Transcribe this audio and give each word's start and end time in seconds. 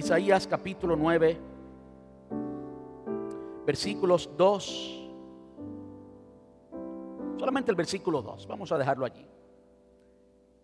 Isaías 0.00 0.46
capítulo 0.46 0.96
9, 0.96 1.38
versículos 3.66 4.30
2. 4.34 5.10
Solamente 7.38 7.70
el 7.70 7.76
versículo 7.76 8.22
2, 8.22 8.46
vamos 8.46 8.72
a 8.72 8.78
dejarlo 8.78 9.04
allí. 9.04 9.26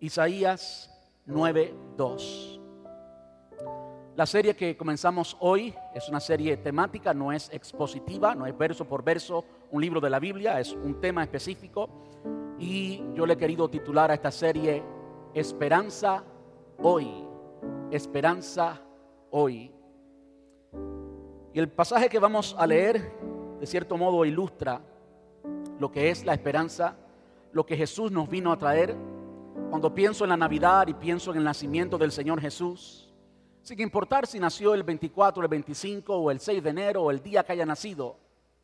Isaías 0.01 0.91
9, 1.27 1.75
2. 1.99 2.61
La 4.17 4.25
serie 4.25 4.57
que 4.57 4.75
comenzamos 4.75 5.37
hoy 5.41 5.75
es 5.95 6.09
una 6.09 6.21
serie 6.21 6.57
temática, 6.57 7.13
no 7.13 7.31
es 7.31 7.51
expositiva, 7.53 8.35
no 8.35 8.47
es 8.47 8.57
verso 8.57 8.87
por 8.87 9.05
verso 9.05 9.45
un 9.71 9.83
libro 9.83 10.01
de 10.01 10.09
la 10.09 10.19
Biblia, 10.19 10.59
es 10.59 10.73
un 10.73 10.99
tema 10.99 11.23
específico. 11.23 11.91
Y 12.59 13.03
yo 13.13 13.27
le 13.27 13.35
he 13.35 13.37
querido 13.37 13.69
titular 13.69 14.11
a 14.11 14.15
esta 14.15 14.31
serie 14.31 14.83
Esperanza 15.35 16.25
hoy. 16.79 17.07
Esperanza 17.91 18.86
hoy. 19.39 19.71
Y 21.53 21.59
el 21.59 21.69
pasaje 21.69 22.09
que 22.09 22.19
vamos 22.19 22.57
a 22.59 22.67
leer, 22.67 23.13
de 23.61 23.67
cierto 23.67 23.99
modo, 23.99 24.25
ilustra 24.25 24.81
lo 25.79 25.93
que 25.93 26.09
es 26.09 26.25
la 26.25 26.33
esperanza, 26.33 26.97
lo 27.53 27.67
que 27.67 27.77
Jesús 27.77 28.11
nos 28.11 28.31
vino 28.31 28.51
a 28.51 28.57
traer. 28.57 28.97
Cuando 29.69 29.95
pienso 29.95 30.25
en 30.25 30.31
la 30.31 30.39
Navidad 30.39 30.89
y 30.89 30.95
pienso 30.95 31.33
en 31.33 31.37
el 31.37 31.45
nacimiento 31.45 31.99
del 31.99 32.13
Señor 32.13 32.41
Jesús, 32.41 33.13
sin 33.61 33.79
importar 33.81 34.27
si 34.27 34.41
nació 34.41 34.73
el 34.73 34.85
24, 34.85 35.43
el 35.43 35.49
25 35.49 36.17
o 36.17 36.31
el 36.31 36.41
6 36.41 36.63
de 36.63 36.71
enero 36.71 37.03
o 37.03 37.11
el 37.11 37.23
día 37.23 37.45
que 37.45 37.53
haya 37.53 37.67
nacido, 37.67 38.17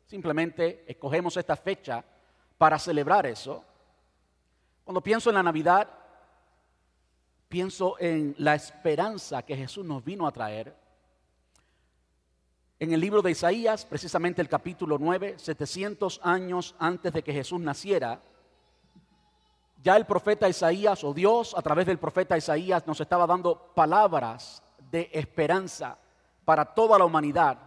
simplemente 0.07 0.85
escogemos 0.87 1.37
esta 1.37 1.55
fecha 1.55 2.03
para 2.57 2.79
celebrar 2.79 3.27
eso. 3.27 3.63
Cuando 4.83 5.01
pienso 5.01 5.29
en 5.29 5.35
la 5.35 5.43
Navidad, 5.43 5.87
pienso 7.53 7.97
en 7.99 8.33
la 8.39 8.55
esperanza 8.55 9.43
que 9.43 9.55
Jesús 9.55 9.85
nos 9.85 10.03
vino 10.03 10.25
a 10.25 10.31
traer. 10.31 10.75
En 12.79 12.91
el 12.91 12.99
libro 12.99 13.21
de 13.21 13.29
Isaías, 13.29 13.85
precisamente 13.85 14.41
el 14.41 14.49
capítulo 14.49 14.97
9, 14.97 15.35
700 15.37 16.19
años 16.23 16.73
antes 16.79 17.13
de 17.13 17.21
que 17.23 17.31
Jesús 17.31 17.61
naciera, 17.61 18.23
ya 19.83 19.95
el 19.95 20.07
profeta 20.07 20.49
Isaías 20.49 21.03
o 21.03 21.13
Dios 21.13 21.53
a 21.55 21.61
través 21.61 21.85
del 21.85 21.99
profeta 21.99 22.35
Isaías 22.35 22.87
nos 22.87 22.99
estaba 22.99 23.27
dando 23.27 23.71
palabras 23.75 24.63
de 24.89 25.11
esperanza 25.13 25.99
para 26.45 26.65
toda 26.65 26.97
la 26.97 27.05
humanidad, 27.05 27.59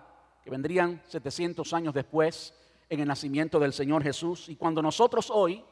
que 0.43 0.51
vendrían 0.51 1.01
700 1.07 1.73
años 1.75 1.95
después 1.95 2.53
en 2.89 2.99
el 2.99 3.07
nacimiento 3.07 3.61
del 3.61 3.73
Señor 3.73 4.03
Jesús. 4.03 4.49
Y 4.49 4.57
cuando 4.57 4.83
nosotros 4.83 5.31
hoy 5.31 5.65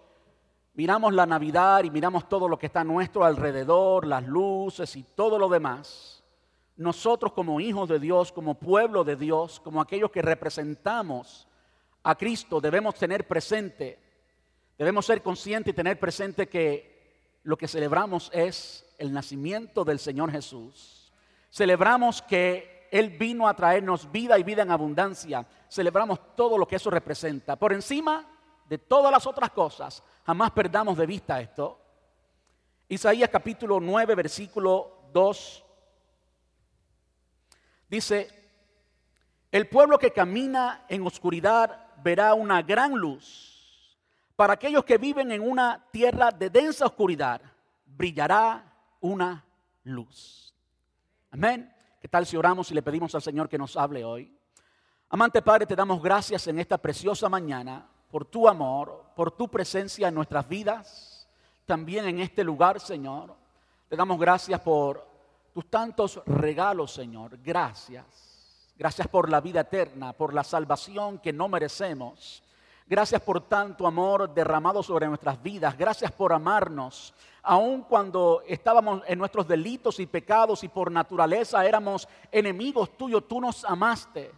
miramos 0.74 1.14
la 1.14 1.26
Navidad 1.26 1.84
y 1.84 1.90
miramos 1.90 2.28
todo 2.28 2.48
lo 2.48 2.58
que 2.58 2.66
está 2.66 2.80
a 2.80 2.84
nuestro 2.84 3.24
alrededor, 3.24 4.06
las 4.06 4.24
luces 4.24 4.94
y 4.96 5.02
todo 5.02 5.38
lo 5.38 5.48
demás, 5.48 6.22
nosotros 6.76 7.32
como 7.32 7.60
hijos 7.60 7.88
de 7.88 7.98
Dios, 7.98 8.32
como 8.32 8.54
pueblo 8.54 9.04
de 9.04 9.16
Dios, 9.16 9.60
como 9.60 9.80
aquellos 9.80 10.10
que 10.10 10.22
representamos 10.22 11.46
a 12.02 12.16
Cristo, 12.16 12.60
debemos 12.60 12.96
tener 12.96 13.26
presente, 13.26 13.98
debemos 14.76 15.06
ser 15.06 15.22
conscientes 15.22 15.72
y 15.72 15.76
tener 15.76 15.98
presente 15.98 16.48
que 16.48 17.38
lo 17.44 17.56
que 17.56 17.68
celebramos 17.68 18.30
es 18.34 18.84
el 18.98 19.12
nacimiento 19.12 19.84
del 19.84 19.98
Señor 19.98 20.30
Jesús 20.30 21.04
Celebramos 21.54 22.20
que 22.20 22.88
Él 22.90 23.10
vino 23.10 23.46
a 23.46 23.54
traernos 23.54 24.10
vida 24.10 24.36
y 24.36 24.42
vida 24.42 24.62
en 24.62 24.72
abundancia. 24.72 25.46
Celebramos 25.68 26.34
todo 26.34 26.58
lo 26.58 26.66
que 26.66 26.74
eso 26.74 26.90
representa. 26.90 27.54
Por 27.54 27.72
encima 27.72 28.26
de 28.68 28.76
todas 28.76 29.12
las 29.12 29.24
otras 29.24 29.50
cosas, 29.50 30.02
jamás 30.24 30.50
perdamos 30.52 30.96
de 30.96 31.06
vista 31.06 31.40
esto. 31.40 31.80
Isaías 32.88 33.30
capítulo 33.30 33.80
9, 33.80 34.14
versículo 34.14 35.08
2. 35.12 35.64
Dice, 37.88 38.28
el 39.50 39.68
pueblo 39.68 39.98
que 39.98 40.12
camina 40.12 40.84
en 40.88 41.06
oscuridad 41.06 41.92
verá 42.02 42.34
una 42.34 42.62
gran 42.62 42.92
luz. 42.92 43.96
Para 44.36 44.54
aquellos 44.54 44.84
que 44.84 44.98
viven 44.98 45.30
en 45.30 45.40
una 45.40 45.86
tierra 45.92 46.30
de 46.30 46.50
densa 46.50 46.86
oscuridad, 46.86 47.40
brillará 47.86 48.72
una 49.00 49.44
luz. 49.84 50.52
Amén. 51.30 51.72
¿Qué 52.00 52.08
tal 52.08 52.26
si 52.26 52.36
oramos 52.36 52.70
y 52.70 52.74
le 52.74 52.82
pedimos 52.82 53.14
al 53.14 53.22
Señor 53.22 53.48
que 53.48 53.58
nos 53.58 53.76
hable 53.76 54.04
hoy? 54.04 54.36
Amante 55.08 55.40
Padre, 55.40 55.66
te 55.66 55.76
damos 55.76 56.02
gracias 56.02 56.46
en 56.48 56.58
esta 56.58 56.76
preciosa 56.76 57.28
mañana 57.28 57.88
por 58.14 58.26
tu 58.26 58.46
amor, 58.46 59.06
por 59.16 59.32
tu 59.32 59.48
presencia 59.48 60.06
en 60.06 60.14
nuestras 60.14 60.48
vidas, 60.48 61.26
también 61.66 62.06
en 62.06 62.20
este 62.20 62.44
lugar, 62.44 62.78
Señor. 62.78 63.34
Te 63.88 63.96
damos 63.96 64.20
gracias 64.20 64.60
por 64.60 65.04
tus 65.52 65.68
tantos 65.68 66.22
regalos, 66.24 66.92
Señor. 66.92 67.36
Gracias. 67.42 68.70
Gracias 68.78 69.08
por 69.08 69.28
la 69.28 69.40
vida 69.40 69.62
eterna, 69.62 70.12
por 70.12 70.32
la 70.32 70.44
salvación 70.44 71.18
que 71.18 71.32
no 71.32 71.48
merecemos. 71.48 72.44
Gracias 72.86 73.20
por 73.20 73.48
tanto 73.48 73.84
amor 73.84 74.32
derramado 74.32 74.80
sobre 74.84 75.08
nuestras 75.08 75.42
vidas. 75.42 75.76
Gracias 75.76 76.12
por 76.12 76.32
amarnos 76.32 77.12
aun 77.42 77.82
cuando 77.82 78.44
estábamos 78.46 79.02
en 79.08 79.18
nuestros 79.18 79.48
delitos 79.48 79.98
y 79.98 80.06
pecados 80.06 80.62
y 80.62 80.68
por 80.68 80.88
naturaleza 80.88 81.66
éramos 81.66 82.08
enemigos 82.30 82.96
tuyos, 82.96 83.26
tú 83.26 83.40
nos 83.40 83.64
amaste. 83.64 84.30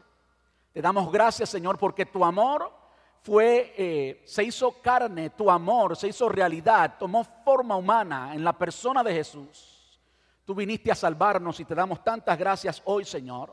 Te 0.72 0.80
damos 0.80 1.12
gracias, 1.12 1.50
Señor, 1.50 1.76
porque 1.76 2.06
tu 2.06 2.24
amor 2.24 2.85
fue, 3.26 3.74
eh, 3.76 4.22
se 4.24 4.44
hizo 4.44 4.80
carne, 4.80 5.30
tu 5.30 5.50
amor 5.50 5.96
se 5.96 6.06
hizo 6.06 6.28
realidad, 6.28 6.94
tomó 6.96 7.24
forma 7.24 7.74
humana 7.74 8.32
en 8.32 8.44
la 8.44 8.52
persona 8.52 9.02
de 9.02 9.12
Jesús. 9.12 9.98
Tú 10.44 10.54
viniste 10.54 10.92
a 10.92 10.94
salvarnos 10.94 11.58
y 11.58 11.64
te 11.64 11.74
damos 11.74 12.04
tantas 12.04 12.38
gracias 12.38 12.80
hoy, 12.84 13.04
Señor. 13.04 13.52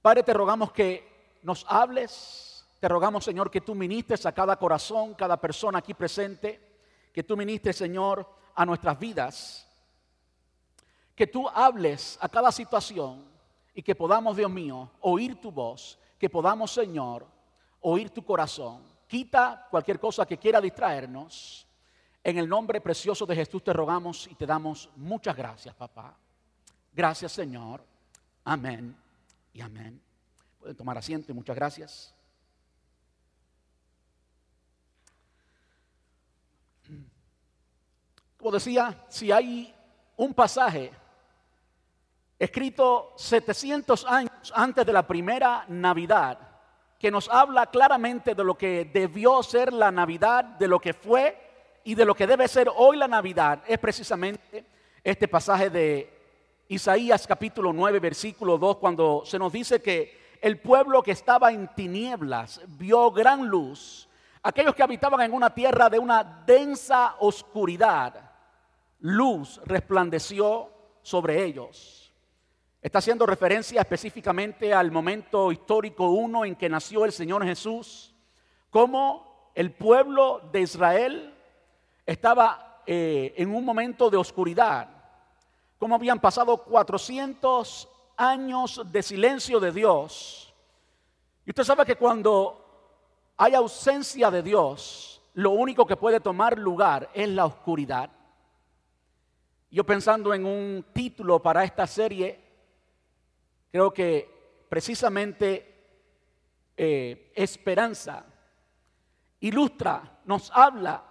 Padre, 0.00 0.22
te 0.22 0.32
rogamos 0.32 0.70
que 0.70 1.40
nos 1.42 1.66
hables, 1.68 2.64
te 2.78 2.86
rogamos, 2.86 3.24
Señor, 3.24 3.50
que 3.50 3.60
tú 3.60 3.74
ministres 3.74 4.24
a 4.24 4.30
cada 4.30 4.54
corazón, 4.54 5.14
cada 5.14 5.36
persona 5.36 5.80
aquí 5.80 5.92
presente 5.92 6.64
que 7.12 7.24
tú 7.24 7.36
ministres, 7.36 7.76
Señor, 7.76 8.24
a 8.54 8.64
nuestras 8.64 8.96
vidas. 9.00 9.66
Que 11.16 11.26
tú 11.26 11.48
hables 11.48 12.18
a 12.20 12.28
cada 12.28 12.52
situación 12.52 13.24
y 13.74 13.82
que 13.82 13.96
podamos, 13.96 14.36
Dios 14.36 14.50
mío, 14.50 14.92
oír 15.00 15.40
tu 15.40 15.50
voz. 15.50 15.98
Que 16.20 16.30
podamos, 16.30 16.70
Señor, 16.70 17.26
oír 17.80 18.10
tu 18.10 18.24
corazón. 18.24 18.82
Quita 19.06 19.66
cualquier 19.70 20.00
cosa 20.00 20.26
que 20.26 20.38
quiera 20.38 20.60
distraernos. 20.60 21.66
En 22.22 22.38
el 22.38 22.48
nombre 22.48 22.80
precioso 22.80 23.24
de 23.24 23.36
Jesús 23.36 23.62
te 23.62 23.72
rogamos 23.72 24.26
y 24.26 24.34
te 24.34 24.46
damos 24.46 24.90
muchas 24.96 25.36
gracias, 25.36 25.74
papá. 25.74 26.16
Gracias, 26.92 27.32
Señor. 27.32 27.84
Amén 28.44 28.96
y 29.52 29.60
amén. 29.60 30.00
Pueden 30.58 30.76
tomar 30.76 30.98
asiento 30.98 31.30
y 31.30 31.34
muchas 31.34 31.54
gracias. 31.54 32.14
Como 38.36 38.50
decía, 38.52 39.04
si 39.08 39.32
hay 39.32 39.74
un 40.16 40.34
pasaje 40.34 40.92
escrito 42.38 43.14
700 43.16 44.04
años 44.04 44.52
antes 44.54 44.84
de 44.84 44.92
la 44.92 45.06
primera 45.06 45.64
Navidad, 45.68 46.45
que 46.98 47.10
nos 47.10 47.28
habla 47.28 47.66
claramente 47.66 48.34
de 48.34 48.44
lo 48.44 48.56
que 48.56 48.84
debió 48.84 49.42
ser 49.42 49.72
la 49.72 49.90
Navidad, 49.90 50.44
de 50.44 50.68
lo 50.68 50.78
que 50.78 50.94
fue 50.94 51.36
y 51.84 51.94
de 51.94 52.04
lo 52.04 52.14
que 52.14 52.26
debe 52.26 52.48
ser 52.48 52.70
hoy 52.74 52.96
la 52.96 53.08
Navidad, 53.08 53.62
es 53.66 53.78
precisamente 53.78 54.64
este 55.04 55.28
pasaje 55.28 55.70
de 55.70 56.12
Isaías 56.68 57.26
capítulo 57.26 57.72
9, 57.72 58.00
versículo 58.00 58.58
2, 58.58 58.78
cuando 58.78 59.22
se 59.24 59.38
nos 59.38 59.52
dice 59.52 59.80
que 59.80 60.36
el 60.40 60.58
pueblo 60.58 61.02
que 61.02 61.12
estaba 61.12 61.52
en 61.52 61.68
tinieblas 61.68 62.60
vio 62.66 63.10
gran 63.10 63.46
luz, 63.46 64.08
aquellos 64.42 64.74
que 64.74 64.82
habitaban 64.82 65.20
en 65.20 65.32
una 65.32 65.54
tierra 65.54 65.88
de 65.88 65.98
una 65.98 66.24
densa 66.24 67.16
oscuridad, 67.20 68.30
luz 69.00 69.60
resplandeció 69.64 70.70
sobre 71.02 71.44
ellos. 71.44 72.05
Está 72.86 73.00
haciendo 73.00 73.26
referencia 73.26 73.80
específicamente 73.80 74.72
al 74.72 74.92
momento 74.92 75.50
histórico 75.50 76.08
uno 76.10 76.44
en 76.44 76.54
que 76.54 76.68
nació 76.68 77.04
el 77.04 77.10
Señor 77.10 77.44
Jesús, 77.44 78.14
como 78.70 79.50
el 79.56 79.72
pueblo 79.72 80.40
de 80.52 80.60
Israel 80.60 81.34
estaba 82.06 82.84
eh, 82.86 83.34
en 83.38 83.52
un 83.52 83.64
momento 83.64 84.08
de 84.08 84.16
oscuridad, 84.16 84.88
como 85.80 85.96
habían 85.96 86.20
pasado 86.20 86.58
400 86.58 87.88
años 88.18 88.80
de 88.92 89.02
silencio 89.02 89.58
de 89.58 89.72
Dios. 89.72 90.54
Y 91.44 91.50
usted 91.50 91.64
sabe 91.64 91.84
que 91.84 91.96
cuando 91.96 92.94
hay 93.36 93.54
ausencia 93.54 94.30
de 94.30 94.44
Dios, 94.44 95.20
lo 95.34 95.50
único 95.50 95.88
que 95.88 95.96
puede 95.96 96.20
tomar 96.20 96.56
lugar 96.56 97.10
es 97.14 97.28
la 97.30 97.46
oscuridad. 97.46 98.12
Yo 99.72 99.82
pensando 99.82 100.32
en 100.32 100.46
un 100.46 100.86
título 100.92 101.42
para 101.42 101.64
esta 101.64 101.88
serie, 101.88 102.45
creo 103.76 103.92
que 103.92 104.64
precisamente 104.70 105.74
eh, 106.74 107.30
esperanza 107.34 108.24
ilustra, 109.40 110.20
nos 110.24 110.50
habla 110.54 111.04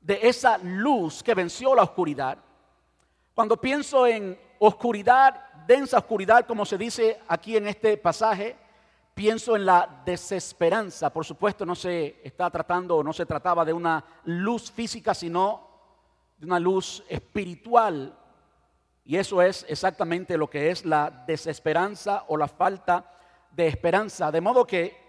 de 0.00 0.20
esa 0.22 0.58
luz 0.58 1.24
que 1.24 1.34
venció 1.34 1.74
la 1.74 1.82
oscuridad. 1.82 2.38
Cuando 3.34 3.60
pienso 3.60 4.06
en 4.06 4.38
oscuridad, 4.60 5.52
densa 5.66 5.98
oscuridad, 5.98 6.46
como 6.46 6.64
se 6.64 6.78
dice 6.78 7.20
aquí 7.26 7.56
en 7.56 7.66
este 7.66 7.96
pasaje, 7.96 8.56
pienso 9.12 9.56
en 9.56 9.66
la 9.66 10.02
desesperanza. 10.04 11.12
Por 11.12 11.24
supuesto, 11.24 11.66
no 11.66 11.74
se 11.74 12.20
está 12.22 12.48
tratando, 12.48 13.02
no 13.02 13.12
se 13.12 13.26
trataba 13.26 13.64
de 13.64 13.72
una 13.72 14.04
luz 14.22 14.70
física, 14.70 15.14
sino 15.14 15.68
de 16.38 16.46
una 16.46 16.60
luz 16.60 17.02
espiritual. 17.08 18.16
Y 19.06 19.16
eso 19.16 19.40
es 19.40 19.64
exactamente 19.68 20.36
lo 20.36 20.50
que 20.50 20.70
es 20.70 20.84
la 20.84 21.10
desesperanza 21.26 22.24
o 22.26 22.36
la 22.36 22.48
falta 22.48 23.04
de 23.52 23.68
esperanza. 23.68 24.32
De 24.32 24.40
modo 24.40 24.66
que 24.66 25.06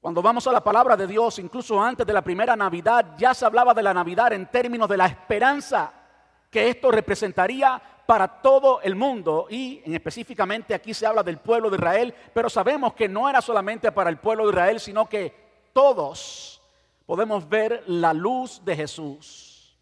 cuando 0.00 0.20
vamos 0.20 0.44
a 0.48 0.52
la 0.52 0.62
palabra 0.62 0.96
de 0.96 1.06
Dios, 1.06 1.38
incluso 1.38 1.80
antes 1.80 2.04
de 2.04 2.12
la 2.12 2.22
primera 2.22 2.56
Navidad, 2.56 3.14
ya 3.16 3.32
se 3.34 3.46
hablaba 3.46 3.72
de 3.72 3.84
la 3.84 3.94
Navidad 3.94 4.32
en 4.32 4.46
términos 4.46 4.88
de 4.88 4.96
la 4.96 5.06
esperanza 5.06 5.92
que 6.50 6.68
esto 6.68 6.90
representaría 6.90 7.80
para 8.04 8.26
todo 8.26 8.80
el 8.82 8.96
mundo 8.96 9.46
y 9.48 9.80
en 9.84 9.94
específicamente 9.94 10.74
aquí 10.74 10.94
se 10.94 11.06
habla 11.06 11.22
del 11.22 11.38
pueblo 11.38 11.70
de 11.70 11.76
Israel, 11.76 12.14
pero 12.34 12.50
sabemos 12.50 12.94
que 12.94 13.08
no 13.08 13.28
era 13.28 13.40
solamente 13.40 13.92
para 13.92 14.10
el 14.10 14.16
pueblo 14.16 14.44
de 14.44 14.50
Israel, 14.50 14.80
sino 14.80 15.08
que 15.08 15.68
todos 15.72 16.60
podemos 17.06 17.48
ver 17.48 17.84
la 17.86 18.12
luz 18.12 18.64
de 18.64 18.74
Jesús. 18.74 19.78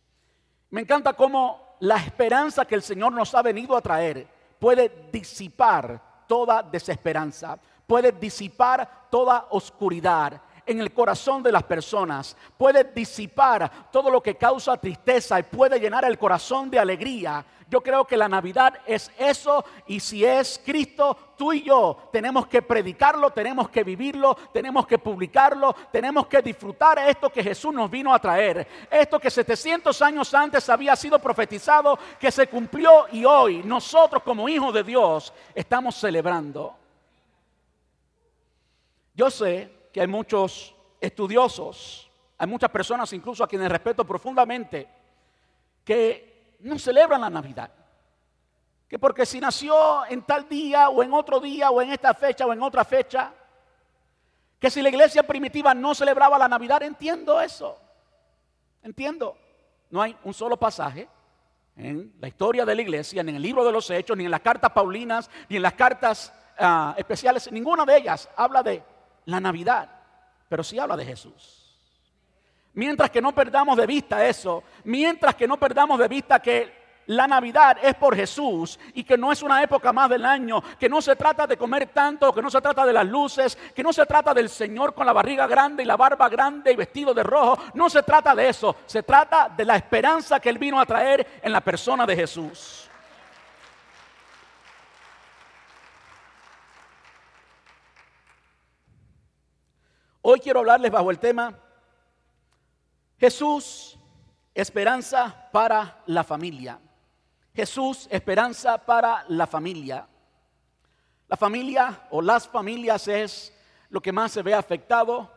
Me 0.70 0.82
encanta 0.82 1.14
cómo 1.14 1.65
la 1.81 1.96
esperanza 1.96 2.64
que 2.64 2.75
el 2.75 2.82
Señor 2.82 3.12
nos 3.12 3.34
ha 3.34 3.43
venido 3.43 3.76
a 3.76 3.82
traer 3.82 4.26
puede 4.58 5.08
disipar 5.12 6.25
toda 6.26 6.62
desesperanza, 6.62 7.58
puede 7.87 8.12
disipar 8.12 9.08
toda 9.11 9.46
oscuridad, 9.50 10.40
en 10.66 10.80
el 10.80 10.92
corazón 10.92 11.42
de 11.42 11.52
las 11.52 11.62
personas, 11.62 12.36
puede 12.58 12.84
disipar 12.84 13.90
todo 13.90 14.10
lo 14.10 14.22
que 14.22 14.36
causa 14.36 14.76
tristeza 14.76 15.38
y 15.38 15.44
puede 15.44 15.78
llenar 15.78 16.04
el 16.04 16.18
corazón 16.18 16.68
de 16.68 16.78
alegría. 16.78 17.44
Yo 17.68 17.80
creo 17.80 18.04
que 18.04 18.16
la 18.16 18.28
Navidad 18.28 18.78
es 18.86 19.10
eso 19.18 19.64
y 19.88 19.98
si 19.98 20.24
es 20.24 20.60
Cristo, 20.64 21.16
tú 21.36 21.52
y 21.52 21.64
yo 21.64 22.08
tenemos 22.12 22.46
que 22.46 22.62
predicarlo, 22.62 23.30
tenemos 23.30 23.68
que 23.70 23.82
vivirlo, 23.82 24.36
tenemos 24.52 24.86
que 24.86 24.98
publicarlo, 24.98 25.74
tenemos 25.90 26.28
que 26.28 26.42
disfrutar 26.42 26.98
esto 27.00 27.28
que 27.28 27.42
Jesús 27.42 27.74
nos 27.74 27.90
vino 27.90 28.14
a 28.14 28.20
traer. 28.20 28.69
Esto 28.88 29.19
que 29.19 29.30
700 29.30 30.00
años 30.00 30.32
antes 30.32 30.69
había 30.69 30.94
sido 30.94 31.19
profetizado, 31.19 31.98
que 32.20 32.30
se 32.30 32.46
cumplió 32.46 33.06
y 33.10 33.24
hoy 33.24 33.62
nosotros 33.64 34.22
como 34.22 34.48
hijos 34.48 34.72
de 34.72 34.84
Dios 34.84 35.32
estamos 35.52 35.96
celebrando. 35.96 36.76
Yo 39.12 39.28
sé 39.28 39.75
que 39.96 40.02
hay 40.02 40.08
muchos 40.08 40.75
estudiosos, 41.00 42.10
hay 42.37 42.46
muchas 42.46 42.69
personas 42.69 43.10
incluso 43.14 43.43
a 43.43 43.48
quienes 43.48 43.70
respeto 43.70 44.06
profundamente, 44.06 44.87
que 45.82 46.58
no 46.60 46.78
celebran 46.78 47.22
la 47.22 47.31
Navidad. 47.31 47.70
Que 48.87 48.98
porque 48.98 49.25
si 49.25 49.40
nació 49.40 50.04
en 50.04 50.20
tal 50.20 50.50
día 50.50 50.90
o 50.90 51.02
en 51.02 51.14
otro 51.14 51.40
día 51.40 51.70
o 51.70 51.81
en 51.81 51.93
esta 51.93 52.12
fecha 52.12 52.44
o 52.44 52.52
en 52.52 52.62
otra 52.62 52.84
fecha, 52.84 53.32
que 54.58 54.69
si 54.69 54.82
la 54.82 54.90
iglesia 54.90 55.22
primitiva 55.22 55.72
no 55.72 55.94
celebraba 55.94 56.37
la 56.37 56.48
Navidad, 56.48 56.82
entiendo 56.82 57.40
eso. 57.40 57.78
Entiendo. 58.82 59.34
No 59.88 60.02
hay 60.02 60.14
un 60.25 60.34
solo 60.34 60.58
pasaje 60.58 61.08
en 61.75 62.12
la 62.20 62.28
historia 62.28 62.66
de 62.66 62.75
la 62.75 62.82
iglesia, 62.82 63.22
ni 63.22 63.31
en 63.31 63.37
el 63.37 63.43
libro 63.43 63.64
de 63.64 63.72
los 63.72 63.88
hechos, 63.88 64.14
ni 64.14 64.26
en 64.26 64.31
las 64.31 64.40
cartas 64.40 64.72
paulinas, 64.72 65.31
ni 65.48 65.56
en 65.56 65.62
las 65.62 65.72
cartas 65.72 66.34
ah, 66.58 66.94
especiales, 66.98 67.50
ninguna 67.50 67.87
de 67.87 67.96
ellas 67.96 68.28
habla 68.37 68.62
de 68.62 68.95
la 69.26 69.40
Navidad, 69.40 69.88
pero 70.49 70.64
sí 70.64 70.78
habla 70.78 70.96
de 70.96 71.05
Jesús. 71.05 71.62
Mientras 72.75 73.11
que 73.11 73.23
no 73.23 73.34
perdamos 73.34 73.76
de 73.76 73.87
vista 73.87 74.26
eso, 74.26 74.62
mientras 74.84 75.34
que 75.34 75.49
no 75.49 75.56
perdamos 75.56 75.99
de 75.99 76.08
vista 76.08 76.40
que 76.40 76.87
la 77.06 77.26
Navidad 77.26 77.78
es 77.82 77.94
por 77.94 78.17
Jesús 78.17 78.78
y 78.94 79.05
que 79.05 79.17
no 79.17 79.31
es 79.32 79.43
una 79.43 79.62
época 79.62 79.93
más 79.93 80.11
del 80.11 80.25
año, 80.25 80.62
que 80.78 80.88
no 80.88 81.00
se 81.00 81.17
trata 81.17 81.46
de 81.46 81.56
comer 81.56 81.88
tanto, 81.88 82.32
que 82.32 82.43
no 82.43 82.50
se 82.50 82.61
trata 82.61 82.84
de 82.84 82.93
las 82.93 83.06
luces, 83.06 83.56
que 83.75 83.82
no 83.82 83.93
se 83.93 84.05
trata 84.06 84.34
del 84.34 84.49
Señor 84.49 84.94
con 84.94 85.06
la 85.06 85.12
barriga 85.12 85.46
grande 85.46 85.82
y 85.82 85.87
la 85.87 85.96
barba 85.96 86.29
grande 86.29 86.72
y 86.72 86.76
vestido 86.76 87.14
de 87.14 87.22
rojo, 87.22 87.58
no 87.75 87.88
se 87.88 88.02
trata 88.02 88.34
de 88.34 88.49
eso, 88.49 88.76
se 88.87 89.02
trata 89.02 89.49
de 89.56 89.64
la 89.64 89.76
esperanza 89.76 90.40
que 90.40 90.49
Él 90.49 90.58
vino 90.58 90.81
a 90.81 90.87
traer 90.87 91.40
en 91.43 91.52
la 91.52 91.61
persona 91.61 92.06
de 92.06 92.17
Jesús. 92.17 92.90
Hoy 100.28 100.40
quiero 100.40 100.58
hablarles 100.58 100.90
bajo 100.90 101.12
el 101.12 101.20
tema 101.20 101.56
Jesús, 103.17 103.96
esperanza 104.52 105.49
para 105.52 106.02
la 106.06 106.25
familia. 106.25 106.81
Jesús, 107.55 108.08
esperanza 108.11 108.76
para 108.76 109.25
la 109.28 109.46
familia. 109.46 110.05
La 111.28 111.37
familia 111.37 112.08
o 112.11 112.20
las 112.20 112.49
familias 112.49 113.06
es 113.06 113.56
lo 113.88 114.00
que 114.00 114.11
más 114.11 114.32
se 114.32 114.43
ve 114.43 114.52
afectado 114.52 115.31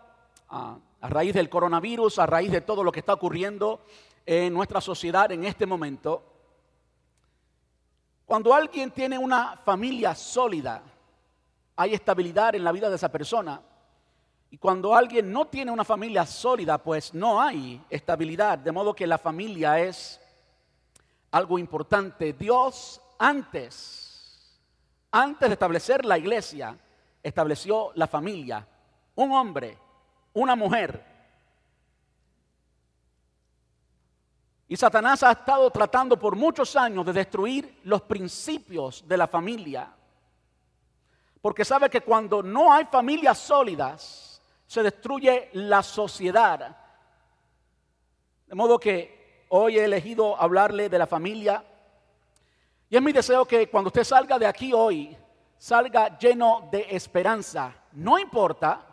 a, 0.47 0.79
a, 1.01 1.07
raíz 1.07 1.35
del 1.35 1.51
coronavirus, 1.51 2.17
a 2.17 2.25
raíz 2.25 2.51
de 2.51 2.61
todo 2.61 2.83
lo 2.83 2.91
que 2.91 3.01
está 3.01 3.13
ocurriendo 3.13 3.85
en 4.25 4.51
nuestra 4.51 4.81
sociedad 4.81 5.31
en 5.31 5.45
este 5.45 5.67
momento. 5.67 6.23
Cuando 8.25 8.55
alguien 8.55 8.89
tiene 8.89 9.19
una 9.19 9.55
familia 9.57 10.15
sólida, 10.15 10.81
hay 11.75 11.93
estabilidad 11.93 12.55
en 12.55 12.63
la 12.63 12.71
vida 12.71 12.89
de 12.89 12.95
esa 12.95 13.11
persona. 13.11 13.61
Y 14.51 14.57
cuando 14.57 14.95
alguien 14.95 15.31
no 15.31 15.47
tiene 15.47 15.71
una 15.71 15.85
familia 15.85 16.25
sólida, 16.25 16.77
pues 16.79 17.13
no 17.13 17.41
hay 17.41 17.81
estabilidad. 17.89 18.57
De 18.57 18.71
modo 18.71 18.95
que 18.95 19.05
la 19.05 19.17
familia 19.17 19.79
es 19.79 20.19
algo 21.31 21.59
importante. 21.59 22.33
Dios 22.33 22.99
antes, 23.19 24.59
antes 25.11 25.49
de 25.49 25.53
establecer 25.53 26.03
la 26.03 26.17
iglesia, 26.17 26.75
estableció 27.21 27.91
la 27.95 28.07
familia. 28.07 28.67
Un 29.15 29.31
hombre, 29.33 29.77
una 30.33 30.55
mujer. 30.55 31.05
Y 34.67 34.75
Satanás 34.75 35.21
ha 35.23 35.31
estado 35.31 35.69
tratando 35.71 36.17
por 36.17 36.35
muchos 36.35 36.75
años 36.75 37.05
de 37.05 37.13
destruir 37.13 37.81
los 37.83 38.01
principios 38.03 39.07
de 39.07 39.17
la 39.17 39.27
familia. 39.27 39.91
Porque 41.41 41.65
sabe 41.65 41.89
que 41.89 42.01
cuando 42.01 42.43
no 42.43 42.71
hay 42.71 42.85
familias 42.85 43.37
sólidas, 43.37 44.28
se 44.69 44.83
destruye 44.83 45.49
la 45.53 45.81
sociedad. 45.81 46.77
De 48.45 48.53
modo 48.53 48.77
que 48.77 49.47
hoy 49.49 49.79
he 49.79 49.83
elegido 49.83 50.39
hablarle 50.39 50.89
de 50.89 50.99
la 50.99 51.07
familia. 51.07 51.63
Y 52.87 52.95
es 52.95 53.01
mi 53.01 53.11
deseo 53.11 53.45
que 53.45 53.67
cuando 53.67 53.87
usted 53.87 54.03
salga 54.03 54.37
de 54.37 54.45
aquí 54.45 54.71
hoy, 54.71 55.17
salga 55.57 56.15
lleno 56.19 56.69
de 56.71 56.85
esperanza. 56.91 57.73
No 57.93 58.19
importa 58.19 58.85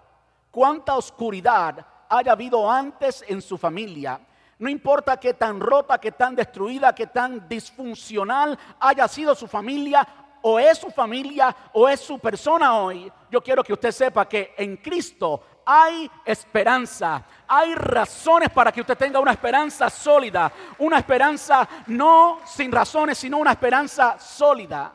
cuánta 0.51 0.97
oscuridad 0.97 1.87
haya 2.09 2.33
habido 2.33 2.71
antes 2.71 3.23
en 3.29 3.43
su 3.43 3.59
familia. 3.59 4.19
No 4.59 4.71
importa 4.71 5.21
qué 5.21 5.35
tan 5.35 5.61
rota, 5.61 5.99
qué 5.99 6.13
tan 6.13 6.35
destruida, 6.35 6.95
qué 6.95 7.09
tan 7.09 7.47
disfuncional 7.47 8.59
haya 8.81 9.07
sido 9.09 9.35
su 9.35 9.47
familia, 9.47 10.09
o 10.41 10.59
es 10.59 10.79
su 10.79 10.91
familia, 10.91 11.55
o 11.75 11.87
es 11.87 12.01
su 12.01 12.19
persona 12.19 12.79
hoy. 12.79 13.13
Yo 13.31 13.43
quiero 13.43 13.63
que 13.63 13.75
usted 13.75 13.91
sepa 13.91 14.27
que 14.27 14.55
en 14.57 14.79
Cristo 14.79 15.43
hay 15.67 16.09
esperanza. 16.25 17.25
Hay 17.49 17.75
razones 17.75 18.51
para 18.51 18.71
que 18.71 18.81
usted 18.81 18.97
tenga 18.97 19.19
una 19.19 19.33
esperanza 19.33 19.91
sólida. 19.91 20.53
Una 20.79 20.99
esperanza 20.99 21.69
no 21.89 22.41
sin 22.47 22.71
razones, 22.71 23.19
sino 23.19 23.39
una 23.39 23.51
esperanza 23.51 24.17
sólida. 24.19 24.93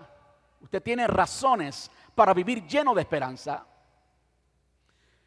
Usted 0.62 0.82
tiene 0.82 1.06
razones 1.08 1.92
para 2.16 2.34
vivir 2.34 2.66
lleno 2.66 2.96
de 2.96 3.01
esperanza. 3.01 3.66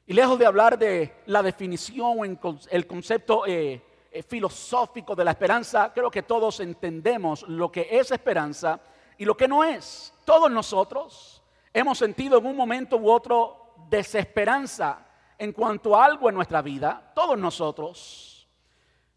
Y 0.06 0.14
lejos 0.14 0.38
de 0.38 0.46
hablar 0.46 0.78
de 0.78 1.22
la 1.26 1.42
definición 1.42 2.38
el 2.70 2.86
concepto 2.86 3.46
eh, 3.46 3.82
eh, 4.10 4.22
filosófico 4.22 5.14
de 5.14 5.24
la 5.24 5.32
esperanza, 5.32 5.92
creo 5.94 6.10
que 6.10 6.22
todos 6.22 6.60
entendemos 6.60 7.42
lo 7.48 7.70
que 7.70 7.88
es 7.90 8.10
esperanza 8.10 8.80
y 9.18 9.26
lo 9.26 9.36
que 9.36 9.48
no 9.48 9.62
es. 9.62 10.14
Todos 10.24 10.50
nosotros 10.50 11.42
hemos 11.72 11.98
sentido 11.98 12.38
en 12.38 12.46
un 12.46 12.56
momento 12.56 12.96
u 12.96 13.10
otro 13.10 13.74
desesperanza 13.88 15.03
en 15.38 15.52
cuanto 15.52 15.96
a 15.96 16.04
algo 16.04 16.28
en 16.28 16.34
nuestra 16.34 16.62
vida, 16.62 17.12
todos 17.14 17.38
nosotros. 17.38 18.48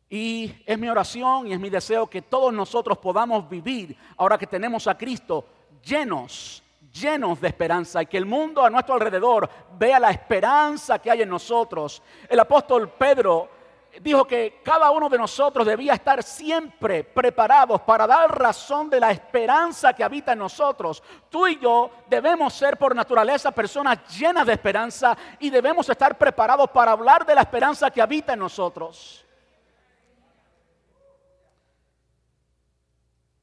Y 0.09 0.53
es 0.65 0.79
mi 0.79 0.88
oración 0.88 1.47
y 1.47 1.53
es 1.53 1.59
mi 1.59 1.69
deseo 1.69 2.07
que 2.07 2.21
todos 2.21 2.53
nosotros 2.53 2.97
podamos 2.97 3.50
vivir, 3.50 3.97
ahora 4.17 4.38
que 4.38 4.47
tenemos 4.47 4.88
a 4.88 4.97
Cristo, 4.97 5.45
llenos, 5.83 6.63
llenos 6.93 7.41
de 7.41 7.50
esperanza 7.50 8.01
y 8.01 8.05
que 8.05 8.17
el 8.17 8.25
mundo 8.25 8.63
a 8.63 8.69
nuestro 8.69 8.95
alrededor 8.95 9.50
vea 9.77 10.00
la 10.00 10.12
esperanza 10.12 11.00
que 11.00 11.12
hay 11.12 11.21
en 11.21 11.29
nosotros. 11.29 12.01
El 12.29 12.39
apóstol 12.39 12.89
Pedro 12.89 13.56
dijo 14.01 14.25
que 14.25 14.62
cada 14.63 14.92
uno 14.92 15.10
de 15.10 15.18
nosotros 15.18 15.66
debía 15.66 15.94
estar 15.94 16.22
siempre 16.24 17.04
preparados 17.04 17.82
para 17.82 18.06
dar 18.06 18.38
razón 18.38 18.89
de 18.89 19.00
la 19.00 19.12
esperanza 19.12 19.94
que 19.94 20.04
habita 20.04 20.34
en 20.34 20.39
nosotros. 20.39 21.01
Tú 21.30 21.48
y 21.48 21.60
yo 21.60 21.92
debemos 22.08 22.54
ser 22.54 22.77
por 22.77 22.96
naturaleza 22.96 23.51
personas 23.51 24.00
llenas 24.18 24.46
de 24.46 24.54
esperanza 24.54 25.18
y 25.39 25.50
debemos 25.50 25.89
estar 25.89 26.18
preparados 26.18 26.70
para 26.70 26.92
hablar 26.92 27.25
de 27.25 27.36
la 27.36 27.42
esperanza 27.42 27.89
que 27.89 28.01
habita 28.01 28.34
en 28.34 28.39
nosotros. 28.39 29.25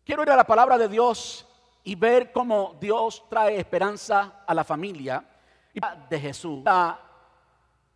Quiero 0.05 0.23
ir 0.23 0.31
a 0.31 0.37
la 0.37 0.45
palabra 0.45 0.77
de 0.77 0.89
Dios 0.89 1.47
y 1.83 1.95
ver 1.95 2.33
cómo 2.33 2.77
Dios 2.81 3.25
trae 3.29 3.57
esperanza 3.57 4.43
a 4.47 4.55
la 4.55 4.65
familia 4.65 5.25
de 6.09 6.21
Jesús. 6.21 6.63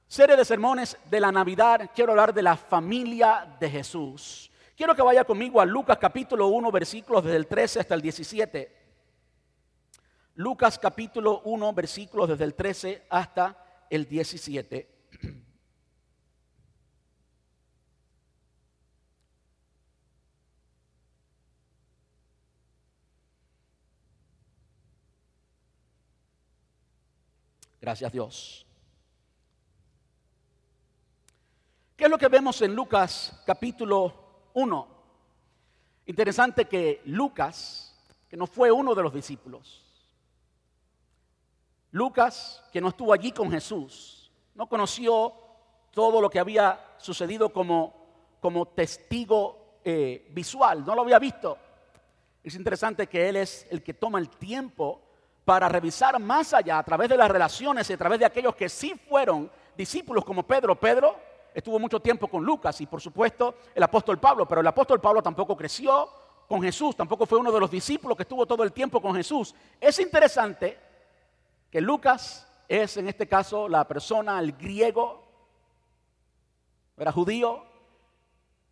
Serie 0.08 0.36
de 0.36 0.44
sermones 0.44 0.96
de 1.10 1.20
la 1.20 1.30
Navidad, 1.30 1.90
quiero 1.94 2.12
hablar 2.12 2.32
de 2.32 2.42
la 2.42 2.56
familia 2.56 3.56
de 3.60 3.68
Jesús. 3.68 4.50
Quiero 4.74 4.94
que 4.94 5.02
vaya 5.02 5.24
conmigo 5.24 5.60
a 5.60 5.66
Lucas 5.66 5.98
capítulo 5.98 6.48
1, 6.48 6.72
versículos 6.72 7.24
desde 7.24 7.36
el 7.36 7.46
13 7.46 7.80
hasta 7.80 7.94
el 7.94 8.00
17. 8.00 8.76
Lucas 10.36 10.78
capítulo 10.78 11.42
1, 11.44 11.72
versículos 11.74 12.28
desde 12.30 12.44
el 12.44 12.54
13 12.54 13.06
hasta 13.10 13.86
el 13.90 14.08
17. 14.08 14.88
Gracias 27.80 28.12
Dios. 28.12 28.67
¿Qué 31.98 32.04
es 32.04 32.10
lo 32.10 32.16
que 32.16 32.28
vemos 32.28 32.62
en 32.62 32.76
Lucas 32.76 33.42
capítulo 33.44 34.14
1? 34.54 34.88
Interesante 36.06 36.66
que 36.66 37.02
Lucas, 37.06 37.92
que 38.30 38.36
no 38.36 38.46
fue 38.46 38.70
uno 38.70 38.94
de 38.94 39.02
los 39.02 39.12
discípulos, 39.12 39.84
Lucas, 41.90 42.62
que 42.72 42.80
no 42.80 42.90
estuvo 42.90 43.12
allí 43.12 43.32
con 43.32 43.50
Jesús, 43.50 44.30
no 44.54 44.68
conoció 44.68 45.34
todo 45.90 46.20
lo 46.20 46.30
que 46.30 46.38
había 46.38 46.78
sucedido 46.98 47.52
como, 47.52 47.92
como 48.38 48.68
testigo 48.68 49.80
eh, 49.82 50.30
visual, 50.30 50.86
no 50.86 50.94
lo 50.94 51.02
había 51.02 51.18
visto. 51.18 51.58
Es 52.44 52.54
interesante 52.54 53.08
que 53.08 53.28
él 53.28 53.34
es 53.34 53.66
el 53.72 53.82
que 53.82 53.94
toma 53.94 54.20
el 54.20 54.28
tiempo 54.28 55.02
para 55.44 55.68
revisar 55.68 56.16
más 56.20 56.54
allá 56.54 56.78
a 56.78 56.84
través 56.84 57.08
de 57.08 57.16
las 57.16 57.28
relaciones 57.28 57.90
y 57.90 57.94
a 57.94 57.98
través 57.98 58.20
de 58.20 58.26
aquellos 58.26 58.54
que 58.54 58.68
sí 58.68 58.94
fueron 59.08 59.50
discípulos 59.76 60.24
como 60.24 60.44
Pedro. 60.44 60.76
Pedro 60.76 61.27
estuvo 61.58 61.78
mucho 61.78 62.00
tiempo 62.00 62.28
con 62.28 62.44
Lucas 62.44 62.80
y 62.80 62.86
por 62.86 63.00
supuesto 63.00 63.56
el 63.74 63.82
apóstol 63.82 64.18
Pablo, 64.18 64.46
pero 64.46 64.60
el 64.60 64.66
apóstol 64.66 65.00
Pablo 65.00 65.22
tampoco 65.22 65.56
creció 65.56 66.08
con 66.48 66.62
Jesús, 66.62 66.96
tampoco 66.96 67.26
fue 67.26 67.38
uno 67.38 67.52
de 67.52 67.60
los 67.60 67.70
discípulos 67.70 68.16
que 68.16 68.22
estuvo 68.22 68.46
todo 68.46 68.62
el 68.62 68.72
tiempo 68.72 69.02
con 69.02 69.14
Jesús. 69.14 69.54
Es 69.80 69.98
interesante 69.98 70.78
que 71.70 71.80
Lucas 71.80 72.46
es 72.68 72.96
en 72.96 73.08
este 73.08 73.26
caso 73.26 73.68
la 73.68 73.86
persona, 73.86 74.38
el 74.38 74.52
griego, 74.52 75.24
era 76.96 77.12
judío, 77.12 77.64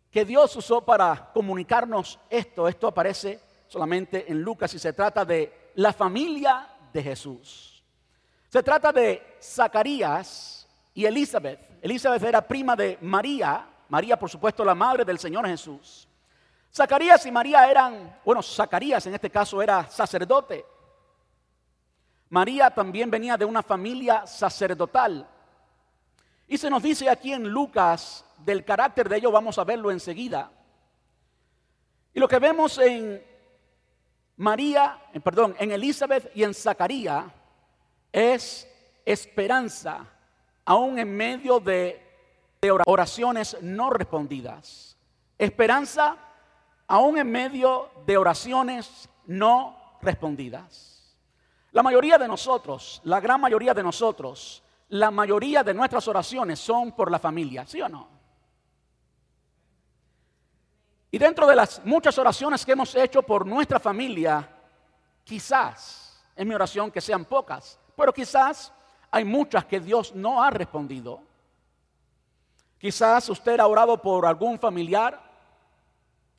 que 0.09 0.25
Dios 0.25 0.55
usó 0.55 0.81
para 0.81 1.31
comunicarnos 1.33 2.19
esto. 2.29 2.67
Esto 2.67 2.87
aparece 2.87 3.39
solamente 3.67 4.31
en 4.31 4.41
Lucas 4.41 4.73
y 4.73 4.79
se 4.79 4.93
trata 4.93 5.25
de 5.25 5.71
la 5.75 5.93
familia 5.93 6.67
de 6.91 7.03
Jesús. 7.03 7.83
Se 8.49 8.63
trata 8.63 8.91
de 8.91 9.37
Zacarías 9.41 10.67
y 10.93 11.05
Elizabeth. 11.05 11.76
Elizabeth 11.87 12.23
era 12.23 12.41
prima 12.41 12.75
de 12.75 12.97
María, 12.99 13.65
María 13.87 14.19
por 14.19 14.29
supuesto 14.29 14.65
la 14.65 14.75
madre 14.75 15.05
del 15.05 15.17
Señor 15.17 15.47
Jesús. 15.47 16.05
Zacarías 16.69 17.25
y 17.25 17.31
María 17.31 17.71
eran, 17.71 18.19
bueno, 18.25 18.43
Zacarías 18.43 19.05
en 19.07 19.13
este 19.13 19.29
caso 19.29 19.61
era 19.61 19.89
sacerdote. 19.89 20.65
María 22.29 22.69
también 22.69 23.09
venía 23.09 23.37
de 23.37 23.45
una 23.45 23.63
familia 23.63 24.27
sacerdotal. 24.27 25.25
Y 26.45 26.57
se 26.57 26.69
nos 26.69 26.83
dice 26.83 27.09
aquí 27.09 27.31
en 27.31 27.47
Lucas 27.47 28.25
del 28.39 28.65
carácter 28.65 29.07
de 29.07 29.15
ellos, 29.15 29.31
vamos 29.31 29.57
a 29.57 29.63
verlo 29.63 29.89
enseguida. 29.89 30.51
Y 32.13 32.19
lo 32.19 32.27
que 32.27 32.39
vemos 32.39 32.77
en 32.79 33.23
María, 34.35 34.99
perdón, 35.23 35.55
en 35.57 35.71
Elizabeth 35.71 36.35
y 36.35 36.43
en 36.43 36.53
Zacarías 36.53 37.23
es 38.11 38.67
esperanza, 39.05 40.05
aún 40.67 40.99
en 40.99 41.15
medio 41.15 41.59
de, 41.59 42.03
oraciones 42.85 43.57
no 43.61 43.89
respondidas. 43.89 44.97
Esperanza, 45.37 46.17
aún 46.87 47.17
en 47.17 47.31
medio 47.31 47.89
de 48.05 48.17
oraciones 48.17 49.09
no 49.27 49.97
respondidas. 50.01 51.15
La 51.71 51.83
mayoría 51.83 52.17
de 52.17 52.27
nosotros, 52.27 52.99
la 53.05 53.21
gran 53.21 53.39
mayoría 53.39 53.73
de 53.73 53.81
nosotros, 53.81 54.61
la 54.89 55.09
mayoría 55.09 55.63
de 55.63 55.73
nuestras 55.73 56.05
oraciones 56.09 56.59
son 56.59 56.91
por 56.91 57.09
la 57.09 57.19
familia, 57.19 57.65
¿sí 57.65 57.81
o 57.81 57.87
no? 57.87 58.09
Y 61.11 61.17
dentro 61.17 61.47
de 61.47 61.55
las 61.55 61.85
muchas 61.85 62.17
oraciones 62.17 62.65
que 62.65 62.73
hemos 62.73 62.93
hecho 62.95 63.23
por 63.23 63.45
nuestra 63.45 63.79
familia, 63.79 64.49
quizás, 65.23 66.21
es 66.35 66.45
mi 66.45 66.53
oración 66.53 66.91
que 66.91 66.99
sean 66.99 67.23
pocas, 67.23 67.79
pero 67.95 68.11
quizás 68.11 68.73
hay 69.11 69.25
muchas 69.25 69.65
que 69.65 69.79
Dios 69.79 70.13
no 70.13 70.43
ha 70.43 70.49
respondido. 70.49 71.21
Quizás 72.77 73.29
usted 73.29 73.59
ha 73.59 73.67
orado 73.67 74.01
por 74.01 74.25
algún 74.25 74.59
familiar, 74.59 75.19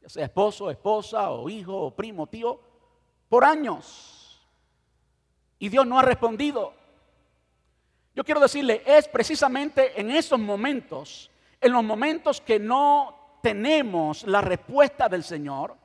ya 0.01 0.09
sea 0.09 0.25
esposo, 0.25 0.71
esposa, 0.71 1.31
o 1.31 1.49
hijo, 1.49 1.77
o 1.77 1.91
primo, 1.95 2.27
tío, 2.27 2.61
por 3.29 3.45
años. 3.45 4.47
Y 5.59 5.69
Dios 5.69 5.87
no 5.87 5.99
ha 5.99 6.03
respondido. 6.03 6.73
Yo 8.15 8.25
quiero 8.25 8.41
decirle, 8.41 8.83
es 8.87 9.09
precisamente 9.09 10.01
en 10.01 10.11
esos 10.11 10.39
momentos, 10.39 11.31
en 11.61 11.73
los 11.73 11.85
momentos 11.85 12.41
que 12.41 12.59
no 12.59 13.39
tenemos 13.43 14.25
la 14.25 14.41
respuesta 14.41 15.09
del 15.09 15.25
Señor, 15.25 15.77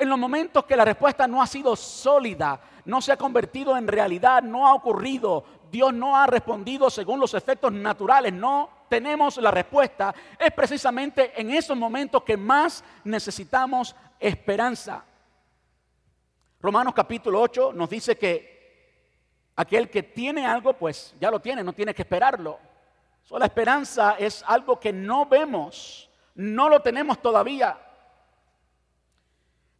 en 0.00 0.08
los 0.08 0.18
momentos 0.18 0.64
que 0.64 0.76
la 0.76 0.84
respuesta 0.84 1.28
no 1.28 1.42
ha 1.42 1.46
sido 1.46 1.76
sólida, 1.76 2.58
no 2.86 3.02
se 3.02 3.12
ha 3.12 3.16
convertido 3.16 3.76
en 3.76 3.86
realidad, 3.86 4.42
no 4.42 4.66
ha 4.66 4.72
ocurrido, 4.72 5.44
Dios 5.70 5.92
no 5.92 6.16
ha 6.16 6.26
respondido 6.26 6.88
según 6.88 7.20
los 7.20 7.34
efectos 7.34 7.70
naturales, 7.70 8.32
no 8.32 8.70
tenemos 8.88 9.36
la 9.36 9.50
respuesta, 9.50 10.14
es 10.38 10.50
precisamente 10.52 11.38
en 11.38 11.50
esos 11.50 11.76
momentos 11.76 12.22
que 12.22 12.36
más 12.36 12.82
necesitamos 13.04 13.94
esperanza. 14.18 15.04
Romanos 16.60 16.94
capítulo 16.94 17.40
8 17.42 17.72
nos 17.74 17.90
dice 17.90 18.16
que 18.16 19.52
aquel 19.56 19.90
que 19.90 20.02
tiene 20.02 20.46
algo, 20.46 20.72
pues 20.72 21.14
ya 21.20 21.30
lo 21.30 21.40
tiene, 21.40 21.62
no 21.62 21.74
tiene 21.74 21.94
que 21.94 22.02
esperarlo. 22.02 22.58
la 23.30 23.44
esperanza 23.44 24.16
es 24.18 24.42
algo 24.46 24.80
que 24.80 24.92
no 24.92 25.26
vemos, 25.26 26.08
no 26.34 26.70
lo 26.70 26.80
tenemos 26.80 27.20
todavía. 27.20 27.78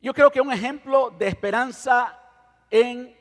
Yo 0.01 0.15
creo 0.15 0.31
que 0.31 0.41
un 0.41 0.53
ejemplo 0.53 1.11
de 1.19 1.29
esperanza 1.29 2.19
en 2.71 3.15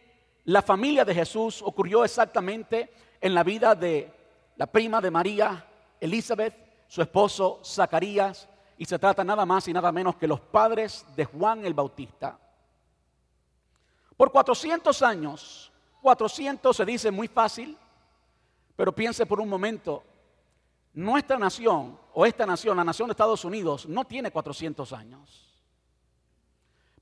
la 0.46 0.62
familia 0.62 1.04
de 1.04 1.14
Jesús 1.14 1.62
ocurrió 1.62 2.06
exactamente 2.06 2.94
en 3.20 3.34
la 3.34 3.44
vida 3.44 3.76
de 3.76 4.14
la 4.56 4.66
prima 4.66 5.02
de 5.02 5.12
María, 5.12 5.66
Elizabeth, 6.00 6.56
su 6.88 7.02
esposo 7.02 7.60
Zacarías, 7.66 8.48
y 8.78 8.86
se 8.86 8.98
trata 8.98 9.26
nada 9.26 9.46
más 9.46 9.68
y 9.68 9.74
nada 9.74 9.92
menos 9.92 10.16
que 10.16 10.28
los 10.28 10.40
padres 10.40 11.06
de 11.18 11.26
Juan 11.26 11.66
el 11.66 11.74
Bautista. 11.74 12.40
Por 14.16 14.32
400 14.32 15.02
años, 15.02 15.72
400 16.02 16.76
se 16.76 16.86
dice 16.86 17.12
muy 17.12 17.28
fácil, 17.28 17.78
pero 18.78 18.96
piense 18.96 19.26
por 19.26 19.42
un 19.42 19.50
momento, 19.50 20.02
nuestra 20.94 21.38
nación 21.38 22.00
o 22.14 22.26
esta 22.26 22.46
nación, 22.46 22.78
la 22.78 22.86
nación 22.86 23.10
de 23.10 23.12
Estados 23.12 23.44
Unidos, 23.44 23.86
no 23.86 24.06
tiene 24.06 24.32
400 24.32 24.94
años. 24.94 25.49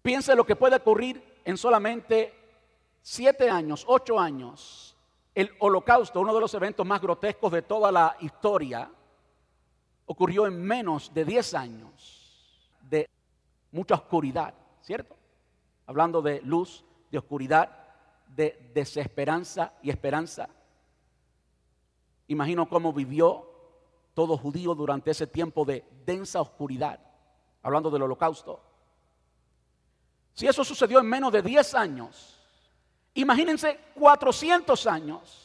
Piense 0.02 0.36
lo 0.36 0.46
que 0.46 0.56
puede 0.56 0.78
ocurrir 0.78 1.42
en 1.44 1.58
solamente 1.58 2.34
7 3.02 3.50
años, 3.50 3.86
8 3.88 4.20
años. 4.20 4.96
El 5.34 5.52
holocausto, 5.60 6.20
uno 6.20 6.34
de 6.34 6.42
los 6.42 6.54
eventos 6.54 6.86
más 6.86 7.02
grotescos 7.02 7.52
de 7.52 7.62
toda 7.62 7.92
la 7.92 8.18
historia, 8.22 8.90
ocurrió 10.06 10.48
en 10.48 10.62
menos 10.62 11.14
de 11.14 11.26
10 11.26 11.54
años 11.54 12.72
de 12.82 13.10
mucha 13.72 13.96
oscuridad, 13.96 14.54
¿cierto? 14.82 15.16
Hablando 15.86 16.22
de 16.22 16.42
luz, 16.42 16.84
de 17.12 17.18
oscuridad, 17.18 17.70
de 18.28 18.72
desesperanza 18.74 19.74
y 19.82 19.90
esperanza. 19.90 20.50
Imagino 22.28 22.68
cómo 22.68 22.92
vivió 22.92 23.50
todo 24.14 24.38
judío 24.38 24.76
durante 24.76 25.12
ese 25.12 25.28
tiempo 25.28 25.64
de 25.64 25.86
densa 26.06 26.42
oscuridad, 26.42 27.00
hablando 27.62 27.90
del 27.90 28.02
holocausto. 28.02 28.67
Si 30.38 30.46
eso 30.46 30.64
sucedió 30.64 31.00
en 31.00 31.08
menos 31.08 31.32
de 31.32 31.42
10 31.42 31.74
años, 31.74 32.38
imagínense 33.16 33.80
400 33.96 34.86
años. 34.86 35.44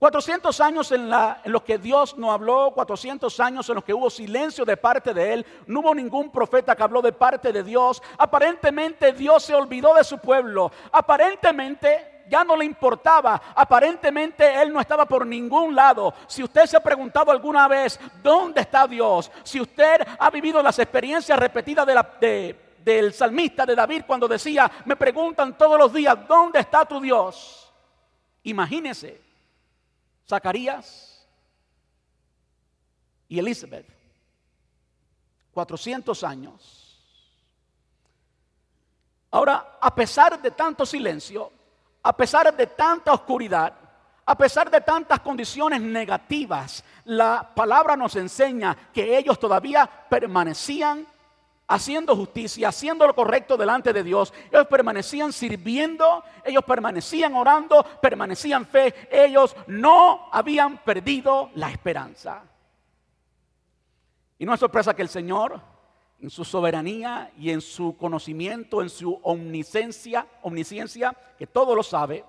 400 0.00 0.60
años 0.60 0.90
en, 0.90 1.08
la, 1.08 1.40
los 1.44 1.62
que 1.62 1.78
Dios 1.78 2.18
no 2.18 2.32
habló, 2.32 2.72
400 2.74 3.38
años 3.38 3.68
en 3.68 3.76
los 3.76 3.84
que 3.84 3.94
hubo 3.94 4.10
silencio 4.10 4.64
de 4.64 4.76
parte 4.76 5.14
de 5.14 5.32
Él, 5.32 5.46
no 5.68 5.78
hubo 5.78 5.94
ningún 5.94 6.32
profeta 6.32 6.74
que 6.74 6.82
habló 6.82 7.00
de 7.00 7.12
parte 7.12 7.52
de 7.52 7.62
Dios. 7.62 8.02
Aparentemente 8.18 9.12
Dios 9.12 9.44
se 9.44 9.54
olvidó 9.54 9.94
de 9.94 10.02
su 10.02 10.18
pueblo. 10.18 10.72
Aparentemente 10.90 12.24
ya 12.28 12.42
no 12.42 12.56
le 12.56 12.64
importaba. 12.64 13.40
Aparentemente 13.54 14.60
él 14.60 14.72
no 14.72 14.80
estaba 14.80 15.06
por 15.06 15.24
ningún 15.24 15.72
lado. 15.72 16.12
Si 16.26 16.42
usted 16.42 16.66
se 16.66 16.76
ha 16.76 16.82
preguntado 16.82 17.30
alguna 17.30 17.68
vez, 17.68 18.00
¿dónde 18.24 18.62
está 18.62 18.88
Dios? 18.88 19.30
Si 19.44 19.60
usted 19.60 20.00
ha 20.18 20.30
vivido 20.30 20.60
las 20.64 20.80
experiencias 20.80 21.38
repetidas 21.38 21.86
de, 21.86 22.65
del 22.86 23.12
salmista 23.12 23.66
de 23.66 23.74
David 23.74 24.04
cuando 24.06 24.28
decía, 24.28 24.70
me 24.84 24.94
preguntan 24.94 25.58
todos 25.58 25.76
los 25.76 25.92
días, 25.92 26.16
¿dónde 26.28 26.60
está 26.60 26.84
tu 26.84 27.00
Dios? 27.00 27.68
Imagínese, 28.44 29.20
Zacarías 30.24 31.26
y 33.26 33.40
Elizabeth, 33.40 33.88
400 35.50 36.22
años. 36.22 37.02
Ahora, 39.32 39.78
a 39.80 39.92
pesar 39.92 40.40
de 40.40 40.52
tanto 40.52 40.86
silencio, 40.86 41.50
a 42.04 42.16
pesar 42.16 42.56
de 42.56 42.68
tanta 42.68 43.12
oscuridad, 43.12 43.74
a 44.26 44.38
pesar 44.38 44.70
de 44.70 44.80
tantas 44.80 45.18
condiciones 45.18 45.80
negativas, 45.80 46.84
la 47.06 47.52
palabra 47.52 47.96
nos 47.96 48.14
enseña 48.14 48.76
que 48.94 49.18
ellos 49.18 49.40
todavía 49.40 49.90
permanecían 50.08 51.04
haciendo 51.68 52.14
justicia, 52.14 52.68
haciendo 52.68 53.06
lo 53.06 53.14
correcto 53.14 53.56
delante 53.56 53.92
de 53.92 54.02
Dios. 54.02 54.32
Ellos 54.50 54.66
permanecían 54.66 55.32
sirviendo, 55.32 56.22
ellos 56.44 56.64
permanecían 56.64 57.34
orando, 57.34 57.84
permanecían 58.00 58.66
fe. 58.66 59.08
Ellos 59.10 59.56
no 59.66 60.28
habían 60.32 60.78
perdido 60.78 61.50
la 61.54 61.70
esperanza. 61.70 62.42
Y 64.38 64.44
no 64.44 64.54
es 64.54 64.60
sorpresa 64.60 64.94
que 64.94 65.02
el 65.02 65.08
Señor, 65.08 65.60
en 66.20 66.30
su 66.30 66.44
soberanía 66.44 67.32
y 67.38 67.50
en 67.50 67.60
su 67.60 67.96
conocimiento, 67.96 68.82
en 68.82 68.90
su 68.90 69.18
omnisciencia, 69.22 70.26
omnisciencia, 70.42 71.16
que 71.38 71.46
todo 71.46 71.74
lo 71.74 71.82
sabe, 71.82 72.24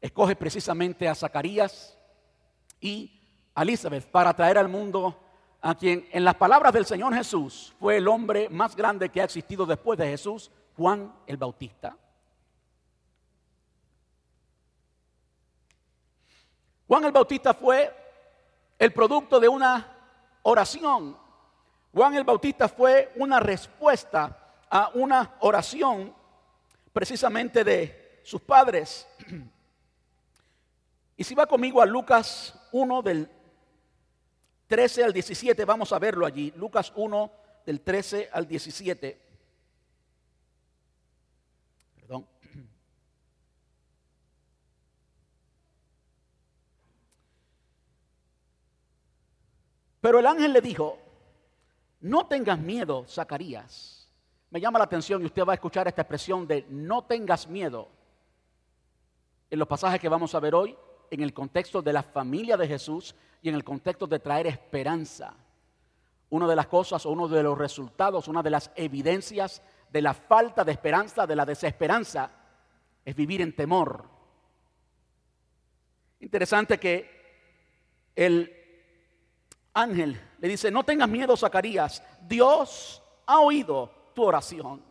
escoge 0.00 0.36
precisamente 0.36 1.08
a 1.08 1.14
Zacarías 1.14 1.96
y 2.80 3.20
a 3.54 3.62
Elizabeth 3.62 4.04
para 4.06 4.34
traer 4.34 4.58
al 4.58 4.68
mundo 4.68 5.21
a 5.64 5.76
quien 5.76 6.08
en 6.10 6.24
las 6.24 6.34
palabras 6.34 6.72
del 6.72 6.84
Señor 6.84 7.14
Jesús 7.14 7.72
fue 7.78 7.98
el 7.98 8.08
hombre 8.08 8.48
más 8.48 8.74
grande 8.74 9.08
que 9.08 9.20
ha 9.20 9.24
existido 9.24 9.64
después 9.64 9.96
de 9.96 10.08
Jesús, 10.08 10.50
Juan 10.76 11.14
el 11.24 11.36
Bautista. 11.36 11.96
Juan 16.88 17.04
el 17.04 17.12
Bautista 17.12 17.54
fue 17.54 17.94
el 18.76 18.92
producto 18.92 19.38
de 19.38 19.48
una 19.48 19.86
oración. 20.42 21.16
Juan 21.94 22.14
el 22.16 22.24
Bautista 22.24 22.68
fue 22.68 23.12
una 23.14 23.38
respuesta 23.38 24.36
a 24.68 24.90
una 24.94 25.36
oración 25.40 26.12
precisamente 26.92 27.62
de 27.62 28.20
sus 28.24 28.40
padres. 28.40 29.06
Y 31.14 31.24
si 31.24 31.36
va 31.36 31.46
conmigo 31.46 31.80
a 31.80 31.86
Lucas 31.86 32.58
1 32.72 33.02
del 33.02 33.30
13 34.72 35.04
al 35.04 35.12
17, 35.12 35.66
vamos 35.66 35.92
a 35.92 35.98
verlo 35.98 36.24
allí. 36.24 36.50
Lucas 36.56 36.94
1 36.96 37.30
del 37.66 37.82
13 37.82 38.30
al 38.32 38.48
17. 38.48 39.20
Perdón. 41.96 42.26
Pero 50.00 50.18
el 50.18 50.26
ángel 50.26 50.54
le 50.54 50.62
dijo, 50.62 50.98
no 52.00 52.26
tengas 52.26 52.58
miedo, 52.58 53.04
Zacarías. 53.06 54.08
Me 54.48 54.58
llama 54.58 54.78
la 54.78 54.86
atención 54.86 55.20
y 55.20 55.26
usted 55.26 55.44
va 55.44 55.52
a 55.52 55.56
escuchar 55.56 55.86
esta 55.86 56.00
expresión 56.00 56.46
de 56.46 56.64
no 56.70 57.04
tengas 57.04 57.46
miedo 57.46 57.90
en 59.50 59.58
los 59.58 59.68
pasajes 59.68 60.00
que 60.00 60.08
vamos 60.08 60.34
a 60.34 60.40
ver 60.40 60.54
hoy, 60.54 60.74
en 61.10 61.20
el 61.20 61.34
contexto 61.34 61.82
de 61.82 61.92
la 61.92 62.02
familia 62.02 62.56
de 62.56 62.66
Jesús 62.66 63.14
y 63.42 63.48
en 63.48 63.56
el 63.56 63.64
contexto 63.64 64.06
de 64.06 64.20
traer 64.20 64.46
esperanza. 64.46 65.34
Una 66.30 66.46
de 66.46 66.56
las 66.56 66.68
cosas 66.68 67.04
o 67.04 67.10
uno 67.10 67.28
de 67.28 67.42
los 67.42 67.58
resultados, 67.58 68.28
una 68.28 68.42
de 68.42 68.50
las 68.50 68.70
evidencias 68.76 69.60
de 69.90 70.00
la 70.00 70.14
falta 70.14 70.64
de 70.64 70.72
esperanza, 70.72 71.26
de 71.26 71.36
la 71.36 71.44
desesperanza, 71.44 72.30
es 73.04 73.14
vivir 73.14 73.42
en 73.42 73.54
temor. 73.54 74.08
Interesante 76.20 76.78
que 76.78 78.10
el 78.14 78.56
ángel 79.74 80.18
le 80.38 80.48
dice, 80.48 80.70
no 80.70 80.84
tengas 80.84 81.08
miedo, 81.08 81.36
Zacarías, 81.36 82.02
Dios 82.22 83.02
ha 83.26 83.40
oído 83.40 83.90
tu 84.14 84.22
oración. 84.22 84.82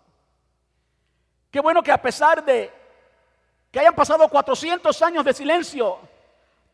Qué 1.50 1.62
bueno 1.62 1.82
que 1.82 1.92
a 1.92 2.02
pesar 2.02 2.44
de 2.44 2.72
que 3.72 3.80
hayan 3.80 3.96
pasado 3.96 4.28
400 4.28 5.02
años 5.02 5.24
de 5.24 5.34
silencio, 5.34 6.00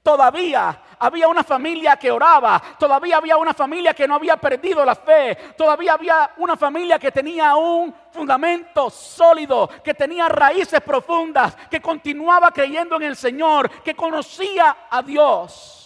Todavía 0.07 0.83
había 0.99 1.27
una 1.27 1.43
familia 1.43 1.95
que 1.97 2.11
oraba, 2.11 2.61
todavía 2.79 3.17
había 3.17 3.37
una 3.37 3.53
familia 3.53 3.93
que 3.93 4.07
no 4.07 4.15
había 4.15 4.37
perdido 4.37 4.83
la 4.83 4.95
fe, 4.95 5.35
todavía 5.57 5.93
había 5.93 6.31
una 6.37 6.57
familia 6.57 6.97
que 6.97 7.11
tenía 7.11 7.55
un 7.55 7.93
fundamento 8.11 8.89
sólido, 8.89 9.69
que 9.83 9.93
tenía 9.93 10.27
raíces 10.27 10.81
profundas, 10.81 11.55
que 11.69 11.81
continuaba 11.81 12.51
creyendo 12.51 12.95
en 12.95 13.03
el 13.03 13.15
Señor, 13.15 13.69
que 13.83 13.95
conocía 13.95 14.87
a 14.89 15.01
Dios. 15.01 15.77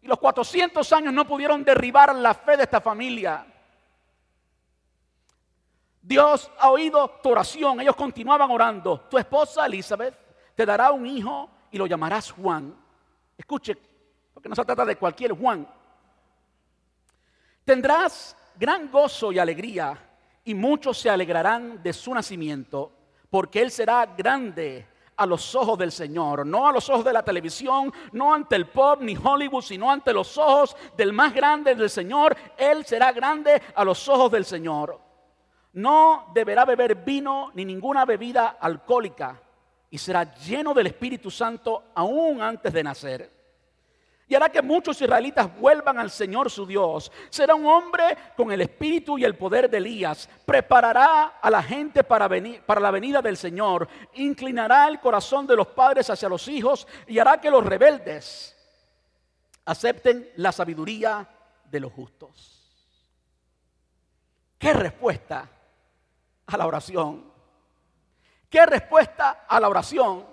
Y 0.00 0.06
los 0.06 0.18
400 0.18 0.92
años 0.92 1.12
no 1.12 1.26
pudieron 1.26 1.62
derribar 1.62 2.14
la 2.14 2.34
fe 2.34 2.56
de 2.56 2.64
esta 2.64 2.80
familia. 2.80 3.46
Dios 6.02 6.50
ha 6.58 6.70
oído 6.70 7.08
tu 7.22 7.30
oración. 7.30 7.80
Ellos 7.80 7.94
continuaban 7.94 8.50
orando. 8.50 9.00
Tu 9.08 9.16
esposa 9.16 9.66
Elizabeth 9.66 10.18
te 10.56 10.66
dará 10.66 10.90
un 10.90 11.06
hijo 11.06 11.48
y 11.70 11.78
lo 11.78 11.86
llamarás 11.86 12.32
Juan. 12.32 12.81
Escuche, 13.36 13.76
porque 14.32 14.48
no 14.48 14.54
se 14.54 14.64
trata 14.64 14.84
de 14.84 14.96
cualquier 14.96 15.32
Juan. 15.32 15.68
Tendrás 17.64 18.36
gran 18.56 18.90
gozo 18.90 19.32
y 19.32 19.38
alegría, 19.38 19.98
y 20.44 20.54
muchos 20.54 20.98
se 20.98 21.08
alegrarán 21.08 21.82
de 21.82 21.92
su 21.92 22.12
nacimiento, 22.12 22.92
porque 23.30 23.62
él 23.62 23.70
será 23.70 24.06
grande 24.06 24.86
a 25.16 25.26
los 25.26 25.54
ojos 25.54 25.78
del 25.78 25.92
Señor, 25.92 26.44
no 26.44 26.66
a 26.66 26.72
los 26.72 26.88
ojos 26.90 27.04
de 27.04 27.12
la 27.12 27.24
televisión, 27.24 27.92
no 28.12 28.34
ante 28.34 28.56
el 28.56 28.66
pop 28.66 29.00
ni 29.02 29.16
Hollywood, 29.16 29.62
sino 29.62 29.90
ante 29.90 30.12
los 30.12 30.36
ojos 30.36 30.76
del 30.96 31.12
más 31.12 31.32
grande 31.32 31.74
del 31.74 31.90
Señor. 31.90 32.36
Él 32.56 32.84
será 32.84 33.12
grande 33.12 33.62
a 33.74 33.84
los 33.84 34.08
ojos 34.08 34.32
del 34.32 34.44
Señor. 34.44 35.00
No 35.74 36.30
deberá 36.34 36.64
beber 36.64 36.96
vino 36.96 37.50
ni 37.54 37.64
ninguna 37.64 38.04
bebida 38.04 38.56
alcohólica 38.60 39.40
y 39.92 39.98
será 39.98 40.34
lleno 40.36 40.72
del 40.72 40.86
Espíritu 40.86 41.30
Santo 41.30 41.92
aún 41.94 42.40
antes 42.40 42.72
de 42.72 42.82
nacer. 42.82 43.30
Y 44.26 44.34
hará 44.34 44.48
que 44.48 44.62
muchos 44.62 44.98
israelitas 45.02 45.54
vuelvan 45.58 45.98
al 45.98 46.10
Señor 46.10 46.50
su 46.50 46.64
Dios. 46.64 47.12
Será 47.28 47.54
un 47.54 47.66
hombre 47.66 48.16
con 48.34 48.50
el 48.50 48.62
espíritu 48.62 49.18
y 49.18 49.24
el 49.24 49.36
poder 49.36 49.68
de 49.68 49.76
Elías. 49.76 50.30
Preparará 50.46 51.38
a 51.42 51.50
la 51.50 51.62
gente 51.62 52.02
para, 52.04 52.26
venir, 52.26 52.62
para 52.62 52.80
la 52.80 52.90
venida 52.90 53.20
del 53.20 53.36
Señor. 53.36 53.86
Inclinará 54.14 54.88
el 54.88 54.98
corazón 54.98 55.46
de 55.46 55.56
los 55.56 55.66
padres 55.66 56.08
hacia 56.08 56.30
los 56.30 56.48
hijos 56.48 56.88
y 57.06 57.18
hará 57.18 57.38
que 57.38 57.50
los 57.50 57.62
rebeldes 57.62 58.56
acepten 59.66 60.30
la 60.36 60.52
sabiduría 60.52 61.28
de 61.70 61.80
los 61.80 61.92
justos. 61.92 62.62
¿Qué 64.58 64.72
respuesta 64.72 65.50
a 66.46 66.56
la 66.56 66.66
oración? 66.66 67.31
¿Qué 68.52 68.66
respuesta 68.66 69.46
a 69.48 69.58
la 69.58 69.66
oración? 69.66 70.26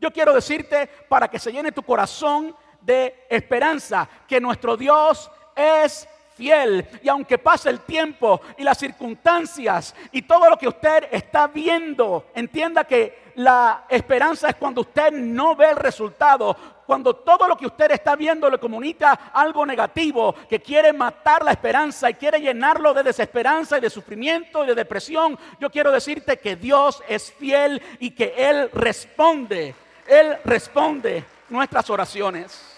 Yo 0.00 0.12
quiero 0.12 0.34
decirte 0.34 0.88
para 1.08 1.28
que 1.28 1.38
se 1.38 1.52
llene 1.52 1.70
tu 1.70 1.84
corazón 1.84 2.52
de 2.80 3.26
esperanza 3.30 4.08
que 4.26 4.40
nuestro 4.40 4.76
Dios 4.76 5.30
es 5.54 6.08
fiel. 6.34 6.84
Y 7.00 7.08
aunque 7.08 7.38
pase 7.38 7.70
el 7.70 7.82
tiempo 7.82 8.40
y 8.58 8.64
las 8.64 8.76
circunstancias 8.76 9.94
y 10.10 10.22
todo 10.22 10.50
lo 10.50 10.58
que 10.58 10.66
usted 10.66 11.06
está 11.12 11.46
viendo, 11.46 12.26
entienda 12.34 12.82
que 12.82 13.23
la 13.36 13.84
esperanza 13.88 14.48
es 14.48 14.56
cuando 14.56 14.82
usted 14.82 15.10
no 15.12 15.56
ve 15.56 15.70
el 15.70 15.76
resultado, 15.76 16.56
cuando 16.86 17.16
todo 17.16 17.48
lo 17.48 17.56
que 17.56 17.66
usted 17.66 17.90
está 17.90 18.14
viendo 18.14 18.48
le 18.48 18.58
comunica 18.58 19.12
algo 19.32 19.64
negativo, 19.64 20.34
que 20.48 20.60
quiere 20.60 20.92
matar 20.92 21.44
la 21.44 21.52
esperanza 21.52 22.10
y 22.10 22.14
quiere 22.14 22.40
llenarlo 22.40 22.92
de 22.92 23.02
desesperanza 23.02 23.78
y 23.78 23.80
de 23.80 23.90
sufrimiento 23.90 24.64
y 24.64 24.68
de 24.68 24.74
depresión, 24.74 25.38
yo 25.58 25.70
quiero 25.70 25.90
decirte 25.90 26.38
que 26.38 26.56
Dios 26.56 27.02
es 27.08 27.32
fiel 27.32 27.80
y 27.98 28.10
que 28.10 28.34
Él 28.36 28.70
responde, 28.72 29.74
Él 30.06 30.36
responde 30.44 31.24
nuestras 31.48 31.88
oraciones. 31.90 32.70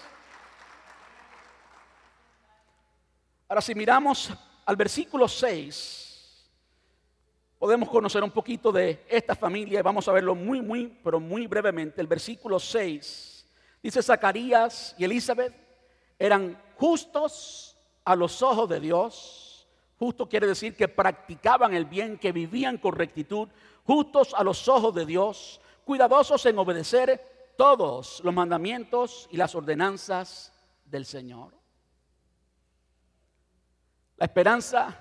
Ahora 3.49 3.61
si 3.61 3.75
miramos 3.75 4.33
al 4.65 4.77
versículo 4.77 5.29
6, 5.29 6.06
podemos 7.59 7.89
conocer 7.89 8.23
un 8.23 8.31
poquito 8.31 8.71
de 8.71 9.05
esta 9.09 9.35
familia 9.35 9.81
y 9.81 9.83
vamos 9.83 10.07
a 10.09 10.13
verlo 10.13 10.35
muy, 10.35 10.61
muy, 10.61 10.89
pero 11.03 11.21
muy 11.21 11.47
brevemente. 11.47 12.01
El 12.01 12.07
versículo 12.07 12.59
6 12.59 13.37
Dice 13.87 14.03
Zacarías 14.03 14.97
y 14.99 15.05
Elizabeth 15.05 15.55
eran 16.19 16.61
justos 16.75 17.77
a 18.05 18.17
los 18.17 18.43
ojos 18.43 18.69
de 18.69 18.81
Dios. 18.81 19.69
Justo 19.97 20.29
quiere 20.29 20.49
decir 20.49 20.75
que 20.75 20.89
practicaban 20.89 21.73
el 21.73 21.85
bien, 21.85 22.19
que 22.19 22.33
vivían 22.33 22.79
con 22.79 22.97
rectitud, 22.97 23.49
justos 23.85 24.35
a 24.35 24.43
los 24.43 24.67
ojos 24.67 24.93
de 24.93 25.07
Dios, 25.07 25.61
cuidadosos 25.85 26.45
en 26.47 26.59
obedecer 26.59 27.55
todos 27.57 28.21
los 28.25 28.35
mandamientos 28.35 29.29
y 29.31 29.37
las 29.37 29.55
ordenanzas 29.55 30.53
del 30.85 31.07
Señor. 31.07 31.53
La 34.17 34.27
esperanza 34.27 34.99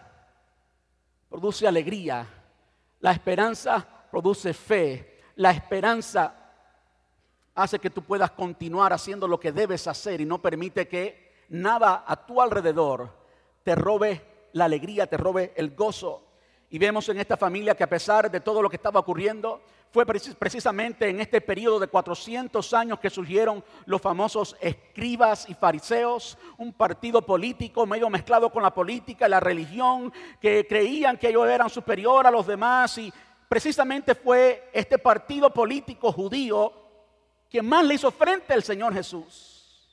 produce 1.28 1.68
alegría. 1.68 2.28
La 3.06 3.12
esperanza 3.12 3.86
produce 4.10 4.52
fe. 4.52 5.22
La 5.36 5.52
esperanza 5.52 6.34
hace 7.54 7.78
que 7.78 7.92
tú 7.92 8.02
puedas 8.02 8.32
continuar 8.32 8.94
haciendo 8.94 9.28
lo 9.28 9.40
que 9.40 9.52
debes 9.52 9.88
hacer 9.88 10.22
y 10.22 10.26
no 10.26 10.42
permite 10.42 10.88
que 10.88 11.44
nada 11.50 12.04
a 12.08 12.26
tu 12.26 12.42
alrededor 12.42 13.12
te 13.64 13.76
robe 13.76 14.48
la 14.54 14.66
alegría, 14.66 15.06
te 15.06 15.18
robe 15.18 15.54
el 15.56 15.76
gozo. 15.76 16.24
Y 16.72 16.80
vemos 16.80 17.08
en 17.10 17.20
esta 17.20 17.38
familia 17.38 17.76
que 17.76 17.84
a 17.84 17.90
pesar 17.90 18.32
de 18.32 18.40
todo 18.40 18.60
lo 18.60 18.72
que 18.72 18.78
estaba 18.78 19.02
ocurriendo, 19.02 19.62
fue 19.96 20.06
precisamente 20.06 21.08
en 21.08 21.22
este 21.22 21.40
periodo 21.40 21.80
de 21.80 21.88
400 21.88 22.74
años 22.74 23.00
que 23.00 23.10
surgieron 23.10 23.64
los 23.86 24.02
famosos 24.02 24.58
escribas 24.60 25.48
y 25.48 25.54
fariseos, 25.54 26.38
un 26.58 26.74
partido 26.74 27.22
político 27.22 27.86
medio 27.86 28.10
mezclado 28.10 28.52
con 28.52 28.62
la 28.62 28.74
política 28.74 29.26
y 29.26 29.30
la 29.30 29.40
religión, 29.40 30.12
que 30.42 30.68
creían 30.68 31.18
que 31.18 31.30
ellos 31.30 31.48
eran 31.48 31.70
superior 31.70 32.28
a 32.28 32.32
los 32.32 32.46
demás 32.46 32.98
y 32.98 33.14
precisamente 33.48 34.16
fue 34.16 34.70
este 34.74 34.98
partido 34.98 35.50
político 35.50 36.12
judío 36.12 36.74
quien 37.50 37.66
más 37.66 37.86
le 37.86 37.94
hizo 37.94 38.12
frente 38.12 38.52
al 38.52 38.64
Señor 38.64 38.94
Jesús. 38.94 39.88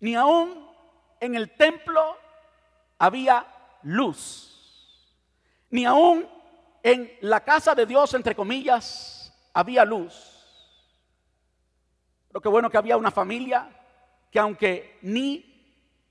Ni 0.00 0.14
aún 0.14 0.70
en 1.20 1.34
el 1.34 1.50
templo 1.54 2.16
había 2.96 3.46
luz. 3.82 4.48
Ni 5.68 5.84
aún 5.84 6.31
en 6.82 7.12
la 7.20 7.40
casa 7.40 7.74
de 7.74 7.86
Dios, 7.86 8.12
entre 8.14 8.34
comillas, 8.34 9.32
había 9.52 9.84
luz. 9.84 10.32
Pero 12.28 12.40
qué 12.40 12.48
bueno 12.48 12.70
que 12.70 12.78
había 12.78 12.96
una 12.96 13.10
familia 13.10 13.68
que 14.30 14.38
aunque 14.38 14.98
ni 15.02 15.52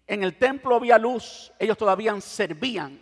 en 0.06 0.24
el 0.24 0.38
templo 0.38 0.76
había 0.76 0.98
luz, 0.98 1.52
ellos 1.58 1.78
todavía 1.78 2.20
servían. 2.22 3.02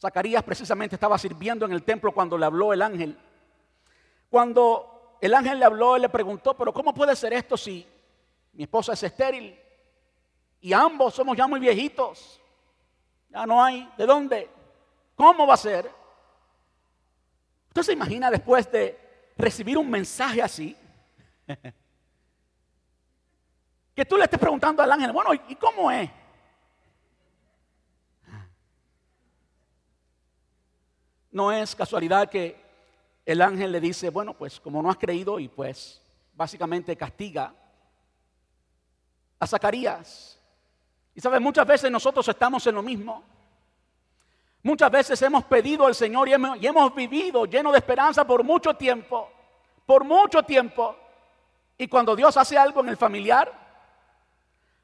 Zacarías 0.00 0.42
precisamente 0.42 0.96
estaba 0.96 1.16
sirviendo 1.16 1.64
en 1.64 1.72
el 1.72 1.84
templo 1.84 2.12
cuando 2.12 2.36
le 2.36 2.46
habló 2.46 2.72
el 2.72 2.82
ángel. 2.82 3.16
Cuando 4.28 5.16
el 5.20 5.32
ángel 5.32 5.60
le 5.60 5.64
habló, 5.64 5.94
él 5.94 6.02
le 6.02 6.08
preguntó, 6.08 6.56
pero 6.56 6.72
¿cómo 6.72 6.92
puede 6.92 7.14
ser 7.14 7.32
esto 7.32 7.56
si 7.56 7.86
mi 8.54 8.64
esposa 8.64 8.94
es 8.94 9.02
estéril 9.04 9.56
y 10.60 10.72
ambos 10.72 11.14
somos 11.14 11.36
ya 11.36 11.46
muy 11.46 11.60
viejitos? 11.60 12.40
Ya 13.28 13.46
no 13.46 13.62
hay 13.62 13.88
de 13.96 14.04
dónde. 14.04 14.50
¿Cómo 15.14 15.46
va 15.46 15.54
a 15.54 15.58
ser? 15.58 16.01
¿Usted 17.72 17.84
se 17.84 17.92
imagina 17.94 18.30
después 18.30 18.70
de 18.70 19.32
recibir 19.34 19.78
un 19.78 19.88
mensaje 19.88 20.42
así? 20.42 20.76
que 23.94 24.04
tú 24.04 24.18
le 24.18 24.24
estés 24.24 24.38
preguntando 24.38 24.82
al 24.82 24.92
ángel, 24.92 25.10
bueno, 25.10 25.32
¿y 25.32 25.56
cómo 25.56 25.90
es? 25.90 26.10
No 31.30 31.50
es 31.50 31.74
casualidad 31.74 32.28
que 32.28 32.62
el 33.24 33.40
ángel 33.40 33.72
le 33.72 33.80
dice, 33.80 34.10
bueno, 34.10 34.34
pues 34.34 34.60
como 34.60 34.82
no 34.82 34.90
has 34.90 34.98
creído 34.98 35.40
y 35.40 35.48
pues 35.48 36.02
básicamente 36.34 36.94
castiga 36.94 37.54
a 39.38 39.46
Zacarías. 39.46 40.38
Y 41.14 41.22
sabes, 41.22 41.40
muchas 41.40 41.66
veces 41.66 41.90
nosotros 41.90 42.28
estamos 42.28 42.66
en 42.66 42.74
lo 42.74 42.82
mismo. 42.82 43.31
Muchas 44.62 44.90
veces 44.92 45.20
hemos 45.22 45.44
pedido 45.44 45.86
al 45.86 45.94
Señor 45.94 46.28
y 46.28 46.34
hemos, 46.34 46.94
vivido 46.94 47.46
lleno 47.46 47.72
de 47.72 47.78
esperanza 47.78 48.24
por 48.24 48.44
mucho 48.44 48.74
tiempo, 48.74 49.28
por 49.84 50.04
mucho 50.04 50.44
tiempo. 50.44 50.96
Y 51.76 51.88
cuando 51.88 52.14
Dios 52.14 52.36
hace 52.36 52.56
algo 52.56 52.80
en 52.80 52.88
el 52.88 52.96
familiar, 52.96 53.60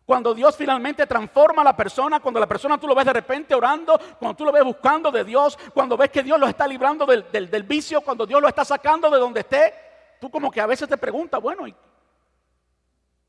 cuando 0.05 0.35
Dios 0.35 0.57
finalmente 0.57 1.07
transforma 1.07 1.63
a 1.63 1.67
la 1.67 1.77
persona, 1.77 2.19
cuando 2.19 2.41
la 2.41 2.49
persona 2.49 2.79
tú 2.79 2.89
lo 2.89 2.95
ves 2.95 3.05
de 3.05 3.13
repente 3.13 3.55
orando, 3.55 4.01
cuando 4.19 4.37
tú 4.37 4.45
lo 4.45 4.51
ves 4.51 4.65
buscando 4.65 5.13
de 5.13 5.23
Dios, 5.23 5.57
cuando 5.73 5.97
ves 5.97 6.11
que 6.11 6.25
Dios 6.25 6.41
lo 6.41 6.49
está 6.49 6.67
librando 6.67 7.07
del, 7.07 7.63
vicio, 7.63 8.01
cuando 8.01 8.27
Dios 8.27 8.41
lo 8.41 8.49
está 8.49 8.65
sacando 8.65 9.09
de 9.11 9.19
donde 9.19 9.41
esté, 9.41 9.75
tú 10.21 10.29
como 10.29 10.51
que 10.51 10.61
a 10.61 10.67
veces 10.67 10.89
te 10.89 10.97
preguntas, 10.97 11.41
bueno, 11.41 11.69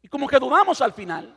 y 0.02 0.08
como 0.08 0.28
que 0.28 0.40
dudamos 0.40 0.82
al 0.82 0.94
final. 0.94 1.36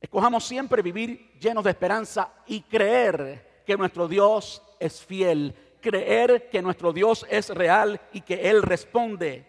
Escojamos 0.00 0.44
siempre 0.44 0.82
vivir 0.82 1.32
llenos 1.40 1.64
de 1.64 1.70
esperanza 1.70 2.32
y 2.46 2.62
creer 2.62 3.62
que 3.66 3.76
nuestro 3.76 4.06
Dios 4.06 4.62
es 4.78 5.04
fiel, 5.04 5.54
creer 5.80 6.48
que 6.50 6.62
nuestro 6.62 6.92
Dios 6.92 7.26
es 7.28 7.48
real 7.50 8.00
y 8.12 8.20
que 8.20 8.48
Él 8.48 8.62
responde 8.62 9.44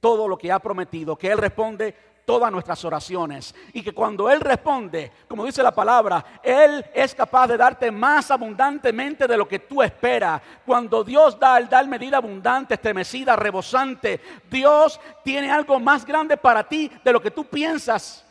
todo 0.00 0.28
lo 0.28 0.36
que 0.36 0.52
ha 0.52 0.58
prometido, 0.58 1.16
que 1.16 1.30
Él 1.30 1.38
responde 1.38 1.94
todas 2.24 2.52
nuestras 2.52 2.84
oraciones 2.84 3.54
y 3.72 3.82
que 3.82 3.92
cuando 3.92 4.30
Él 4.30 4.40
responde, 4.40 5.10
como 5.26 5.44
dice 5.44 5.62
la 5.62 5.74
palabra, 5.74 6.40
Él 6.42 6.84
es 6.94 7.14
capaz 7.14 7.48
de 7.48 7.56
darte 7.56 7.90
más 7.90 8.30
abundantemente 8.30 9.26
de 9.26 9.36
lo 9.36 9.48
que 9.48 9.58
tú 9.58 9.82
esperas. 9.82 10.40
Cuando 10.64 11.02
Dios 11.02 11.38
da, 11.38 11.58
Él 11.58 11.68
da 11.68 11.82
medida 11.84 12.18
abundante, 12.18 12.74
estremecida, 12.74 13.36
rebosante. 13.36 14.20
Dios 14.50 15.00
tiene 15.24 15.50
algo 15.50 15.80
más 15.80 16.04
grande 16.04 16.36
para 16.36 16.68
ti 16.68 16.90
de 17.02 17.12
lo 17.12 17.20
que 17.20 17.30
tú 17.30 17.44
piensas. 17.44 18.24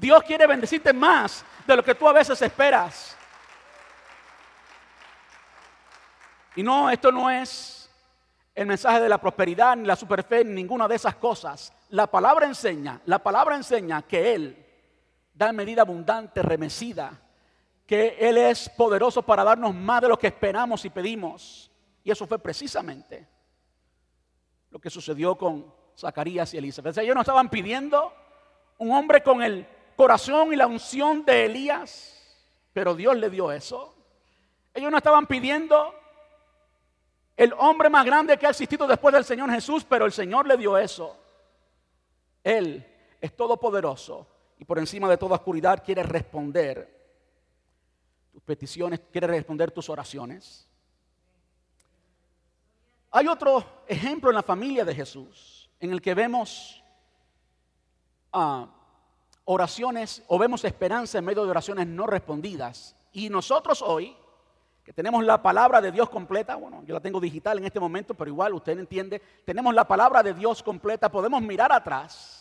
Dios 0.00 0.22
quiere 0.22 0.46
bendecirte 0.46 0.94
más 0.94 1.44
de 1.66 1.76
lo 1.76 1.84
que 1.84 1.94
tú 1.94 2.08
a 2.08 2.12
veces 2.12 2.40
esperas. 2.40 3.16
Y 6.56 6.62
no, 6.62 6.90
esto 6.90 7.12
no 7.12 7.30
es 7.30 7.90
el 8.54 8.66
mensaje 8.66 9.00
de 9.00 9.08
la 9.08 9.20
prosperidad 9.20 9.76
ni 9.76 9.86
la 9.86 9.96
superfe 9.96 10.42
ni 10.42 10.54
ninguna 10.54 10.88
de 10.88 10.96
esas 10.96 11.16
cosas. 11.16 11.72
La 11.90 12.06
palabra 12.06 12.46
enseña, 12.46 13.00
la 13.04 13.18
palabra 13.18 13.56
enseña 13.56 14.02
que 14.02 14.34
Él 14.34 14.66
da 15.34 15.52
medida 15.52 15.82
abundante, 15.82 16.42
remecida, 16.42 17.12
que 17.86 18.16
Él 18.18 18.38
es 18.38 18.70
poderoso 18.70 19.22
para 19.22 19.44
darnos 19.44 19.74
más 19.74 20.00
de 20.00 20.08
lo 20.08 20.18
que 20.18 20.28
esperamos 20.28 20.82
y 20.86 20.90
pedimos. 20.90 21.70
Y 22.02 22.10
eso 22.10 22.26
fue 22.26 22.38
precisamente 22.38 23.28
lo 24.70 24.78
que 24.78 24.88
sucedió 24.88 25.36
con 25.36 25.74
Zacarías 25.96 26.54
y 26.54 26.58
Elizabeth. 26.58 26.96
ellos 26.98 27.14
no 27.14 27.20
estaban 27.20 27.50
pidiendo 27.50 28.14
un 28.78 28.92
hombre 28.92 29.22
con 29.22 29.42
el 29.42 29.66
corazón 30.00 30.50
y 30.50 30.56
la 30.56 30.66
unción 30.66 31.26
de 31.26 31.44
Elías, 31.44 32.16
pero 32.72 32.94
Dios 32.94 33.18
le 33.18 33.28
dio 33.28 33.52
eso. 33.52 33.94
Ellos 34.72 34.90
no 34.90 34.96
estaban 34.96 35.26
pidiendo 35.26 35.94
el 37.36 37.52
hombre 37.58 37.90
más 37.90 38.06
grande 38.06 38.38
que 38.38 38.46
ha 38.46 38.48
existido 38.48 38.86
después 38.86 39.12
del 39.12 39.26
Señor 39.26 39.50
Jesús, 39.50 39.84
pero 39.84 40.06
el 40.06 40.12
Señor 40.12 40.46
le 40.46 40.56
dio 40.56 40.78
eso. 40.78 41.18
Él 42.42 42.82
es 43.20 43.36
todopoderoso 43.36 44.26
y 44.58 44.64
por 44.64 44.78
encima 44.78 45.06
de 45.06 45.18
toda 45.18 45.34
oscuridad 45.34 45.84
quiere 45.84 46.02
responder 46.02 46.98
tus 48.32 48.40
peticiones, 48.40 49.02
quiere 49.12 49.26
responder 49.26 49.70
tus 49.70 49.90
oraciones. 49.90 50.66
Hay 53.10 53.28
otro 53.28 53.82
ejemplo 53.86 54.30
en 54.30 54.36
la 54.36 54.42
familia 54.42 54.82
de 54.82 54.94
Jesús 54.94 55.68
en 55.78 55.90
el 55.90 56.00
que 56.00 56.14
vemos 56.14 56.82
a 58.32 58.79
oraciones 59.52 60.22
o 60.28 60.38
vemos 60.38 60.64
esperanza 60.64 61.18
en 61.18 61.24
medio 61.24 61.44
de 61.44 61.50
oraciones 61.50 61.84
no 61.88 62.06
respondidas. 62.06 62.94
Y 63.12 63.28
nosotros 63.30 63.82
hoy, 63.82 64.16
que 64.84 64.92
tenemos 64.92 65.24
la 65.24 65.42
palabra 65.42 65.80
de 65.80 65.90
Dios 65.90 66.08
completa, 66.08 66.54
bueno, 66.54 66.84
yo 66.86 66.94
la 66.94 67.00
tengo 67.00 67.18
digital 67.18 67.58
en 67.58 67.64
este 67.64 67.80
momento, 67.80 68.14
pero 68.14 68.30
igual 68.30 68.54
usted 68.54 68.78
entiende, 68.78 69.20
tenemos 69.44 69.74
la 69.74 69.88
palabra 69.88 70.22
de 70.22 70.34
Dios 70.34 70.62
completa, 70.62 71.10
podemos 71.10 71.42
mirar 71.42 71.72
atrás 71.72 72.39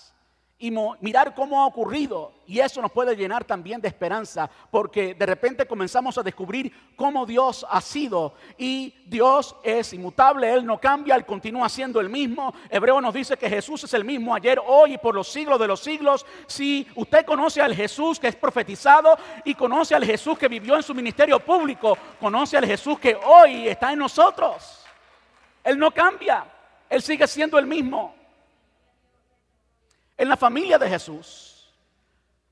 y 0.62 0.72
mirar 1.00 1.34
cómo 1.34 1.62
ha 1.62 1.66
ocurrido. 1.66 2.34
Y 2.46 2.60
eso 2.60 2.82
nos 2.82 2.92
puede 2.92 3.16
llenar 3.16 3.46
también 3.46 3.80
de 3.80 3.88
esperanza, 3.88 4.50
porque 4.70 5.14
de 5.14 5.26
repente 5.26 5.66
comenzamos 5.66 6.18
a 6.18 6.24
descubrir 6.24 6.74
cómo 6.98 7.26
Dios 7.26 7.66
ha 7.70 7.80
sido. 7.80 8.34
Y 8.58 8.94
Dios 9.06 9.56
es 9.64 9.94
inmutable, 9.94 10.52
Él 10.52 10.66
no 10.66 10.78
cambia, 10.78 11.16
Él 11.16 11.26
continúa 11.26 11.70
siendo 11.70 12.02
el 12.02 12.10
mismo. 12.10 12.54
Hebreo 12.70 13.00
nos 13.00 13.14
dice 13.14 13.38
que 13.38 13.50
Jesús 13.50 13.86
es 13.86 13.94
el 13.94 14.04
mismo 14.04 14.36
ayer, 14.36 14.60
hoy 14.66 14.96
y 14.96 14.98
por 14.98 15.16
los 15.16 15.30
siglos 15.30 15.60
de 15.60 15.68
los 15.68 15.80
siglos. 15.80 16.26
Si 16.46 16.86
usted 16.96 17.26
conoce 17.26 17.62
al 17.62 17.74
Jesús 17.74 18.20
que 18.20 18.28
es 18.28 18.36
profetizado 18.36 19.18
y 19.46 19.56
conoce 19.56 19.96
al 19.96 20.04
Jesús 20.04 20.38
que 20.38 20.50
vivió 20.50 20.76
en 20.76 20.84
su 20.84 20.94
ministerio 20.94 21.40
público, 21.40 21.98
conoce 22.20 22.58
al 22.58 22.66
Jesús 22.66 23.00
que 23.00 23.16
hoy 23.16 23.70
está 23.70 23.94
en 23.94 24.00
nosotros. 24.00 24.86
Él 25.64 25.80
no 25.80 25.92
cambia, 25.92 26.44
Él 26.90 27.02
sigue 27.02 27.28
siendo 27.28 27.58
el 27.58 27.66
mismo. 27.66 28.19
En 30.20 30.28
la 30.28 30.36
familia 30.36 30.78
de 30.78 30.90
Jesús 30.90 31.72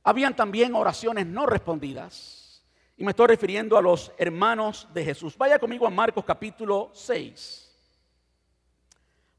habían 0.01 0.33
también 0.33 0.73
oraciones 0.73 1.27
no 1.27 1.45
respondidas. 1.45 2.63
Y 2.95 3.03
me 3.03 3.11
estoy 3.11 3.27
refiriendo 3.27 3.77
a 3.77 3.81
los 3.81 4.09
hermanos 4.17 4.87
de 4.93 5.03
Jesús. 5.03 5.37
Vaya 5.37 5.59
conmigo 5.59 5.85
a 5.85 5.89
Marcos 5.89 6.23
capítulo 6.23 6.91
6. 6.93 7.69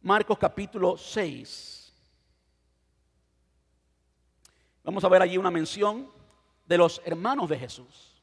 Marcos 0.02 0.36
capítulo 0.36 0.98
6. 0.98 1.90
Vamos 4.84 5.02
a 5.02 5.08
ver 5.08 5.22
allí 5.22 5.38
una 5.38 5.50
mención 5.50 6.12
de 6.66 6.76
los 6.76 7.00
hermanos 7.06 7.48
de 7.48 7.58
Jesús. 7.58 8.22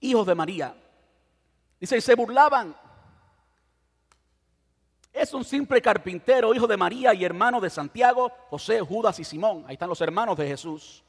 Hijos 0.00 0.26
de 0.26 0.34
María. 0.34 0.76
Dice, 1.80 1.96
y 1.96 2.02
se 2.02 2.14
burlaban 2.14 2.76
es 5.14 5.32
un 5.32 5.44
simple 5.44 5.80
carpintero, 5.80 6.52
hijo 6.52 6.66
de 6.66 6.76
María 6.76 7.14
y 7.14 7.24
hermano 7.24 7.60
de 7.60 7.70
Santiago, 7.70 8.32
José, 8.50 8.80
Judas 8.80 9.16
y 9.20 9.24
Simón. 9.24 9.64
Ahí 9.68 9.74
están 9.74 9.88
los 9.88 10.00
hermanos 10.00 10.36
de 10.36 10.48
Jesús. 10.48 11.04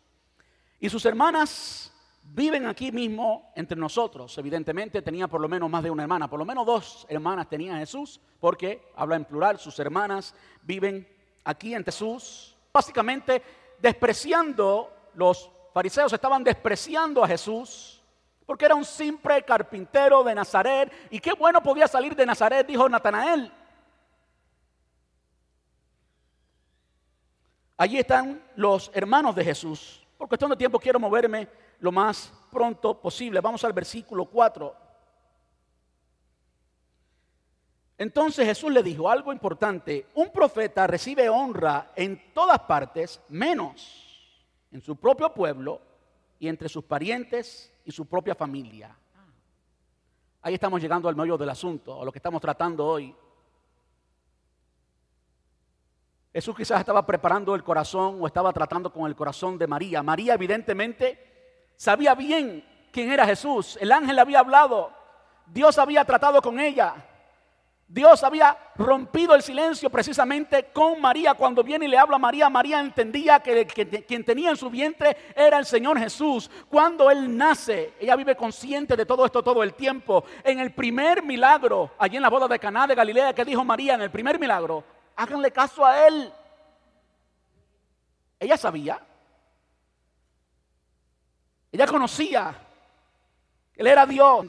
Y 0.80 0.90
sus 0.90 1.04
hermanas 1.06 1.92
viven 2.22 2.68
aquí 2.68 2.92
mismo 2.92 3.52
entre 3.56 3.76
nosotros. 3.76 4.38
Evidentemente 4.38 5.02
tenía 5.02 5.28
por 5.28 5.42
lo 5.42 5.50
menos 5.50 5.72
más 5.72 5.84
de 5.84 5.90
una 5.90 6.04
hermana, 6.04 6.30
por 6.30 6.38
lo 6.38 6.46
menos 6.46 6.68
dos 6.68 7.08
hermanas 7.10 7.50
tenía 7.50 7.78
Jesús, 7.78 8.22
porque 8.40 8.92
habla 8.96 9.16
en 9.16 9.26
plural, 9.26 9.58
sus 9.58 9.78
hermanas 9.80 10.36
viven 10.62 11.08
aquí 11.44 11.74
en 11.74 11.84
Jesús. 11.84 12.56
Básicamente 12.72 13.42
despreciando, 13.80 14.92
los 15.16 15.50
fariseos 15.74 16.14
estaban 16.14 16.44
despreciando 16.44 17.24
a 17.24 17.28
Jesús, 17.28 18.04
porque 18.46 18.66
era 18.66 18.76
un 18.76 18.86
simple 18.86 19.42
carpintero 19.42 20.24
de 20.24 20.36
Nazaret. 20.36 20.94
Y 21.10 21.20
qué 21.20 21.34
bueno 21.34 21.60
podía 21.64 21.88
salir 21.88 22.16
de 22.16 22.24
Nazaret, 22.24 22.68
dijo 22.68 22.88
Natanael. 22.88 23.52
Allí 27.78 27.98
están 27.98 28.42
los 28.56 28.90
hermanos 28.94 29.36
de 29.36 29.44
Jesús. 29.44 30.06
Por 30.18 30.30
cuestión 30.30 30.50
de 30.50 30.56
tiempo 30.56 30.80
quiero 30.80 31.00
moverme 31.00 31.48
lo 31.80 31.92
más 31.92 32.32
pronto 32.50 33.00
posible. 33.02 33.42
Vamos 33.42 33.64
al 33.66 33.74
versículo 33.74 34.26
4. 34.26 34.76
Entonces 37.98 38.46
Jesús 38.46 38.72
le 38.72 38.84
dijo 38.84 39.10
algo 39.10 39.32
importante, 39.32 40.08
un 40.16 40.32
profeta 40.32 40.86
recibe 40.88 41.30
honra 41.30 41.92
en 41.96 42.34
todas 42.34 42.60
partes, 42.60 43.22
menos 43.30 44.06
en 44.72 44.82
su 44.82 44.98
propio 44.98 45.34
pueblo 45.34 45.82
y 46.40 46.48
entre 46.48 46.68
sus 46.68 46.84
parientes 46.84 47.74
y 47.86 47.92
su 47.92 48.06
propia 48.06 48.36
familia. 48.36 48.98
Ahí 50.42 50.54
estamos 50.54 50.82
llegando 50.82 51.08
al 51.08 51.16
medio 51.16 51.38
del 51.38 51.50
asunto, 51.50 52.02
a 52.02 52.06
lo 52.06 52.12
que 52.12 52.20
estamos 52.20 52.42
tratando 52.42 52.86
hoy. 52.86 53.16
Jesús 56.36 56.54
quizás 56.54 56.82
estaba 56.82 57.06
preparando 57.06 57.56
el 57.56 57.64
corazón 57.64 58.18
o 58.20 58.28
estaba 58.28 58.52
tratando 58.52 58.92
con 58.92 59.08
el 59.08 59.16
corazón 59.16 59.58
de 59.58 59.68
María. 59.68 60.04
María 60.04 60.34
evidentemente 60.34 61.18
sabía 61.78 62.14
bien 62.14 62.62
quién 62.92 63.10
era 63.10 63.26
Jesús. 63.26 63.78
El 63.80 63.90
ángel 63.94 64.20
había 64.20 64.40
hablado. 64.40 64.92
Dios 65.46 65.78
había 65.78 66.04
tratado 66.04 66.42
con 66.42 66.60
ella. 66.60 66.94
Dios 67.88 68.22
había 68.22 68.58
rompido 68.76 69.34
el 69.34 69.44
silencio 69.44 69.90
precisamente 69.90 70.72
con 70.74 71.00
María. 71.00 71.36
Cuando 71.36 71.64
viene 71.64 71.86
y 71.86 71.88
le 71.88 71.98
habla 71.98 72.18
a 72.18 72.20
María, 72.20 72.50
María 72.50 72.82
entendía 72.82 73.40
que, 73.40 73.66
quien 74.06 74.26
tenía 74.26 74.50
en 74.50 74.58
su 74.58 74.70
vientre 74.70 75.16
era 75.38 75.58
el 75.58 75.66
Señor 75.66 75.98
Jesús. 75.98 76.52
Cuando 76.68 77.10
Él 77.10 77.38
nace, 77.38 77.94
ella 77.98 78.18
vive 78.18 78.36
consciente 78.36 78.98
de 78.98 79.06
todo 79.06 79.26
esto 79.26 79.42
todo 79.42 79.64
el 79.64 79.74
tiempo. 79.74 80.26
En 80.44 80.60
el 80.60 80.74
primer 80.74 81.24
milagro, 81.24 81.92
allí 81.98 82.18
en 82.18 82.24
la 82.24 82.30
boda 82.30 82.50
de 82.50 82.60
Caná 82.60 82.88
de 82.88 82.96
Galilea, 82.96 83.34
que 83.34 83.46
dijo 83.46 83.64
María, 83.64 83.94
en 83.94 84.02
el 84.02 84.12
primer 84.12 84.38
milagro, 84.38 84.95
háganle 85.16 85.52
caso 85.52 85.86
a 85.86 86.08
él. 86.08 86.32
Ella 88.40 88.58
sabía. 88.58 89.02
Ella 91.72 91.88
conocía. 91.88 92.56
Él 93.76 93.88
era 93.88 94.06
Dios. 94.06 94.46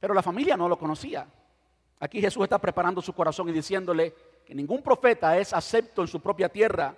Pero 0.00 0.14
la 0.14 0.22
familia 0.22 0.56
no 0.56 0.68
lo 0.68 0.78
conocía. 0.78 1.26
Aquí 2.00 2.20
Jesús 2.20 2.44
está 2.44 2.58
preparando 2.58 3.02
su 3.02 3.12
corazón 3.12 3.48
y 3.48 3.52
diciéndole 3.52 4.14
que 4.46 4.54
ningún 4.54 4.82
profeta 4.82 5.36
es 5.36 5.52
acepto 5.52 6.02
en 6.02 6.08
su 6.08 6.20
propia 6.20 6.48
tierra, 6.48 6.94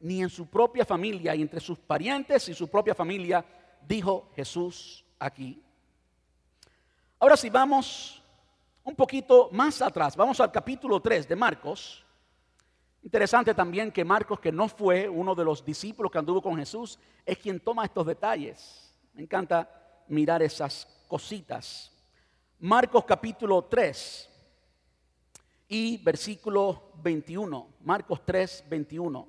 ni 0.00 0.22
en 0.22 0.28
su 0.28 0.46
propia 0.46 0.84
familia, 0.84 1.34
y 1.34 1.42
entre 1.42 1.60
sus 1.60 1.78
parientes 1.78 2.48
y 2.48 2.54
su 2.54 2.68
propia 2.68 2.94
familia, 2.94 3.44
dijo 3.86 4.30
Jesús 4.36 5.04
aquí. 5.18 5.62
Ahora 7.18 7.36
si 7.36 7.50
vamos 7.50 8.17
un 8.88 8.96
poquito 8.96 9.50
más 9.52 9.82
atrás, 9.82 10.16
vamos 10.16 10.40
al 10.40 10.50
capítulo 10.50 10.98
3 10.98 11.28
de 11.28 11.36
Marcos. 11.36 12.02
Interesante 13.02 13.52
también 13.52 13.92
que 13.92 14.02
Marcos, 14.02 14.40
que 14.40 14.50
no 14.50 14.66
fue 14.66 15.06
uno 15.06 15.34
de 15.34 15.44
los 15.44 15.62
discípulos 15.62 16.10
que 16.10 16.16
anduvo 16.16 16.40
con 16.40 16.56
Jesús, 16.56 16.98
es 17.26 17.36
quien 17.36 17.60
toma 17.60 17.84
estos 17.84 18.06
detalles. 18.06 18.98
Me 19.12 19.20
encanta 19.20 19.68
mirar 20.08 20.42
esas 20.42 21.04
cositas. 21.06 21.92
Marcos 22.60 23.04
capítulo 23.04 23.62
3 23.64 24.30
y 25.68 25.98
versículo 25.98 26.92
21. 27.02 27.68
Marcos 27.82 28.22
3, 28.24 28.64
21. 28.70 29.28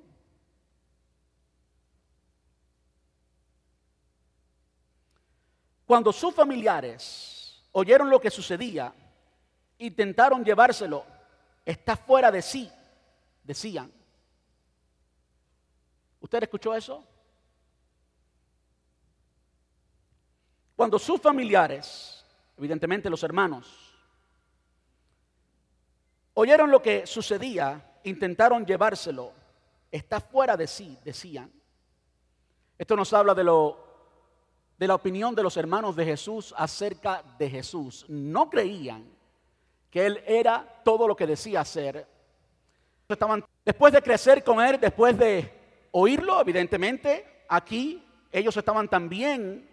Cuando 5.84 6.14
sus 6.14 6.34
familiares 6.34 7.62
oyeron 7.72 8.08
lo 8.08 8.18
que 8.18 8.30
sucedía, 8.30 8.94
intentaron 9.80 10.44
llevárselo, 10.44 11.04
está 11.64 11.96
fuera 11.96 12.30
de 12.30 12.42
sí, 12.42 12.70
decían. 13.42 13.92
¿Usted 16.20 16.42
escuchó 16.42 16.74
eso? 16.74 17.04
Cuando 20.76 20.98
sus 20.98 21.20
familiares, 21.20 22.24
evidentemente 22.56 23.10
los 23.10 23.22
hermanos, 23.22 23.94
oyeron 26.34 26.70
lo 26.70 26.80
que 26.80 27.06
sucedía, 27.06 27.98
intentaron 28.04 28.64
llevárselo, 28.64 29.32
está 29.90 30.20
fuera 30.20 30.56
de 30.56 30.66
sí, 30.66 30.96
decían. 31.04 31.52
Esto 32.78 32.96
nos 32.96 33.12
habla 33.12 33.34
de 33.34 33.44
lo 33.44 33.90
de 34.78 34.88
la 34.88 34.94
opinión 34.94 35.34
de 35.34 35.42
los 35.42 35.58
hermanos 35.58 35.94
de 35.94 36.06
Jesús 36.06 36.54
acerca 36.56 37.22
de 37.38 37.50
Jesús. 37.50 38.06
No 38.08 38.48
creían 38.48 39.04
que 39.90 40.06
él 40.06 40.22
era 40.26 40.80
todo 40.84 41.08
lo 41.08 41.16
que 41.16 41.26
decía 41.26 41.64
ser. 41.64 42.06
Estaban, 43.08 43.44
después 43.64 43.92
de 43.92 44.02
crecer 44.02 44.44
con 44.44 44.60
él, 44.60 44.78
después 44.80 45.18
de 45.18 45.52
oírlo, 45.90 46.40
evidentemente, 46.40 47.44
aquí 47.48 48.02
ellos 48.30 48.56
estaban 48.56 48.88
también 48.88 49.68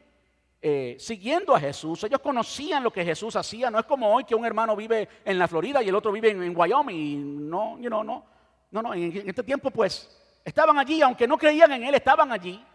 eh, 0.59 0.97
siguiendo 0.99 1.55
a 1.55 1.59
Jesús. 1.59 2.03
Ellos 2.03 2.19
conocían 2.19 2.83
lo 2.83 2.91
que 2.91 3.05
Jesús 3.05 3.35
hacía. 3.35 3.69
No 3.69 3.77
es 3.77 3.85
como 3.85 4.11
hoy 4.11 4.23
que 4.23 4.33
un 4.33 4.43
hermano 4.43 4.75
vive 4.75 5.07
en 5.23 5.37
la 5.37 5.47
Florida 5.47 5.83
y 5.83 5.89
el 5.89 5.95
otro 5.95 6.11
vive 6.11 6.31
en, 6.31 6.57
Wyoming. 6.57 7.47
No, 7.47 7.77
you 7.79 7.89
know, 7.89 8.03
no, 8.03 8.25
no, 8.71 8.81
no. 8.81 8.93
En, 8.95 9.15
en 9.15 9.29
este 9.29 9.43
tiempo, 9.43 9.69
pues, 9.69 10.09
estaban 10.43 10.79
allí, 10.79 11.03
aunque 11.03 11.27
no 11.27 11.37
creían 11.37 11.71
en 11.73 11.83
él, 11.83 11.93
estaban 11.93 12.31
allí. 12.31 12.65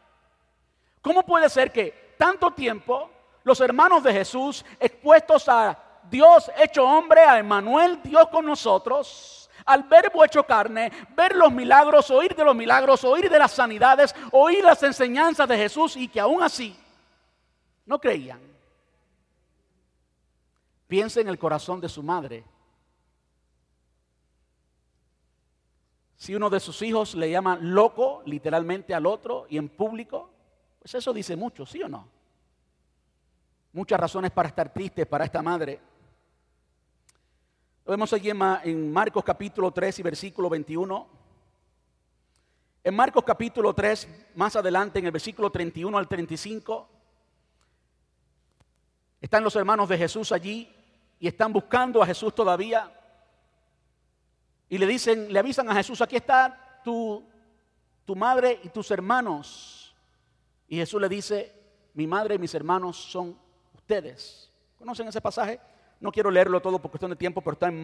¿Cómo 1.01 1.25
puede 1.25 1.49
ser 1.49 1.73
que 1.73 2.15
tanto 2.17 2.53
tiempo 2.53 3.11
los 3.43 3.61
hermanos 3.61 4.05
de 4.05 4.13
Jesús 4.13 4.65
expuestos 4.79 5.49
a 5.49 5.92
Dios 6.11 6.51
hecho 6.57 6.85
hombre, 6.85 7.21
a 7.21 7.39
Emmanuel, 7.39 8.01
Dios 8.03 8.29
con 8.29 8.45
nosotros, 8.45 9.51
al 9.65 9.85
verbo 9.85 10.25
hecho 10.25 10.45
carne, 10.45 10.91
ver 11.17 11.37
los 11.37 11.53
milagros, 11.53 12.11
oír 12.11 12.35
de 12.35 12.45
los 12.45 12.55
milagros, 12.55 13.05
oír 13.05 13.31
de 13.31 13.39
las 13.39 13.53
sanidades, 13.53 14.15
oír 14.33 14.65
las 14.65 14.83
enseñanzas 14.83 15.49
de 15.49 15.57
Jesús 15.57 15.97
y 15.97 16.09
que 16.09 16.21
aún 16.21 16.43
así 16.43 16.77
no 17.87 18.01
creían. 18.01 18.41
Piensa 20.87 21.21
en 21.21 21.29
el 21.29 21.39
corazón 21.39 21.81
de 21.81 21.89
su 21.89 22.03
madre. 22.03 22.45
Si 26.17 26.35
uno 26.35 26.51
de 26.51 26.61
sus 26.61 26.81
hijos 26.83 27.15
le 27.15 27.31
llama 27.31 27.57
loco 27.57 28.23
literalmente 28.27 28.95
al 28.95 29.07
otro 29.07 29.47
y 29.49 29.59
en 29.59 29.69
público, 29.69 30.31
pues 30.79 30.95
eso 30.95 31.13
dice 31.13 31.35
mucho, 31.35 31.67
¿sí 31.67 31.83
o 31.83 31.89
no? 31.89 32.09
Muchas 33.73 33.99
razones 33.99 34.31
para 34.31 34.49
estar 34.49 34.73
triste 34.73 35.07
para 35.07 35.25
esta 35.25 35.43
madre. 35.43 35.81
Lo 37.85 37.91
vemos 37.91 38.13
allí 38.13 38.31
en 38.31 38.93
Marcos 38.93 39.25
capítulo 39.25 39.73
3 39.73 39.99
y 39.99 40.03
versículo 40.05 40.49
21. 40.49 41.09
En 42.85 42.95
Marcos 42.95 43.25
capítulo 43.25 43.75
3, 43.75 44.09
más 44.37 44.55
adelante 44.55 45.01
en 45.01 45.07
el 45.07 45.11
versículo 45.11 45.51
31 45.51 45.99
al 45.99 46.07
35, 46.07 46.89
están 49.21 49.43
los 49.43 49.57
hermanos 49.57 49.89
de 49.89 49.99
Jesús 49.99 50.31
allí 50.31 50.73
y 51.19 51.27
están 51.27 51.53
buscando 51.53 52.01
a 52.01 52.07
Jesús 52.07 52.33
todavía. 52.33 52.89
Y 54.69 54.79
le 54.79 54.87
dicen, 54.87 55.33
le 55.33 55.39
avisan 55.41 55.69
a 55.69 55.75
Jesús, 55.75 56.01
aquí 56.01 56.15
está 56.15 56.81
tu, 56.85 57.25
tu 58.05 58.15
madre 58.15 58.61
y 58.63 58.69
tus 58.69 58.93
hermanos. 58.93 59.93
Y 60.69 60.77
Jesús 60.77 61.01
le 61.01 61.09
dice, 61.09 61.53
mi 61.95 62.07
madre 62.07 62.37
y 62.37 62.39
mis 62.39 62.55
hermanos 62.55 62.97
son 62.97 63.37
ustedes. 63.75 64.53
¿Conocen 64.79 65.09
ese 65.09 65.21
pasaje? 65.21 65.61
No 66.03 66.11
quiero 66.11 66.33
leerlo 66.33 66.61
todo 66.61 66.83
por 66.83 66.91
cuestión 66.91 67.13
de 67.13 67.17
tiempo, 67.17 67.43
pero 67.43 67.53
está 67.53 67.69
en, 67.69 67.81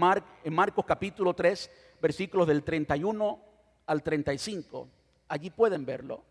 Marcos 0.52 0.84
capítulo 0.84 1.34
3, 1.34 1.70
versículos 2.02 2.48
del 2.48 2.64
31 2.64 3.40
al 3.86 4.02
35. 4.02 4.88
Allí 5.28 5.50
pueden 5.50 5.86
verlo. 5.86 6.24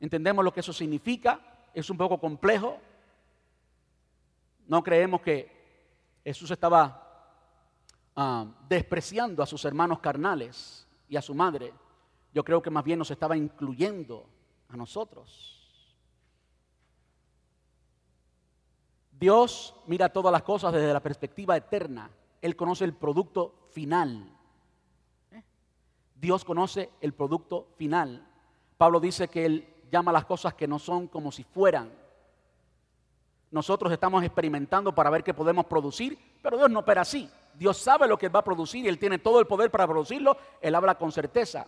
Entendemos 0.00 0.44
lo 0.44 0.52
que 0.52 0.58
eso 0.58 0.72
significa. 0.72 1.68
Es 1.72 1.88
un 1.88 1.96
poco 1.96 2.18
complejo. 2.18 2.80
No 4.66 4.82
creemos 4.82 5.20
que 5.20 6.18
Jesús 6.24 6.50
estaba 6.50 7.36
ah, 8.16 8.44
despreciando 8.68 9.40
a 9.40 9.46
sus 9.46 9.64
hermanos 9.64 10.00
carnales 10.00 10.84
y 11.08 11.14
a 11.14 11.22
su 11.22 11.32
madre. 11.32 11.72
Yo 12.34 12.42
creo 12.42 12.60
que 12.60 12.70
más 12.70 12.82
bien 12.82 12.98
nos 12.98 13.12
estaba 13.12 13.36
incluyendo 13.36 14.26
a 14.68 14.76
nosotros. 14.76 15.59
Dios 19.20 19.74
mira 19.86 20.08
todas 20.08 20.32
las 20.32 20.42
cosas 20.42 20.72
desde 20.72 20.94
la 20.94 21.00
perspectiva 21.00 21.54
eterna. 21.54 22.10
Él 22.40 22.56
conoce 22.56 22.84
el 22.84 22.94
producto 22.94 23.68
final. 23.70 24.26
Dios 26.14 26.42
conoce 26.42 26.88
el 27.02 27.12
producto 27.12 27.68
final. 27.76 28.26
Pablo 28.78 28.98
dice 28.98 29.28
que 29.28 29.44
Él 29.44 29.74
llama 29.92 30.10
las 30.10 30.24
cosas 30.24 30.54
que 30.54 30.66
no 30.66 30.78
son 30.78 31.06
como 31.06 31.30
si 31.30 31.44
fueran. 31.44 31.92
Nosotros 33.50 33.92
estamos 33.92 34.24
experimentando 34.24 34.94
para 34.94 35.10
ver 35.10 35.22
qué 35.22 35.34
podemos 35.34 35.66
producir, 35.66 36.18
pero 36.40 36.56
Dios 36.56 36.70
no 36.70 36.80
opera 36.80 37.02
así. 37.02 37.28
Dios 37.54 37.76
sabe 37.76 38.08
lo 38.08 38.16
que 38.16 38.30
va 38.30 38.40
a 38.40 38.44
producir 38.44 38.86
y 38.86 38.88
Él 38.88 38.98
tiene 38.98 39.18
todo 39.18 39.38
el 39.38 39.46
poder 39.46 39.70
para 39.70 39.86
producirlo. 39.86 40.34
Él 40.62 40.74
habla 40.74 40.94
con 40.96 41.12
certeza. 41.12 41.66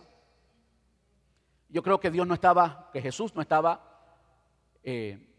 Yo 1.69 1.83
creo 1.83 1.99
que 1.99 2.09
Dios 2.09 2.25
no 2.25 2.33
estaba, 2.33 2.89
que 2.91 3.01
Jesús 3.01 3.35
no 3.35 3.43
estaba 3.43 3.79
eh, 4.83 5.32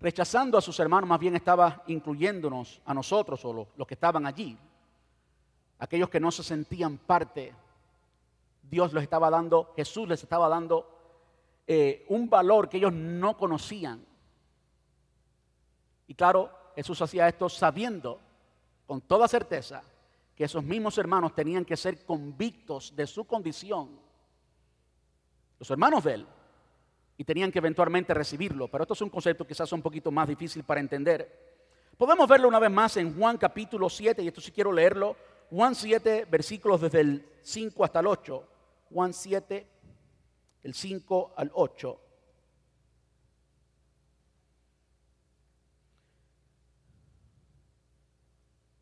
rechazando 0.00 0.58
a 0.58 0.62
sus 0.62 0.78
hermanos, 0.80 1.08
más 1.08 1.20
bien 1.20 1.36
estaba 1.36 1.82
incluyéndonos 1.86 2.80
a 2.84 2.94
nosotros 2.94 3.44
o 3.44 3.68
los 3.76 3.86
que 3.86 3.94
estaban 3.94 4.26
allí 4.26 4.58
aquellos 5.78 6.08
que 6.08 6.20
no 6.20 6.30
se 6.30 6.42
sentían 6.42 6.98
parte, 6.98 7.52
Dios 8.62 8.92
les 8.92 9.02
estaba 9.02 9.30
dando, 9.30 9.72
Jesús 9.76 10.08
les 10.08 10.22
estaba 10.22 10.48
dando 10.48 10.88
eh, 11.66 12.04
un 12.08 12.28
valor 12.28 12.68
que 12.68 12.78
ellos 12.78 12.92
no 12.92 13.36
conocían. 13.36 14.04
Y 16.08 16.14
claro, 16.14 16.50
Jesús 16.74 17.00
hacía 17.02 17.28
esto 17.28 17.48
sabiendo 17.48 18.20
con 18.86 19.00
toda 19.02 19.28
certeza 19.28 19.82
que 20.34 20.44
esos 20.44 20.62
mismos 20.62 20.98
hermanos 20.98 21.34
tenían 21.34 21.64
que 21.64 21.76
ser 21.76 22.04
convictos 22.04 22.94
de 22.94 23.06
su 23.06 23.24
condición, 23.24 23.98
los 25.58 25.70
hermanos 25.70 26.04
de 26.04 26.14
él, 26.14 26.26
y 27.16 27.24
tenían 27.24 27.50
que 27.50 27.58
eventualmente 27.58 28.14
recibirlo. 28.14 28.68
Pero 28.68 28.84
esto 28.84 28.94
es 28.94 29.00
un 29.00 29.10
concepto 29.10 29.46
quizás 29.46 29.72
un 29.72 29.82
poquito 29.82 30.10
más 30.10 30.28
difícil 30.28 30.64
para 30.64 30.80
entender. 30.80 31.56
Podemos 31.96 32.28
verlo 32.28 32.48
una 32.48 32.58
vez 32.58 32.70
más 32.70 32.96
en 32.98 33.16
Juan 33.16 33.38
capítulo 33.38 33.88
7, 33.88 34.22
y 34.22 34.28
esto 34.28 34.40
sí 34.40 34.52
quiero 34.52 34.70
leerlo, 34.70 35.16
Juan 35.50 35.74
7, 35.74 36.26
versículos 36.30 36.80
desde 36.80 37.00
el 37.00 37.28
5 37.42 37.84
hasta 37.84 38.00
el 38.00 38.06
8. 38.06 38.48
Juan 38.92 39.14
7, 39.14 39.66
el 40.62 40.74
5 40.74 41.34
al 41.36 41.50
8. 41.54 42.00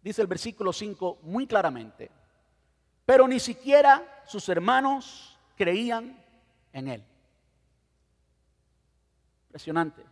Dice 0.02 0.20
el 0.20 0.28
versículo 0.28 0.72
5 0.72 1.20
muy 1.22 1.46
claramente, 1.46 2.10
pero 3.06 3.26
ni 3.26 3.40
siquiera 3.40 4.22
sus 4.26 4.46
hermanos 4.50 5.38
creían 5.56 6.22
en 6.72 6.88
él. 6.88 7.04
Impresionante. 9.54 10.02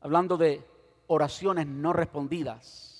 Hablando 0.00 0.36
de 0.36 0.64
oraciones 1.08 1.66
no 1.66 1.92
respondidas 1.92 2.90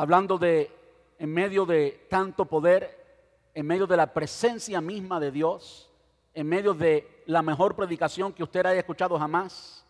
hablando 0.00 0.38
de 0.38 0.70
en 1.18 1.30
medio 1.30 1.66
de 1.66 2.06
tanto 2.08 2.46
poder, 2.46 3.50
en 3.52 3.66
medio 3.66 3.86
de 3.86 3.98
la 3.98 4.14
presencia 4.14 4.80
misma 4.80 5.20
de 5.20 5.30
Dios, 5.30 5.90
en 6.32 6.48
medio 6.48 6.72
de 6.72 7.22
la 7.26 7.42
mejor 7.42 7.76
predicación 7.76 8.32
que 8.32 8.42
usted 8.42 8.64
haya 8.64 8.80
escuchado 8.80 9.18
jamás, 9.18 9.84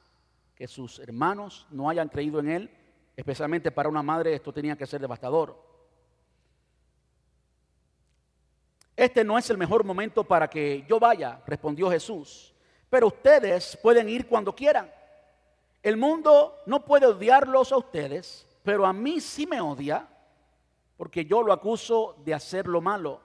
que 0.56 0.66
sus 0.66 0.98
hermanos 0.98 1.64
no 1.70 1.88
hayan 1.88 2.08
creído 2.08 2.40
en 2.40 2.48
Él, 2.48 2.70
especialmente 3.16 3.70
para 3.70 3.88
una 3.88 4.02
madre 4.02 4.34
esto 4.34 4.52
tenía 4.52 4.76
que 4.76 4.84
ser 4.84 5.00
devastador. 5.00 5.56
Este 8.96 9.22
no 9.22 9.38
es 9.38 9.48
el 9.48 9.58
mejor 9.58 9.84
momento 9.84 10.24
para 10.24 10.50
que 10.50 10.84
yo 10.88 10.98
vaya, 10.98 11.40
respondió 11.46 11.88
Jesús, 11.88 12.52
pero 12.90 13.06
ustedes 13.06 13.78
pueden 13.80 14.08
ir 14.08 14.26
cuando 14.26 14.54
quieran. 14.54 14.92
El 15.82 15.96
mundo 15.96 16.58
no 16.66 16.84
puede 16.84 17.06
odiarlos 17.06 17.72
a 17.72 17.78
ustedes 17.78 18.46
pero 18.62 18.86
a 18.86 18.92
mí 18.92 19.20
sí 19.20 19.46
me 19.46 19.60
odia 19.60 20.06
porque 20.96 21.24
yo 21.24 21.42
lo 21.42 21.52
acuso 21.52 22.16
de 22.24 22.34
hacer 22.34 22.66
lo 22.66 22.80
malo. 22.80 23.20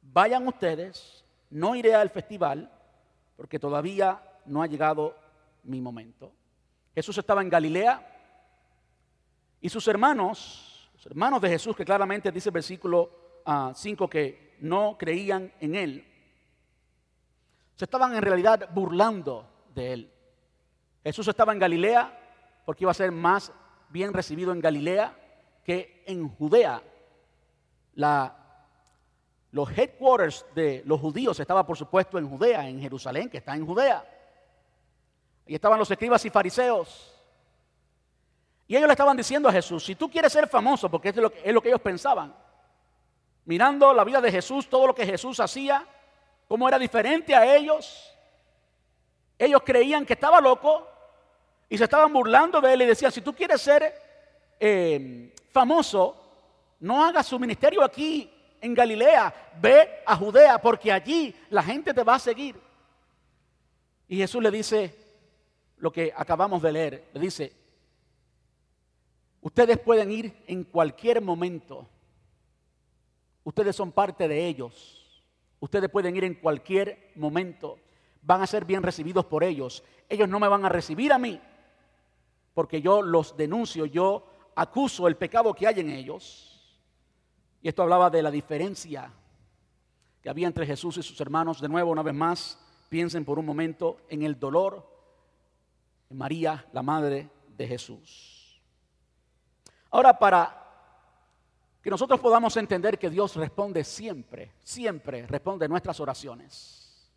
Vayan 0.00 0.46
ustedes, 0.48 1.24
no 1.50 1.74
iré 1.74 1.94
al 1.94 2.10
festival 2.10 2.70
porque 3.36 3.58
todavía 3.58 4.22
no 4.46 4.62
ha 4.62 4.66
llegado 4.66 5.14
mi 5.64 5.80
momento. 5.80 6.32
Jesús 6.94 7.18
estaba 7.18 7.42
en 7.42 7.50
Galilea 7.50 8.14
y 9.60 9.68
sus 9.68 9.86
hermanos, 9.88 10.90
hermanos 11.04 11.40
de 11.40 11.50
Jesús, 11.50 11.76
que 11.76 11.84
claramente 11.84 12.32
dice 12.32 12.48
el 12.48 12.54
versículo 12.54 13.10
5 13.74 14.04
ah, 14.04 14.10
que 14.10 14.56
no 14.60 14.96
creían 14.98 15.52
en 15.60 15.74
él, 15.74 16.15
se 17.76 17.84
estaban 17.84 18.14
en 18.16 18.22
realidad 18.22 18.70
burlando 18.72 19.46
de 19.74 19.92
él. 19.92 20.12
Jesús 21.04 21.28
estaba 21.28 21.52
en 21.52 21.58
Galilea 21.58 22.18
porque 22.64 22.84
iba 22.84 22.90
a 22.90 22.94
ser 22.94 23.12
más 23.12 23.52
bien 23.90 24.12
recibido 24.12 24.52
en 24.52 24.60
Galilea 24.60 25.14
que 25.62 26.02
en 26.06 26.28
Judea. 26.28 26.82
Los 29.52 29.70
headquarters 29.70 30.44
de 30.54 30.82
los 30.86 31.00
judíos 31.00 31.38
estaba 31.38 31.66
por 31.66 31.76
supuesto 31.76 32.18
en 32.18 32.28
Judea, 32.28 32.66
en 32.66 32.80
Jerusalén, 32.80 33.28
que 33.28 33.38
está 33.38 33.54
en 33.54 33.66
Judea. 33.66 34.04
Y 35.46 35.54
estaban 35.54 35.78
los 35.78 35.90
escribas 35.90 36.24
y 36.24 36.30
fariseos. 36.30 37.14
Y 38.66 38.74
ellos 38.74 38.88
le 38.88 38.94
estaban 38.94 39.16
diciendo 39.16 39.48
a 39.48 39.52
Jesús, 39.52 39.84
si 39.84 39.94
tú 39.94 40.10
quieres 40.10 40.32
ser 40.32 40.48
famoso, 40.48 40.90
porque 40.90 41.10
es 41.10 41.16
lo 41.54 41.62
que 41.62 41.68
ellos 41.68 41.80
pensaban, 41.80 42.34
mirando 43.44 43.94
la 43.94 44.02
vida 44.02 44.20
de 44.20 44.32
Jesús, 44.32 44.68
todo 44.68 44.88
lo 44.88 44.94
que 44.94 45.06
Jesús 45.06 45.38
hacía, 45.38 45.86
cómo 46.48 46.68
era 46.68 46.78
diferente 46.78 47.34
a 47.34 47.56
ellos, 47.56 48.12
ellos 49.38 49.62
creían 49.64 50.06
que 50.06 50.14
estaba 50.14 50.40
loco 50.40 50.86
y 51.68 51.76
se 51.76 51.84
estaban 51.84 52.12
burlando 52.12 52.60
de 52.60 52.72
él 52.72 52.82
y 52.82 52.86
decían, 52.86 53.12
si 53.12 53.20
tú 53.20 53.34
quieres 53.34 53.60
ser 53.60 53.94
eh, 54.58 55.32
famoso, 55.50 56.16
no 56.80 57.04
hagas 57.04 57.26
su 57.26 57.38
ministerio 57.38 57.82
aquí 57.82 58.30
en 58.60 58.74
Galilea, 58.74 59.52
ve 59.60 60.02
a 60.06 60.16
Judea, 60.16 60.58
porque 60.58 60.92
allí 60.92 61.34
la 61.50 61.62
gente 61.62 61.92
te 61.92 62.02
va 62.02 62.14
a 62.14 62.20
seguir. 62.20 62.56
Y 64.08 64.16
Jesús 64.18 64.42
le 64.42 64.50
dice 64.50 64.94
lo 65.78 65.92
que 65.92 66.12
acabamos 66.16 66.62
de 66.62 66.72
leer, 66.72 67.08
le 67.12 67.20
dice, 67.20 67.52
ustedes 69.40 69.78
pueden 69.78 70.10
ir 70.10 70.44
en 70.46 70.64
cualquier 70.64 71.20
momento, 71.20 71.86
ustedes 73.44 73.76
son 73.76 73.92
parte 73.92 74.26
de 74.26 74.46
ellos, 74.46 75.05
ustedes 75.60 75.90
pueden 75.90 76.16
ir 76.16 76.24
en 76.24 76.34
cualquier 76.34 77.12
momento, 77.16 77.78
van 78.22 78.42
a 78.42 78.46
ser 78.46 78.64
bien 78.64 78.82
recibidos 78.82 79.24
por 79.26 79.44
ellos, 79.44 79.82
ellos 80.08 80.28
no 80.28 80.40
me 80.40 80.48
van 80.48 80.64
a 80.64 80.68
recibir 80.68 81.12
a 81.12 81.18
mí, 81.18 81.40
porque 82.54 82.80
yo 82.80 83.02
los 83.02 83.36
denuncio, 83.36 83.86
yo 83.86 84.26
acuso 84.56 85.06
el 85.06 85.16
pecado 85.16 85.54
que 85.54 85.66
hay 85.66 85.80
en 85.80 85.90
ellos. 85.90 86.52
Y 87.62 87.68
esto 87.68 87.82
hablaba 87.82 88.10
de 88.10 88.22
la 88.22 88.30
diferencia 88.30 89.12
que 90.22 90.30
había 90.30 90.46
entre 90.46 90.66
Jesús 90.66 90.96
y 90.96 91.02
sus 91.02 91.20
hermanos. 91.20 91.60
De 91.60 91.68
nuevo, 91.68 91.90
una 91.90 92.02
vez 92.02 92.14
más, 92.14 92.58
piensen 92.88 93.24
por 93.24 93.38
un 93.38 93.46
momento 93.46 93.98
en 94.08 94.22
el 94.22 94.38
dolor 94.38 94.88
de 96.08 96.14
María, 96.14 96.66
la 96.72 96.82
madre 96.82 97.28
de 97.56 97.68
Jesús. 97.68 98.60
Ahora, 99.90 100.18
para 100.18 100.65
que 101.86 101.90
nosotros 101.90 102.18
podamos 102.18 102.56
entender 102.56 102.98
que 102.98 103.08
Dios 103.08 103.36
responde 103.36 103.84
siempre, 103.84 104.50
siempre 104.64 105.24
responde 105.24 105.68
nuestras 105.68 106.00
oraciones. 106.00 107.08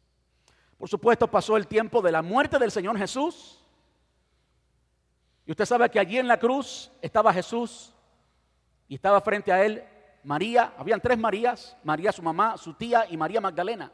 Por 0.78 0.88
supuesto, 0.88 1.26
pasó 1.28 1.58
el 1.58 1.66
tiempo 1.66 2.04
de 2.04 2.12
la 2.12 2.22
muerte 2.22 2.60
del 2.60 2.70
Señor 2.70 2.96
Jesús 2.96 3.66
y 5.48 5.50
usted 5.50 5.66
sabe 5.66 5.90
que 5.90 6.00
allí 6.00 6.20
en 6.20 6.28
la 6.28 6.38
cruz 6.38 6.92
estaba 7.02 7.34
Jesús 7.34 7.96
y 8.88 8.94
estaba 8.94 9.20
frente 9.22 9.52
a 9.52 9.66
él 9.66 9.84
María. 10.24 10.76
Habían 10.78 11.02
tres 11.02 11.18
Marías, 11.18 11.76
María 11.84 12.12
su 12.12 12.22
mamá, 12.22 12.56
su 12.56 12.76
tía 12.76 13.08
y 13.10 13.18
María 13.18 13.42
Magdalena. 13.42 13.92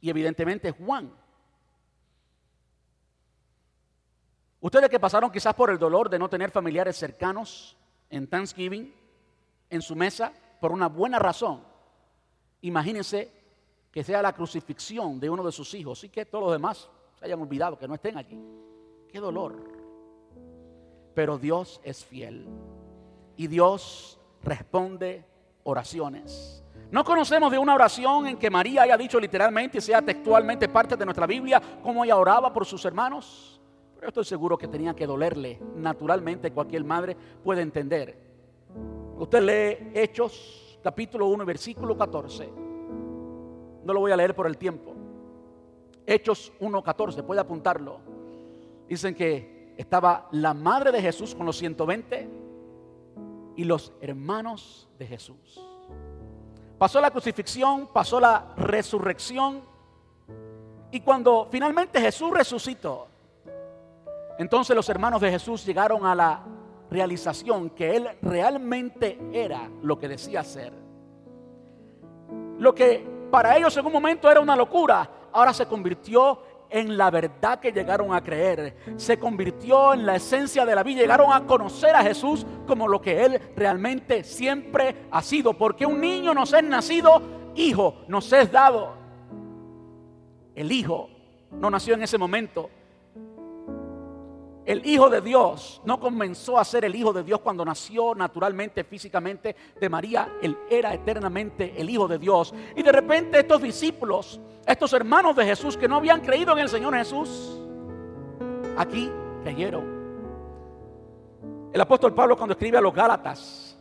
Y 0.00 0.10
evidentemente 0.10 0.70
Juan. 0.70 1.12
Ustedes 4.60 4.88
que 4.88 5.00
pasaron 5.00 5.32
quizás 5.32 5.54
por 5.54 5.70
el 5.70 5.78
dolor 5.80 6.08
de 6.08 6.20
no 6.20 6.28
tener 6.28 6.52
familiares 6.52 6.96
cercanos 6.96 7.76
en 8.10 8.28
Thanksgiving, 8.28 8.99
en 9.70 9.80
su 9.80 9.96
mesa, 9.96 10.32
por 10.60 10.72
una 10.72 10.88
buena 10.88 11.18
razón, 11.18 11.62
imagínense 12.60 13.32
que 13.90 14.04
sea 14.04 14.22
la 14.22 14.32
crucifixión 14.32 15.18
de 15.18 15.30
uno 15.30 15.44
de 15.44 15.52
sus 15.52 15.72
hijos 15.74 16.04
y 16.04 16.08
que 16.08 16.26
todos 16.26 16.44
los 16.44 16.52
demás 16.52 16.88
se 17.18 17.24
hayan 17.24 17.40
olvidado, 17.40 17.78
que 17.78 17.88
no 17.88 17.94
estén 17.94 18.18
allí. 18.18 18.38
Qué 19.08 19.18
dolor. 19.18 19.56
Pero 21.14 21.38
Dios 21.38 21.80
es 21.82 22.04
fiel 22.04 22.46
y 23.36 23.46
Dios 23.46 24.20
responde 24.42 25.24
oraciones. 25.64 26.62
No 26.90 27.04
conocemos 27.04 27.52
de 27.52 27.58
una 27.58 27.74
oración 27.74 28.26
en 28.26 28.36
que 28.36 28.50
María 28.50 28.82
haya 28.82 28.96
dicho 28.96 29.20
literalmente 29.20 29.80
sea 29.80 30.02
textualmente 30.02 30.68
parte 30.68 30.96
de 30.96 31.04
nuestra 31.04 31.26
Biblia 31.26 31.60
cómo 31.82 32.04
ella 32.04 32.16
oraba 32.16 32.52
por 32.52 32.66
sus 32.66 32.84
hermanos. 32.84 33.60
Pero 33.94 34.08
estoy 34.08 34.24
seguro 34.24 34.56
que 34.56 34.66
tenía 34.66 34.94
que 34.94 35.06
dolerle. 35.06 35.60
Naturalmente 35.76 36.52
cualquier 36.52 36.84
madre 36.84 37.16
puede 37.44 37.62
entender. 37.62 38.29
Usted 39.20 39.42
lee 39.42 40.00
Hechos 40.00 40.78
capítulo 40.82 41.26
1 41.26 41.44
versículo 41.44 41.94
14. 41.94 42.50
No 43.84 43.92
lo 43.92 44.00
voy 44.00 44.12
a 44.12 44.16
leer 44.16 44.34
por 44.34 44.46
el 44.46 44.56
tiempo. 44.56 44.94
Hechos 46.06 46.50
1.14, 46.58 47.22
puede 47.22 47.38
apuntarlo. 47.38 48.00
Dicen 48.88 49.14
que 49.14 49.74
estaba 49.76 50.26
la 50.32 50.54
madre 50.54 50.90
de 50.90 51.02
Jesús 51.02 51.34
con 51.34 51.44
los 51.44 51.58
120 51.58 52.30
y 53.56 53.64
los 53.64 53.92
hermanos 54.00 54.88
de 54.98 55.06
Jesús. 55.06 55.60
pasó 56.78 56.98
la 56.98 57.10
crucifixión, 57.10 57.88
pasó 57.92 58.20
la 58.20 58.54
resurrección. 58.56 59.60
Y 60.92 61.00
cuando 61.00 61.46
finalmente 61.50 62.00
Jesús 62.00 62.30
resucitó, 62.30 63.06
entonces 64.38 64.74
los 64.74 64.88
hermanos 64.88 65.20
de 65.20 65.30
Jesús 65.30 65.66
llegaron 65.66 66.06
a 66.06 66.14
la 66.14 66.42
realización 66.90 67.70
que 67.70 67.96
Él 67.96 68.08
realmente 68.22 69.18
era 69.32 69.70
lo 69.82 69.98
que 69.98 70.08
decía 70.08 70.42
ser. 70.44 70.72
Lo 72.58 72.74
que 72.74 73.06
para 73.30 73.56
ellos 73.56 73.76
en 73.76 73.86
un 73.86 73.92
momento 73.92 74.30
era 74.30 74.40
una 74.40 74.56
locura, 74.56 75.08
ahora 75.32 75.52
se 75.52 75.66
convirtió 75.66 76.42
en 76.70 76.96
la 76.96 77.10
verdad 77.10 77.58
que 77.58 77.72
llegaron 77.72 78.14
a 78.14 78.22
creer. 78.22 78.76
Se 78.96 79.18
convirtió 79.18 79.92
en 79.92 80.06
la 80.06 80.16
esencia 80.16 80.64
de 80.64 80.74
la 80.74 80.82
vida. 80.82 81.00
Llegaron 81.00 81.32
a 81.32 81.46
conocer 81.46 81.94
a 81.94 82.02
Jesús 82.02 82.46
como 82.66 82.88
lo 82.88 83.00
que 83.00 83.24
Él 83.24 83.40
realmente 83.56 84.24
siempre 84.24 85.06
ha 85.10 85.22
sido. 85.22 85.54
Porque 85.54 85.84
un 85.84 86.00
niño 86.00 86.32
nos 86.32 86.52
es 86.52 86.62
nacido, 86.62 87.22
hijo 87.56 87.96
nos 88.08 88.32
es 88.32 88.50
dado. 88.50 88.94
El 90.54 90.70
hijo 90.70 91.10
no 91.50 91.70
nació 91.70 91.94
en 91.94 92.02
ese 92.02 92.18
momento, 92.18 92.70
el 94.66 94.84
Hijo 94.86 95.08
de 95.08 95.20
Dios 95.20 95.80
no 95.84 95.98
comenzó 95.98 96.58
a 96.58 96.64
ser 96.64 96.84
el 96.84 96.94
Hijo 96.94 97.12
de 97.12 97.22
Dios 97.22 97.40
cuando 97.40 97.64
nació 97.64 98.14
naturalmente, 98.14 98.84
físicamente 98.84 99.56
de 99.80 99.88
María. 99.88 100.36
Él 100.42 100.56
era 100.70 100.92
eternamente 100.92 101.74
el 101.76 101.88
Hijo 101.88 102.06
de 102.06 102.18
Dios. 102.18 102.54
Y 102.76 102.82
de 102.82 102.92
repente 102.92 103.40
estos 103.40 103.62
discípulos, 103.62 104.40
estos 104.66 104.92
hermanos 104.92 105.34
de 105.36 105.44
Jesús 105.44 105.76
que 105.76 105.88
no 105.88 105.96
habían 105.96 106.20
creído 106.20 106.52
en 106.52 106.58
el 106.58 106.68
Señor 106.68 106.94
Jesús, 106.94 107.60
aquí 108.76 109.10
creyeron. 109.42 110.00
El 111.72 111.80
apóstol 111.80 112.14
Pablo 112.14 112.36
cuando 112.36 112.52
escribe 112.52 112.78
a 112.78 112.80
los 112.80 112.94
Gálatas, 112.94 113.78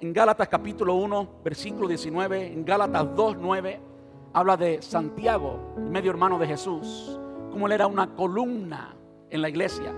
en 0.00 0.12
Gálatas 0.12 0.48
capítulo 0.48 0.94
1, 0.94 1.28
versículo 1.42 1.88
19, 1.88 2.52
en 2.52 2.64
Gálatas 2.64 3.16
2, 3.16 3.36
9, 3.40 3.80
habla 4.32 4.56
de 4.56 4.82
Santiago, 4.82 5.74
medio 5.78 6.10
hermano 6.10 6.38
de 6.38 6.46
Jesús, 6.46 7.18
como 7.50 7.66
él 7.66 7.72
era 7.72 7.86
una 7.86 8.14
columna 8.14 8.94
en 9.34 9.42
la 9.42 9.48
iglesia. 9.48 9.92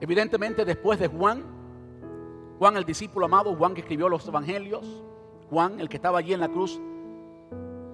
Evidentemente 0.00 0.64
después 0.64 0.98
de 0.98 1.06
Juan, 1.06 1.44
Juan 2.58 2.76
el 2.76 2.84
discípulo 2.84 3.26
amado, 3.26 3.54
Juan 3.54 3.74
que 3.74 3.80
escribió 3.82 4.08
los 4.08 4.26
evangelios, 4.26 5.04
Juan 5.48 5.78
el 5.78 5.88
que 5.88 5.96
estaba 5.96 6.18
allí 6.18 6.32
en 6.32 6.40
la 6.40 6.48
cruz, 6.48 6.80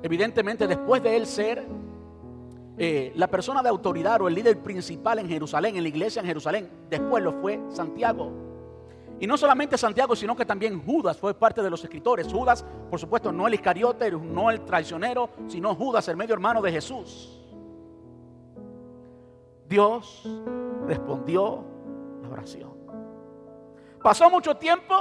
evidentemente 0.02 0.66
después 0.66 1.02
de 1.02 1.16
él 1.16 1.26
ser 1.26 1.66
eh, 2.78 3.12
la 3.14 3.28
persona 3.28 3.62
de 3.62 3.68
autoridad 3.68 4.22
o 4.22 4.28
el 4.28 4.34
líder 4.34 4.58
principal 4.62 5.18
en 5.18 5.28
Jerusalén, 5.28 5.76
en 5.76 5.82
la 5.82 5.88
iglesia 5.90 6.20
en 6.20 6.26
Jerusalén, 6.26 6.70
después 6.88 7.22
lo 7.22 7.32
fue 7.32 7.60
Santiago. 7.68 8.43
Y 9.24 9.26
no 9.26 9.38
solamente 9.38 9.78
Santiago, 9.78 10.14
sino 10.14 10.36
que 10.36 10.44
también 10.44 10.84
Judas 10.84 11.16
fue 11.16 11.32
parte 11.32 11.62
de 11.62 11.70
los 11.70 11.82
escritores. 11.82 12.30
Judas, 12.30 12.62
por 12.90 13.00
supuesto, 13.00 13.32
no 13.32 13.46
el 13.46 13.54
Iscariote, 13.54 14.10
no 14.10 14.50
el 14.50 14.66
traicionero, 14.66 15.30
sino 15.48 15.74
Judas, 15.74 16.06
el 16.08 16.16
medio 16.18 16.34
hermano 16.34 16.60
de 16.60 16.70
Jesús. 16.70 17.40
Dios 19.66 20.28
respondió 20.86 21.64
oración. 22.30 22.74
Pasó 24.02 24.28
mucho 24.28 24.58
tiempo. 24.58 24.94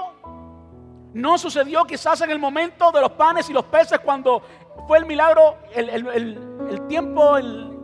No 1.12 1.38
sucedió 1.38 1.84
quizás 1.84 2.22
en 2.22 2.32
el 2.32 2.40
momento 2.40 2.94
de 2.94 3.02
los 3.02 3.12
panes 3.12 3.50
y 3.50 3.54
los 3.54 3.66
peces 3.66 4.00
cuando 4.00 4.42
fue 4.88 5.00
el 5.00 5.06
milagro, 5.06 5.58
el, 5.76 6.88
tiempo 6.88 7.36
el 7.36 7.78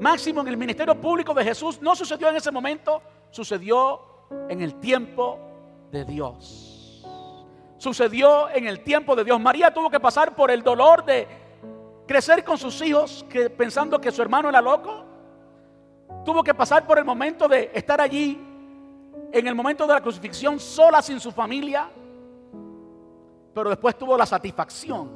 máximo 0.00 0.40
en 0.40 0.48
el 0.48 0.56
ministerio 0.56 1.00
público 1.00 1.32
de 1.34 1.44
Jesús. 1.44 1.80
No 1.80 1.94
sucedió 1.94 2.30
en 2.30 2.34
ese 2.34 2.50
momento, 2.50 3.00
sucedió 3.30 4.00
en 4.48 4.60
el 4.60 4.74
tiempo 4.80 5.43
de 5.94 6.04
Dios. 6.04 7.02
Sucedió 7.78 8.50
en 8.50 8.66
el 8.66 8.80
tiempo 8.80 9.16
de 9.16 9.24
Dios. 9.24 9.40
María 9.40 9.72
tuvo 9.72 9.88
que 9.88 10.00
pasar 10.00 10.34
por 10.34 10.50
el 10.50 10.62
dolor 10.62 11.04
de 11.04 11.26
crecer 12.06 12.44
con 12.44 12.58
sus 12.58 12.80
hijos 12.82 13.24
que, 13.28 13.48
pensando 13.48 14.00
que 14.00 14.10
su 14.10 14.20
hermano 14.20 14.48
era 14.48 14.60
loco. 14.60 15.04
Tuvo 16.24 16.42
que 16.42 16.54
pasar 16.54 16.86
por 16.86 16.98
el 16.98 17.04
momento 17.04 17.48
de 17.48 17.70
estar 17.74 18.00
allí 18.00 18.38
en 19.32 19.46
el 19.46 19.54
momento 19.54 19.86
de 19.86 19.94
la 19.94 20.00
crucifixión 20.00 20.60
sola 20.60 21.02
sin 21.02 21.18
su 21.18 21.32
familia, 21.32 21.88
pero 23.52 23.70
después 23.70 23.98
tuvo 23.98 24.16
la 24.16 24.26
satisfacción 24.26 25.10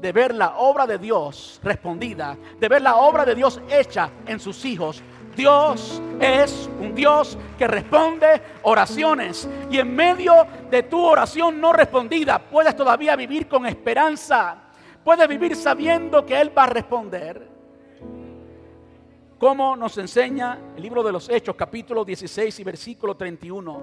de 0.00 0.12
ver 0.12 0.34
la 0.34 0.58
obra 0.58 0.86
de 0.86 0.98
Dios 0.98 1.60
respondida, 1.62 2.36
de 2.58 2.68
ver 2.68 2.82
la 2.82 2.96
obra 2.96 3.24
de 3.24 3.34
Dios 3.34 3.60
hecha 3.68 4.10
en 4.26 4.38
sus 4.38 4.64
hijos. 4.64 5.02
Dios 5.38 6.02
es 6.20 6.68
un 6.80 6.96
Dios 6.96 7.38
que 7.56 7.68
responde 7.68 8.42
oraciones 8.62 9.48
y 9.70 9.78
en 9.78 9.94
medio 9.94 10.32
de 10.68 10.82
tu 10.82 11.00
oración 11.00 11.60
no 11.60 11.72
respondida 11.72 12.40
puedes 12.40 12.74
todavía 12.74 13.14
vivir 13.14 13.46
con 13.46 13.64
esperanza, 13.64 14.64
puedes 15.04 15.28
vivir 15.28 15.54
sabiendo 15.54 16.26
que 16.26 16.40
Él 16.40 16.50
va 16.58 16.64
a 16.64 16.70
responder. 16.70 17.48
Como 19.38 19.76
nos 19.76 19.96
enseña 19.98 20.58
el 20.74 20.82
libro 20.82 21.04
de 21.04 21.12
los 21.12 21.28
Hechos, 21.28 21.54
capítulo 21.54 22.04
16 22.04 22.58
y 22.58 22.64
versículo 22.64 23.16
31. 23.16 23.82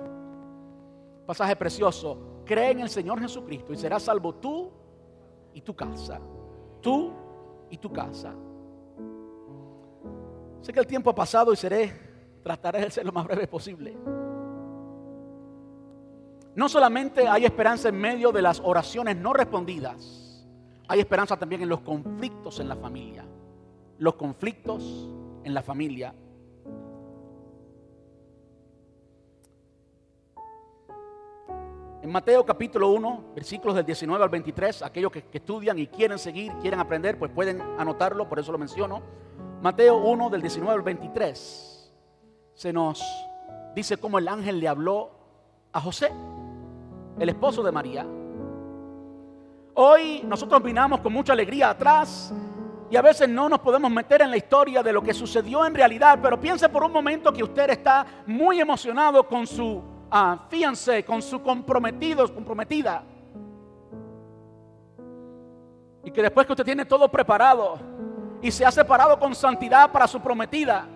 Pasaje 1.26 1.56
precioso. 1.56 2.42
Cree 2.46 2.72
en 2.72 2.82
el 2.82 2.90
Señor 2.90 3.22
Jesucristo 3.22 3.72
y 3.72 3.78
serás 3.78 4.04
salvo 4.04 4.36
tú 4.36 4.70
y 5.54 5.62
tu 5.62 5.74
casa. 5.74 6.20
Tú 6.82 7.14
y 7.70 7.78
tu 7.78 7.94
casa. 7.94 8.34
Sé 10.66 10.74
que 10.74 10.80
el 10.80 10.88
tiempo 10.88 11.12
ha 11.12 11.16
pasado 11.16 11.54
y 11.54 11.56
seré, 11.56 11.94
trataré 12.42 12.82
de 12.82 12.90
ser 12.90 13.06
lo 13.06 13.12
más 13.12 13.28
breve 13.28 13.48
posible. 13.48 13.96
No 16.56 16.68
solamente 16.68 17.28
hay 17.28 17.46
esperanza 17.46 17.90
en 17.90 18.00
medio 18.00 18.32
de 18.32 18.42
las 18.42 18.60
oraciones 18.62 19.16
no 19.16 19.32
respondidas, 19.32 20.44
hay 20.88 21.02
esperanza 21.02 21.38
también 21.38 21.62
en 21.62 21.70
los 21.70 21.82
conflictos 21.82 22.60
en 22.60 22.68
la 22.68 22.76
familia. 22.76 23.24
Los 24.00 24.16
conflictos 24.16 25.08
en 25.44 25.54
la 25.54 25.62
familia. 25.62 26.16
En 32.02 32.12
Mateo 32.12 32.44
capítulo 32.44 32.90
1, 32.90 33.34
versículos 33.36 33.76
del 33.76 33.86
19 33.86 34.24
al 34.24 34.30
23, 34.32 34.82
aquellos 34.82 35.12
que, 35.12 35.26
estudian 35.32 35.78
y 35.78 35.86
quieren 35.86 36.18
seguir, 36.18 36.52
quieren 36.54 36.80
aprender, 36.80 37.20
pues 37.20 37.32
pueden 37.32 37.62
anotarlo, 37.62 38.28
por 38.28 38.40
eso 38.40 38.52
lo 38.52 38.58
menciono. 38.58 39.04
Mateo 39.62 39.98
1 39.98 40.30
del 40.30 40.42
19 40.42 40.74
al 40.74 40.82
23 40.82 41.94
se 42.54 42.72
nos 42.74 43.04
dice 43.74 43.98
cómo 43.98 44.20
el 44.20 44.28
ángel 44.28 44.60
le 44.60 44.68
habló 44.68 45.12
a 45.74 45.82
José, 45.82 46.12
el 47.20 47.30
esposo 47.30 47.64
de 47.64 47.72
María. 47.72 48.06
Hoy 49.74 50.24
nosotros 50.26 50.64
vinamos 50.64 51.02
con 51.02 51.12
mucha 51.12 51.34
alegría 51.34 51.72
atrás 51.72 52.34
y 52.90 52.96
a 52.96 53.02
veces 53.02 53.28
no 53.28 53.50
nos 53.50 53.60
podemos 53.60 53.92
meter 53.92 54.22
en 54.22 54.32
la 54.32 54.38
historia 54.38 54.82
de 54.82 54.94
lo 54.94 55.02
que 55.02 55.14
sucedió 55.14 55.66
en 55.66 55.74
realidad, 55.74 56.20
pero 56.22 56.40
piense 56.40 56.70
por 56.70 56.84
un 56.84 56.94
momento 56.94 57.34
que 57.34 57.44
usted 57.44 57.70
está 57.72 58.06
muy 58.26 58.62
emocionado 58.62 59.28
con 59.28 59.46
su 59.46 59.66
uh, 59.66 60.38
fiancé, 60.50 61.04
con 61.04 61.22
su 61.22 61.42
comprometido, 61.42 62.34
comprometida. 62.34 63.04
Y 66.04 66.12
que 66.12 66.22
después 66.22 66.46
que 66.46 66.54
usted 66.54 66.66
tiene 66.66 66.86
todo 66.86 67.10
preparado 67.10 67.80
y 68.42 68.52
se 68.52 68.66
ha 68.66 68.72
separado 68.72 69.18
con 69.20 69.34
santidad 69.34 69.92
para 69.92 70.08
su 70.08 70.20
prometida, 70.20 70.88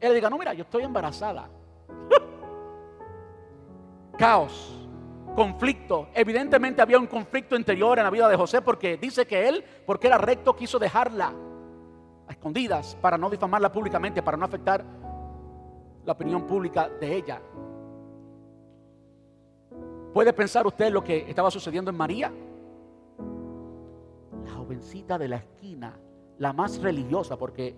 él 0.00 0.14
diga, 0.14 0.30
no, 0.30 0.38
mira, 0.38 0.54
yo 0.54 0.62
estoy 0.62 0.82
embarazada. 0.82 1.48
Caos 4.18 4.80
conflicto. 5.34 6.08
Evidentemente 6.14 6.82
había 6.82 6.98
un 6.98 7.06
conflicto 7.06 7.56
interior 7.56 7.98
en 7.98 8.04
la 8.04 8.10
vida 8.10 8.28
de 8.28 8.36
José 8.36 8.62
porque 8.62 8.96
dice 8.96 9.26
que 9.26 9.48
él, 9.48 9.64
porque 9.86 10.06
era 10.06 10.18
recto, 10.18 10.54
quiso 10.54 10.78
dejarla 10.78 11.32
a 12.26 12.32
escondidas 12.32 12.96
para 13.00 13.16
no 13.16 13.30
difamarla 13.30 13.72
públicamente, 13.72 14.22
para 14.22 14.36
no 14.36 14.44
afectar 14.44 14.84
la 16.04 16.12
opinión 16.12 16.46
pública 16.46 16.88
de 16.88 17.16
ella. 17.16 17.40
¿Puede 20.12 20.32
pensar 20.32 20.66
usted 20.66 20.90
lo 20.90 21.04
que 21.04 21.28
estaba 21.28 21.50
sucediendo 21.50 21.90
en 21.90 21.96
María? 21.96 22.32
La 24.44 24.52
jovencita 24.52 25.18
de 25.18 25.28
la 25.28 25.36
esquina, 25.36 25.96
la 26.40 26.54
más 26.54 26.80
religiosa, 26.80 27.36
porque 27.36 27.76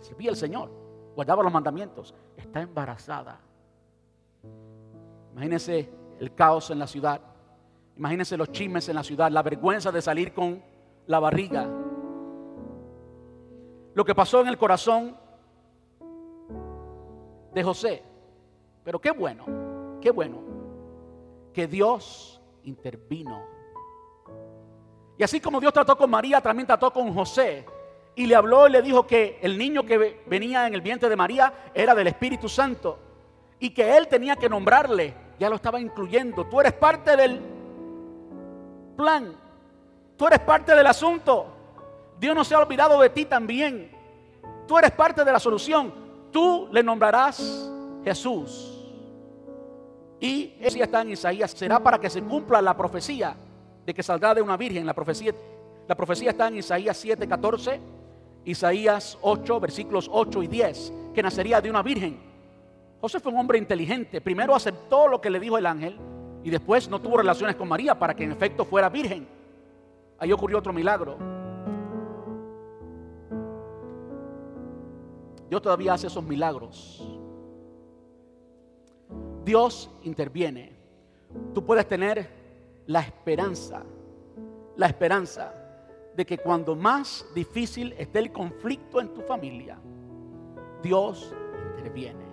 servía 0.00 0.30
al 0.30 0.36
Señor, 0.36 0.70
guardaba 1.16 1.42
los 1.42 1.52
mandamientos, 1.52 2.14
está 2.36 2.60
embarazada. 2.60 3.40
Imagínense 5.32 5.90
el 6.20 6.34
caos 6.34 6.70
en 6.70 6.78
la 6.78 6.86
ciudad. 6.86 7.22
Imagínense 7.96 8.36
los 8.36 8.52
chismes 8.52 8.86
en 8.90 8.96
la 8.96 9.02
ciudad, 9.02 9.30
la 9.30 9.42
vergüenza 9.42 9.90
de 9.90 10.02
salir 10.02 10.34
con 10.34 10.62
la 11.06 11.20
barriga. 11.20 11.66
Lo 13.94 14.04
que 14.04 14.14
pasó 14.14 14.42
en 14.42 14.48
el 14.48 14.58
corazón 14.58 15.16
de 17.54 17.62
José. 17.62 18.02
Pero 18.84 19.00
qué 19.00 19.10
bueno, 19.10 19.46
qué 20.02 20.10
bueno 20.10 20.42
que 21.54 21.66
Dios 21.66 22.42
intervino. 22.62 23.42
Y 25.20 25.22
así 25.22 25.38
como 25.38 25.60
Dios 25.60 25.74
trató 25.74 25.98
con 25.98 26.08
María, 26.08 26.40
también 26.40 26.66
trató 26.66 26.90
con 26.90 27.12
José. 27.12 27.66
Y 28.14 28.24
le 28.24 28.34
habló 28.34 28.66
y 28.66 28.70
le 28.70 28.80
dijo 28.80 29.06
que 29.06 29.38
el 29.42 29.58
niño 29.58 29.84
que 29.84 30.22
venía 30.24 30.66
en 30.66 30.72
el 30.72 30.80
vientre 30.80 31.10
de 31.10 31.16
María 31.16 31.52
era 31.74 31.94
del 31.94 32.06
Espíritu 32.06 32.48
Santo 32.48 32.98
y 33.58 33.68
que 33.68 33.98
él 33.98 34.08
tenía 34.08 34.36
que 34.36 34.48
nombrarle, 34.48 35.14
ya 35.38 35.50
lo 35.50 35.56
estaba 35.56 35.78
incluyendo. 35.78 36.46
Tú 36.46 36.58
eres 36.58 36.72
parte 36.72 37.18
del 37.18 37.38
plan, 38.96 39.36
tú 40.16 40.26
eres 40.26 40.38
parte 40.38 40.74
del 40.74 40.86
asunto. 40.86 41.48
Dios 42.18 42.34
no 42.34 42.42
se 42.42 42.54
ha 42.54 42.60
olvidado 42.60 42.98
de 42.98 43.10
ti 43.10 43.26
también. 43.26 43.90
Tú 44.66 44.78
eres 44.78 44.92
parte 44.92 45.22
de 45.22 45.32
la 45.32 45.38
solución. 45.38 45.92
Tú 46.32 46.70
le 46.72 46.82
nombrarás 46.82 47.70
Jesús. 48.02 48.88
Y 50.18 50.54
eso 50.60 50.78
ya 50.78 50.84
está 50.84 51.02
en 51.02 51.10
Isaías. 51.10 51.50
Será 51.50 51.78
para 51.78 51.98
que 51.98 52.08
se 52.08 52.22
cumpla 52.22 52.62
la 52.62 52.74
profecía 52.74 53.36
de 53.90 53.94
que 53.94 54.04
saldrá 54.04 54.32
de 54.32 54.40
una 54.40 54.56
virgen. 54.56 54.86
La 54.86 54.94
profecía, 54.94 55.34
la 55.88 55.96
profecía 55.96 56.30
está 56.30 56.46
en 56.46 56.58
Isaías 56.58 56.96
7, 56.96 57.26
14, 57.26 57.80
Isaías 58.44 59.18
8, 59.20 59.58
versículos 59.58 60.08
8 60.12 60.44
y 60.44 60.46
10, 60.46 60.92
que 61.12 61.20
nacería 61.20 61.60
de 61.60 61.70
una 61.70 61.82
virgen. 61.82 62.16
José 63.00 63.18
fue 63.18 63.32
un 63.32 63.38
hombre 63.40 63.58
inteligente. 63.58 64.20
Primero 64.20 64.54
aceptó 64.54 65.08
lo 65.08 65.20
que 65.20 65.28
le 65.28 65.40
dijo 65.40 65.58
el 65.58 65.66
ángel 65.66 65.98
y 66.44 66.50
después 66.50 66.88
no 66.88 67.00
tuvo 67.00 67.16
relaciones 67.16 67.56
con 67.56 67.66
María 67.66 67.98
para 67.98 68.14
que 68.14 68.22
en 68.22 68.30
efecto 68.30 68.64
fuera 68.64 68.88
virgen. 68.88 69.26
Ahí 70.20 70.30
ocurrió 70.30 70.58
otro 70.58 70.72
milagro. 70.72 71.18
Dios 75.48 75.60
todavía 75.60 75.94
hace 75.94 76.06
esos 76.06 76.22
milagros. 76.22 77.04
Dios 79.44 79.90
interviene. 80.04 80.76
Tú 81.52 81.64
puedes 81.64 81.88
tener 81.88 82.39
la 82.90 83.02
esperanza, 83.02 83.84
la 84.76 84.86
esperanza 84.86 85.54
de 86.16 86.26
que 86.26 86.38
cuando 86.38 86.74
más 86.74 87.24
difícil 87.36 87.94
esté 87.96 88.18
el 88.18 88.32
conflicto 88.32 89.00
en 89.00 89.14
tu 89.14 89.22
familia, 89.22 89.78
Dios 90.82 91.32
interviene. 91.76 92.24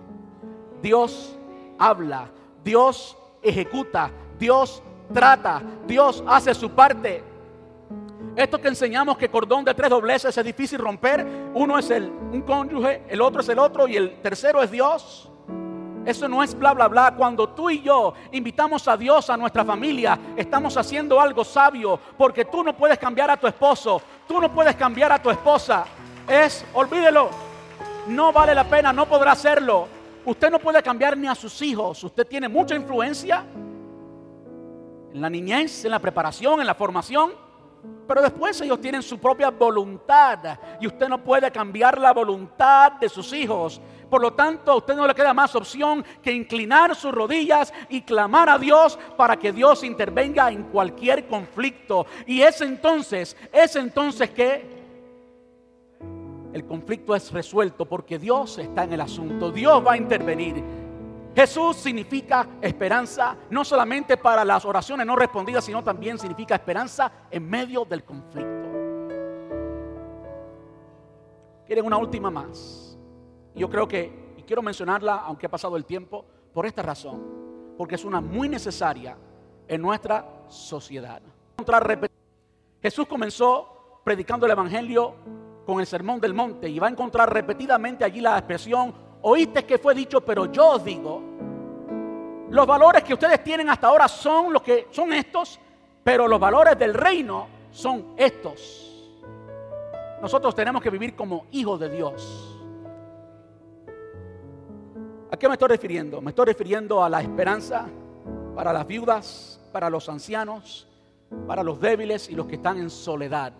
Dios 0.82 1.38
habla, 1.78 2.28
Dios 2.64 3.16
ejecuta, 3.40 4.10
Dios 4.36 4.82
trata, 5.14 5.62
Dios 5.86 6.24
hace 6.26 6.52
su 6.54 6.70
parte. 6.70 7.22
Esto 8.34 8.60
que 8.60 8.66
enseñamos 8.66 9.16
que 9.16 9.28
cordón 9.28 9.64
de 9.64 9.74
tres 9.74 9.90
dobleces 9.90 10.36
es 10.36 10.44
difícil 10.44 10.80
romper, 10.80 11.24
uno 11.54 11.78
es 11.78 11.88
el, 11.90 12.10
un 12.10 12.42
cónyuge, 12.42 13.04
el 13.08 13.20
otro 13.20 13.42
es 13.42 13.48
el 13.48 13.60
otro 13.60 13.86
y 13.86 13.96
el 13.96 14.20
tercero 14.20 14.60
es 14.60 14.72
Dios. 14.72 15.30
Eso 16.08 16.26
no 16.26 16.42
es 16.42 16.58
bla, 16.58 16.72
bla, 16.72 16.88
bla. 16.88 17.14
Cuando 17.14 17.50
tú 17.50 17.68
y 17.68 17.82
yo 17.82 18.14
invitamos 18.32 18.88
a 18.88 18.96
Dios 18.96 19.28
a 19.28 19.36
nuestra 19.36 19.62
familia, 19.62 20.18
estamos 20.38 20.74
haciendo 20.78 21.20
algo 21.20 21.44
sabio, 21.44 22.00
porque 22.16 22.46
tú 22.46 22.64
no 22.64 22.74
puedes 22.74 22.98
cambiar 22.98 23.30
a 23.30 23.36
tu 23.36 23.46
esposo, 23.46 24.00
tú 24.26 24.40
no 24.40 24.50
puedes 24.50 24.74
cambiar 24.74 25.12
a 25.12 25.22
tu 25.22 25.28
esposa. 25.28 25.84
Es, 26.26 26.64
olvídelo, 26.72 27.28
no 28.06 28.32
vale 28.32 28.54
la 28.54 28.64
pena, 28.64 28.90
no 28.90 29.04
podrá 29.04 29.32
hacerlo. 29.32 29.86
Usted 30.24 30.50
no 30.50 30.58
puede 30.58 30.82
cambiar 30.82 31.14
ni 31.14 31.28
a 31.28 31.34
sus 31.34 31.60
hijos. 31.60 32.02
Usted 32.02 32.26
tiene 32.26 32.48
mucha 32.48 32.74
influencia 32.74 33.44
en 35.12 35.20
la 35.20 35.28
niñez, 35.28 35.84
en 35.84 35.90
la 35.90 35.98
preparación, 35.98 36.58
en 36.58 36.66
la 36.66 36.74
formación. 36.74 37.32
Pero 38.06 38.22
después 38.22 38.58
ellos 38.62 38.80
tienen 38.80 39.02
su 39.02 39.18
propia 39.18 39.50
voluntad 39.50 40.58
y 40.80 40.86
usted 40.86 41.06
no 41.06 41.22
puede 41.22 41.50
cambiar 41.50 41.98
la 41.98 42.14
voluntad 42.14 42.92
de 42.92 43.10
sus 43.10 43.30
hijos. 43.34 43.78
Por 44.08 44.22
lo 44.22 44.32
tanto, 44.32 44.72
a 44.72 44.76
usted 44.76 44.94
no 44.94 45.06
le 45.06 45.14
queda 45.14 45.34
más 45.34 45.54
opción 45.54 46.04
que 46.22 46.32
inclinar 46.32 46.94
sus 46.94 47.12
rodillas 47.12 47.72
y 47.88 48.02
clamar 48.02 48.48
a 48.48 48.58
Dios 48.58 48.98
para 49.16 49.36
que 49.36 49.52
Dios 49.52 49.84
intervenga 49.84 50.50
en 50.50 50.64
cualquier 50.64 51.26
conflicto. 51.26 52.06
Y 52.26 52.40
es 52.40 52.60
entonces, 52.60 53.36
es 53.52 53.76
entonces 53.76 54.30
que 54.30 54.78
el 56.52 56.64
conflicto 56.64 57.14
es 57.14 57.30
resuelto 57.30 57.84
porque 57.84 58.18
Dios 58.18 58.58
está 58.58 58.84
en 58.84 58.94
el 58.94 59.00
asunto, 59.02 59.52
Dios 59.52 59.86
va 59.86 59.92
a 59.92 59.96
intervenir. 59.96 60.64
Jesús 61.34 61.76
significa 61.76 62.48
esperanza, 62.60 63.36
no 63.50 63.64
solamente 63.64 64.16
para 64.16 64.44
las 64.44 64.64
oraciones 64.64 65.06
no 65.06 65.14
respondidas, 65.14 65.64
sino 65.64 65.84
también 65.84 66.18
significa 66.18 66.54
esperanza 66.54 67.12
en 67.30 67.48
medio 67.48 67.84
del 67.84 68.02
conflicto. 68.02 68.68
Quieren 71.66 71.84
una 71.84 71.98
última 71.98 72.30
más. 72.30 72.87
Yo 73.58 73.68
creo 73.68 73.88
que, 73.88 74.34
y 74.36 74.42
quiero 74.44 74.62
mencionarla, 74.62 75.16
aunque 75.16 75.46
ha 75.46 75.50
pasado 75.50 75.76
el 75.76 75.84
tiempo, 75.84 76.24
por 76.54 76.64
esta 76.64 76.80
razón, 76.80 77.74
porque 77.76 77.96
es 77.96 78.04
una 78.04 78.20
muy 78.20 78.48
necesaria 78.48 79.16
en 79.66 79.82
nuestra 79.82 80.44
sociedad. 80.46 81.20
Jesús 82.80 83.06
comenzó 83.08 84.00
predicando 84.04 84.46
el 84.46 84.52
Evangelio 84.52 85.16
con 85.66 85.80
el 85.80 85.86
sermón 85.86 86.20
del 86.20 86.34
monte 86.34 86.68
y 86.68 86.78
va 86.78 86.86
a 86.86 86.90
encontrar 86.90 87.32
repetidamente 87.32 88.04
allí 88.04 88.20
la 88.20 88.38
expresión, 88.38 88.94
oíste 89.22 89.64
que 89.64 89.76
fue 89.76 89.92
dicho, 89.92 90.20
pero 90.20 90.46
yo 90.46 90.70
os 90.70 90.84
digo, 90.84 91.20
los 92.50 92.66
valores 92.66 93.02
que 93.02 93.14
ustedes 93.14 93.42
tienen 93.42 93.68
hasta 93.68 93.88
ahora 93.88 94.06
son 94.06 94.52
los 94.52 94.62
que 94.62 94.86
son 94.92 95.12
estos, 95.12 95.58
pero 96.04 96.28
los 96.28 96.38
valores 96.38 96.78
del 96.78 96.94
reino 96.94 97.48
son 97.72 98.14
estos. 98.16 99.10
Nosotros 100.22 100.54
tenemos 100.54 100.80
que 100.80 100.90
vivir 100.90 101.16
como 101.16 101.46
hijos 101.50 101.78
de 101.80 101.90
Dios. 101.90 102.57
¿A 105.38 105.40
qué 105.40 105.46
me 105.46 105.54
estoy 105.54 105.68
refiriendo? 105.68 106.20
Me 106.20 106.30
estoy 106.30 106.46
refiriendo 106.46 107.00
a 107.00 107.08
la 107.08 107.20
esperanza 107.20 107.86
para 108.56 108.72
las 108.72 108.84
viudas, 108.84 109.60
para 109.70 109.88
los 109.88 110.08
ancianos, 110.08 110.88
para 111.46 111.62
los 111.62 111.80
débiles 111.80 112.28
y 112.28 112.34
los 112.34 112.48
que 112.48 112.56
están 112.56 112.76
en 112.76 112.90
soledad. 112.90 113.52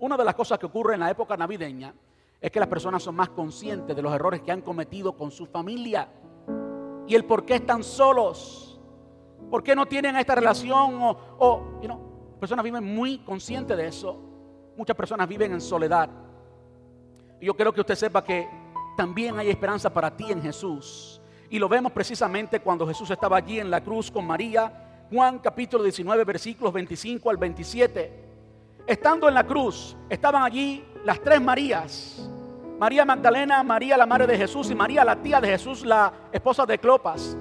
Una 0.00 0.16
de 0.16 0.24
las 0.24 0.34
cosas 0.34 0.58
que 0.58 0.66
ocurre 0.66 0.94
en 0.94 1.00
la 1.00 1.08
época 1.08 1.36
navideña 1.36 1.94
es 2.40 2.50
que 2.50 2.58
las 2.58 2.68
personas 2.68 3.00
son 3.00 3.14
más 3.14 3.28
conscientes 3.28 3.94
de 3.94 4.02
los 4.02 4.12
errores 4.12 4.40
que 4.40 4.50
han 4.50 4.60
cometido 4.60 5.16
con 5.16 5.30
su 5.30 5.46
familia 5.46 6.08
y 7.06 7.14
el 7.14 7.26
por 7.26 7.44
qué 7.44 7.54
están 7.54 7.84
solos, 7.84 8.80
por 9.52 9.62
qué 9.62 9.76
no 9.76 9.86
tienen 9.86 10.16
esta 10.16 10.34
relación 10.34 11.00
o, 11.00 11.16
o 11.38 11.80
personas 12.40 12.64
viven 12.64 12.92
muy 12.92 13.18
conscientes 13.18 13.76
de 13.76 13.86
eso. 13.86 14.18
Muchas 14.76 14.96
personas 14.96 15.28
viven 15.28 15.52
en 15.52 15.60
soledad. 15.60 16.10
Y 17.40 17.46
yo 17.46 17.54
quiero 17.54 17.72
que 17.72 17.82
usted 17.82 17.94
sepa 17.94 18.24
que 18.24 18.61
también 18.96 19.38
hay 19.38 19.50
esperanza 19.50 19.92
para 19.92 20.16
ti 20.16 20.30
en 20.30 20.42
Jesús. 20.42 21.20
Y 21.50 21.58
lo 21.58 21.68
vemos 21.68 21.92
precisamente 21.92 22.60
cuando 22.60 22.86
Jesús 22.86 23.10
estaba 23.10 23.36
allí 23.36 23.60
en 23.60 23.70
la 23.70 23.82
cruz 23.82 24.10
con 24.10 24.26
María. 24.26 25.06
Juan 25.10 25.38
capítulo 25.38 25.82
19 25.82 26.24
versículos 26.24 26.72
25 26.72 27.28
al 27.28 27.36
27. 27.36 28.24
Estando 28.86 29.28
en 29.28 29.34
la 29.34 29.44
cruz, 29.44 29.96
estaban 30.08 30.42
allí 30.42 30.84
las 31.04 31.20
tres 31.20 31.40
Marías. 31.40 32.28
María 32.78 33.04
Magdalena, 33.04 33.62
María 33.62 33.96
la 33.96 34.06
madre 34.06 34.26
de 34.26 34.36
Jesús 34.36 34.70
y 34.70 34.74
María 34.74 35.04
la 35.04 35.16
tía 35.16 35.40
de 35.40 35.48
Jesús, 35.48 35.84
la 35.84 36.12
esposa 36.32 36.66
de 36.66 36.78
Clopas. 36.78 37.36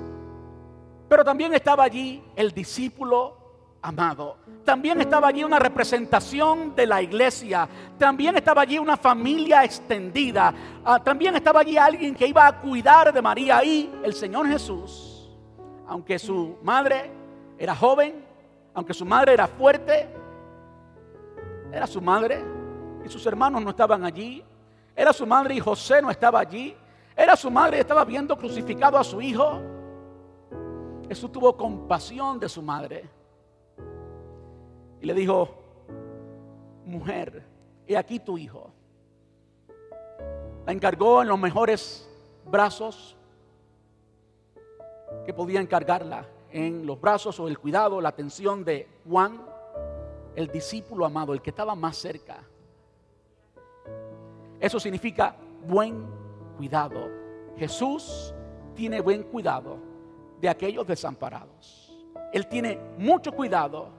Pero 1.09 1.23
también 1.23 1.53
estaba 1.53 1.83
allí 1.83 2.23
el 2.35 2.51
discípulo 2.51 3.40
amado. 3.81 4.37
También 4.63 5.01
estaba 5.01 5.27
allí 5.27 5.43
una 5.43 5.59
representación 5.59 6.75
de 6.75 6.85
la 6.85 7.01
iglesia. 7.01 7.67
También 7.97 8.35
estaba 8.35 8.61
allí 8.61 8.77
una 8.77 8.95
familia 8.95 9.63
extendida. 9.63 10.53
Ah, 10.85 10.99
también 11.03 11.35
estaba 11.35 11.61
allí 11.61 11.77
alguien 11.77 12.13
que 12.13 12.27
iba 12.27 12.45
a 12.45 12.59
cuidar 12.59 13.11
de 13.11 13.21
María 13.21 13.63
y 13.63 13.91
el 14.03 14.13
Señor 14.13 14.47
Jesús. 14.47 15.29
Aunque 15.87 16.19
su 16.19 16.57
madre 16.63 17.11
era 17.57 17.75
joven, 17.75 18.23
aunque 18.73 18.93
su 18.93 19.05
madre 19.05 19.33
era 19.33 19.47
fuerte, 19.47 20.07
era 21.71 21.87
su 21.87 22.01
madre 22.01 22.43
y 23.03 23.09
sus 23.09 23.25
hermanos 23.25 23.63
no 23.63 23.71
estaban 23.71 24.03
allí. 24.05 24.43
Era 24.95 25.11
su 25.11 25.25
madre 25.25 25.55
y 25.55 25.59
José 25.59 26.01
no 26.01 26.11
estaba 26.11 26.39
allí. 26.39 26.75
Era 27.15 27.35
su 27.35 27.49
madre 27.49 27.77
y 27.77 27.79
estaba 27.81 28.05
viendo 28.05 28.37
crucificado 28.37 28.97
a 28.97 29.03
su 29.03 29.21
hijo. 29.21 29.59
Jesús 31.07 31.31
tuvo 31.31 31.57
compasión 31.57 32.39
de 32.39 32.47
su 32.47 32.61
madre. 32.61 33.20
Y 35.01 35.05
le 35.05 35.13
dijo, 35.13 35.49
mujer, 36.85 37.43
he 37.87 37.97
aquí 37.97 38.19
tu 38.19 38.37
hijo. 38.37 38.71
La 40.65 40.71
encargó 40.71 41.21
en 41.21 41.27
los 41.27 41.39
mejores 41.39 42.09
brazos 42.45 43.17
que 45.25 45.33
podía 45.33 45.59
encargarla. 45.59 46.27
En 46.51 46.85
los 46.85 46.99
brazos 46.99 47.39
o 47.39 47.47
el 47.47 47.57
cuidado, 47.57 48.01
la 48.01 48.09
atención 48.09 48.63
de 48.63 48.87
Juan 49.09 49.51
el 50.35 50.47
discípulo 50.47 51.05
amado, 51.05 51.33
el 51.33 51.41
que 51.41 51.49
estaba 51.49 51.75
más 51.75 51.97
cerca. 51.97 52.43
Eso 54.59 54.79
significa 54.79 55.35
buen 55.67 56.05
cuidado. 56.57 57.09
Jesús 57.57 58.33
tiene 58.75 59.01
buen 59.01 59.23
cuidado 59.23 59.77
de 60.39 60.49
aquellos 60.49 60.87
desamparados. 60.87 61.91
Él 62.31 62.47
tiene 62.47 62.79
mucho 62.97 63.31
cuidado 63.31 63.89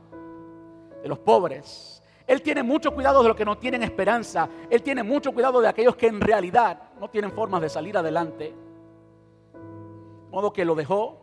de 1.02 1.08
los 1.08 1.18
pobres. 1.18 2.02
Él 2.26 2.40
tiene 2.40 2.62
mucho 2.62 2.92
cuidado 2.92 3.22
de 3.22 3.28
los 3.28 3.36
que 3.36 3.44
no 3.44 3.58
tienen 3.58 3.82
esperanza. 3.82 4.48
Él 4.70 4.82
tiene 4.82 5.02
mucho 5.02 5.32
cuidado 5.32 5.60
de 5.60 5.68
aquellos 5.68 5.96
que 5.96 6.06
en 6.06 6.20
realidad 6.20 6.90
no 7.00 7.10
tienen 7.10 7.32
formas 7.32 7.60
de 7.60 7.68
salir 7.68 7.96
adelante. 7.96 8.54
De 9.52 10.30
modo 10.30 10.52
que 10.52 10.64
lo 10.64 10.74
dejó 10.74 11.18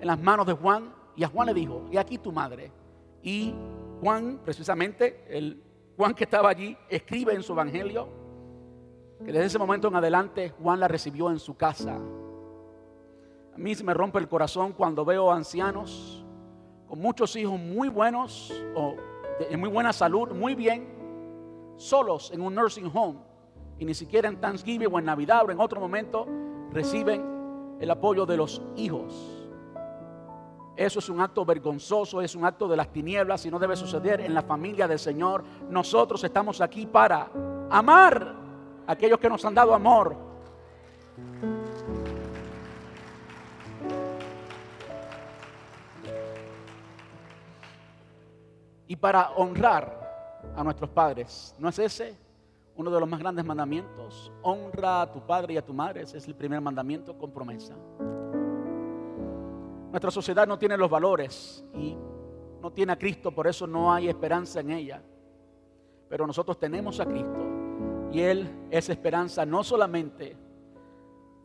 en 0.00 0.06
las 0.06 0.18
manos 0.18 0.46
de 0.46 0.54
Juan 0.54 0.94
y 1.16 1.24
a 1.24 1.28
Juan 1.28 1.46
le 1.46 1.54
dijo, 1.54 1.86
y 1.90 1.96
aquí 1.96 2.18
tu 2.18 2.32
madre. 2.32 2.72
Y 3.22 3.54
Juan, 4.00 4.40
precisamente, 4.44 5.24
el 5.28 5.62
Juan 5.96 6.14
que 6.14 6.24
estaba 6.24 6.48
allí, 6.48 6.76
escribe 6.88 7.34
en 7.34 7.42
su 7.42 7.52
evangelio 7.52 8.08
que 9.24 9.32
desde 9.32 9.46
ese 9.46 9.58
momento 9.58 9.88
en 9.88 9.96
adelante 9.96 10.50
Juan 10.60 10.80
la 10.80 10.88
recibió 10.88 11.30
en 11.30 11.38
su 11.38 11.56
casa. 11.56 11.94
A 13.54 13.58
mí 13.58 13.74
se 13.74 13.84
me 13.84 13.94
rompe 13.94 14.18
el 14.18 14.28
corazón 14.28 14.72
cuando 14.72 15.04
veo 15.04 15.30
ancianos 15.30 16.11
muchos 16.96 17.34
hijos 17.36 17.58
muy 17.58 17.88
buenos 17.88 18.52
o 18.74 18.96
de 19.38 19.56
muy 19.56 19.68
buena 19.68 19.92
salud, 19.92 20.30
muy 20.30 20.54
bien, 20.54 20.88
solos 21.76 22.30
en 22.32 22.40
un 22.40 22.54
nursing 22.54 22.90
home 22.92 23.18
y 23.78 23.84
ni 23.84 23.94
siquiera 23.94 24.28
en 24.28 24.40
Thanksgiving 24.40 24.88
o 24.92 24.98
en 24.98 25.04
Navidad 25.04 25.44
o 25.46 25.50
en 25.50 25.60
otro 25.60 25.80
momento 25.80 26.26
reciben 26.70 27.76
el 27.80 27.90
apoyo 27.90 28.26
de 28.26 28.36
los 28.36 28.62
hijos. 28.76 29.42
Eso 30.76 31.00
es 31.00 31.08
un 31.08 31.20
acto 31.20 31.44
vergonzoso, 31.44 32.22
es 32.22 32.34
un 32.34 32.44
acto 32.44 32.66
de 32.66 32.76
las 32.76 32.88
tinieblas 32.88 33.44
y 33.44 33.50
no 33.50 33.58
debe 33.58 33.76
suceder 33.76 34.20
en 34.20 34.32
la 34.32 34.42
familia 34.42 34.88
del 34.88 34.98
Señor. 34.98 35.44
Nosotros 35.68 36.22
estamos 36.24 36.60
aquí 36.60 36.86
para 36.86 37.30
amar 37.70 38.34
a 38.86 38.92
aquellos 38.92 39.18
que 39.18 39.28
nos 39.28 39.44
han 39.44 39.54
dado 39.54 39.74
amor. 39.74 40.16
Y 48.92 48.96
para 48.96 49.30
honrar 49.36 50.42
a 50.54 50.62
nuestros 50.62 50.90
padres, 50.90 51.56
¿no 51.58 51.70
es 51.70 51.78
ese 51.78 52.14
uno 52.76 52.90
de 52.90 53.00
los 53.00 53.08
más 53.08 53.20
grandes 53.20 53.42
mandamientos? 53.42 54.30
Honra 54.42 55.00
a 55.00 55.10
tu 55.10 55.26
padre 55.26 55.54
y 55.54 55.56
a 55.56 55.64
tu 55.64 55.72
madre, 55.72 56.02
ese 56.02 56.18
es 56.18 56.28
el 56.28 56.34
primer 56.34 56.60
mandamiento 56.60 57.16
con 57.16 57.30
promesa. 57.30 57.74
Nuestra 59.90 60.10
sociedad 60.10 60.46
no 60.46 60.58
tiene 60.58 60.76
los 60.76 60.90
valores 60.90 61.64
y 61.72 61.96
no 62.60 62.70
tiene 62.70 62.92
a 62.92 62.98
Cristo, 62.98 63.34
por 63.34 63.46
eso 63.46 63.66
no 63.66 63.90
hay 63.90 64.10
esperanza 64.10 64.60
en 64.60 64.70
ella. 64.72 65.02
Pero 66.10 66.26
nosotros 66.26 66.58
tenemos 66.58 67.00
a 67.00 67.06
Cristo 67.06 68.10
y 68.12 68.20
Él 68.20 68.66
es 68.70 68.90
esperanza 68.90 69.46
no 69.46 69.64
solamente 69.64 70.36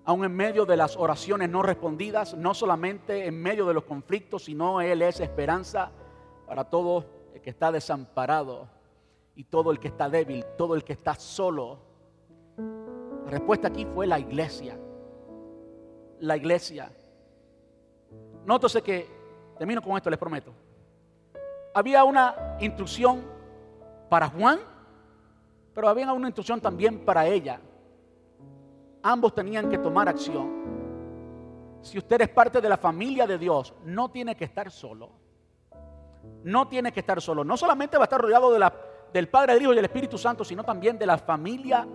aún 0.03 0.25
en 0.25 0.35
medio 0.35 0.65
de 0.65 0.75
las 0.75 0.97
oraciones 0.97 1.49
no 1.49 1.61
respondidas, 1.61 2.33
no 2.33 2.53
solamente 2.53 3.25
en 3.25 3.41
medio 3.41 3.65
de 3.65 3.73
los 3.73 3.85
conflictos, 3.85 4.43
sino 4.43 4.81
Él 4.81 5.01
es 5.01 5.21
esperanza 5.21 5.91
para 6.45 6.65
todo 6.65 7.16
que 7.41 7.49
está 7.49 7.71
desamparado 7.71 8.67
y 9.35 9.43
todo 9.43 9.71
el 9.71 9.79
que 9.79 9.88
está 9.88 10.09
débil, 10.09 10.45
todo 10.57 10.75
el 10.75 10.83
que 10.83 10.93
está 10.93 11.15
solo. 11.15 11.79
La 13.25 13.31
respuesta 13.31 13.67
aquí 13.67 13.85
fue 13.85 14.07
la 14.07 14.19
iglesia. 14.19 14.77
La 16.19 16.35
iglesia. 16.35 16.91
Nótese 18.45 18.81
que, 18.81 19.07
termino 19.57 19.81
con 19.81 19.95
esto, 19.95 20.09
les 20.09 20.17
prometo. 20.17 20.53
Había 21.73 22.03
una 22.03 22.57
instrucción 22.59 23.23
para 24.09 24.27
Juan, 24.29 24.59
pero 25.73 25.89
había 25.89 26.11
una 26.13 26.27
instrucción 26.27 26.59
también 26.59 27.05
para 27.05 27.27
ella. 27.27 27.59
Ambos 29.03 29.35
tenían 29.35 29.69
que 29.69 29.77
tomar 29.77 30.09
acción. 30.09 30.57
Si 31.81 31.97
usted 31.97 32.21
es 32.21 32.29
parte 32.29 32.59
de 32.59 32.69
la 32.69 32.77
familia 32.77 33.27
de 33.27 33.38
Dios, 33.38 33.73
no 33.85 34.09
tiene 34.09 34.35
que 34.35 34.45
estar 34.45 34.71
solo. 34.71 35.26
No 36.43 36.67
tiene 36.67 36.91
que 36.91 37.01
estar 37.01 37.21
solo. 37.21 37.43
No 37.43 37.57
solamente 37.57 37.97
va 37.97 38.03
a 38.03 38.05
estar 38.05 38.21
rodeado 38.21 38.51
de 38.51 38.59
la, 38.59 38.73
del 39.13 39.28
Padre, 39.30 39.53
del 39.53 39.63
Hijo 39.63 39.73
y 39.73 39.75
del 39.75 39.86
Espíritu 39.86 40.17
Santo, 40.17 40.43
sino 40.43 40.63
también 40.63 40.97
de 40.97 41.05
la 41.05 41.17
familia 41.17 41.88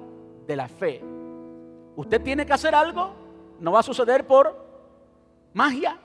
de 0.47 0.57
la 0.57 0.69
fe. 0.69 1.03
Usted 1.97 2.23
tiene 2.23 2.47
que 2.47 2.53
hacer 2.53 2.75
algo. 2.75 3.13
No 3.61 3.73
va 3.73 3.81
a 3.81 3.83
suceder 3.83 4.27
por 4.27 4.57
magia. 5.53 5.99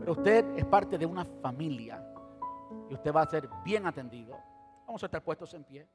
Pero 0.00 0.12
usted 0.12 0.44
es 0.56 0.64
parte 0.64 0.98
de 0.98 1.06
una 1.06 1.24
familia 1.24 2.04
y 2.90 2.94
usted 2.94 3.12
va 3.12 3.22
a 3.22 3.26
ser 3.26 3.48
bien 3.64 3.86
atendido. 3.86 4.36
Vamos 4.86 5.02
a 5.02 5.06
estar 5.06 5.22
puestos 5.22 5.54
en 5.54 5.64
pie. 5.64 5.86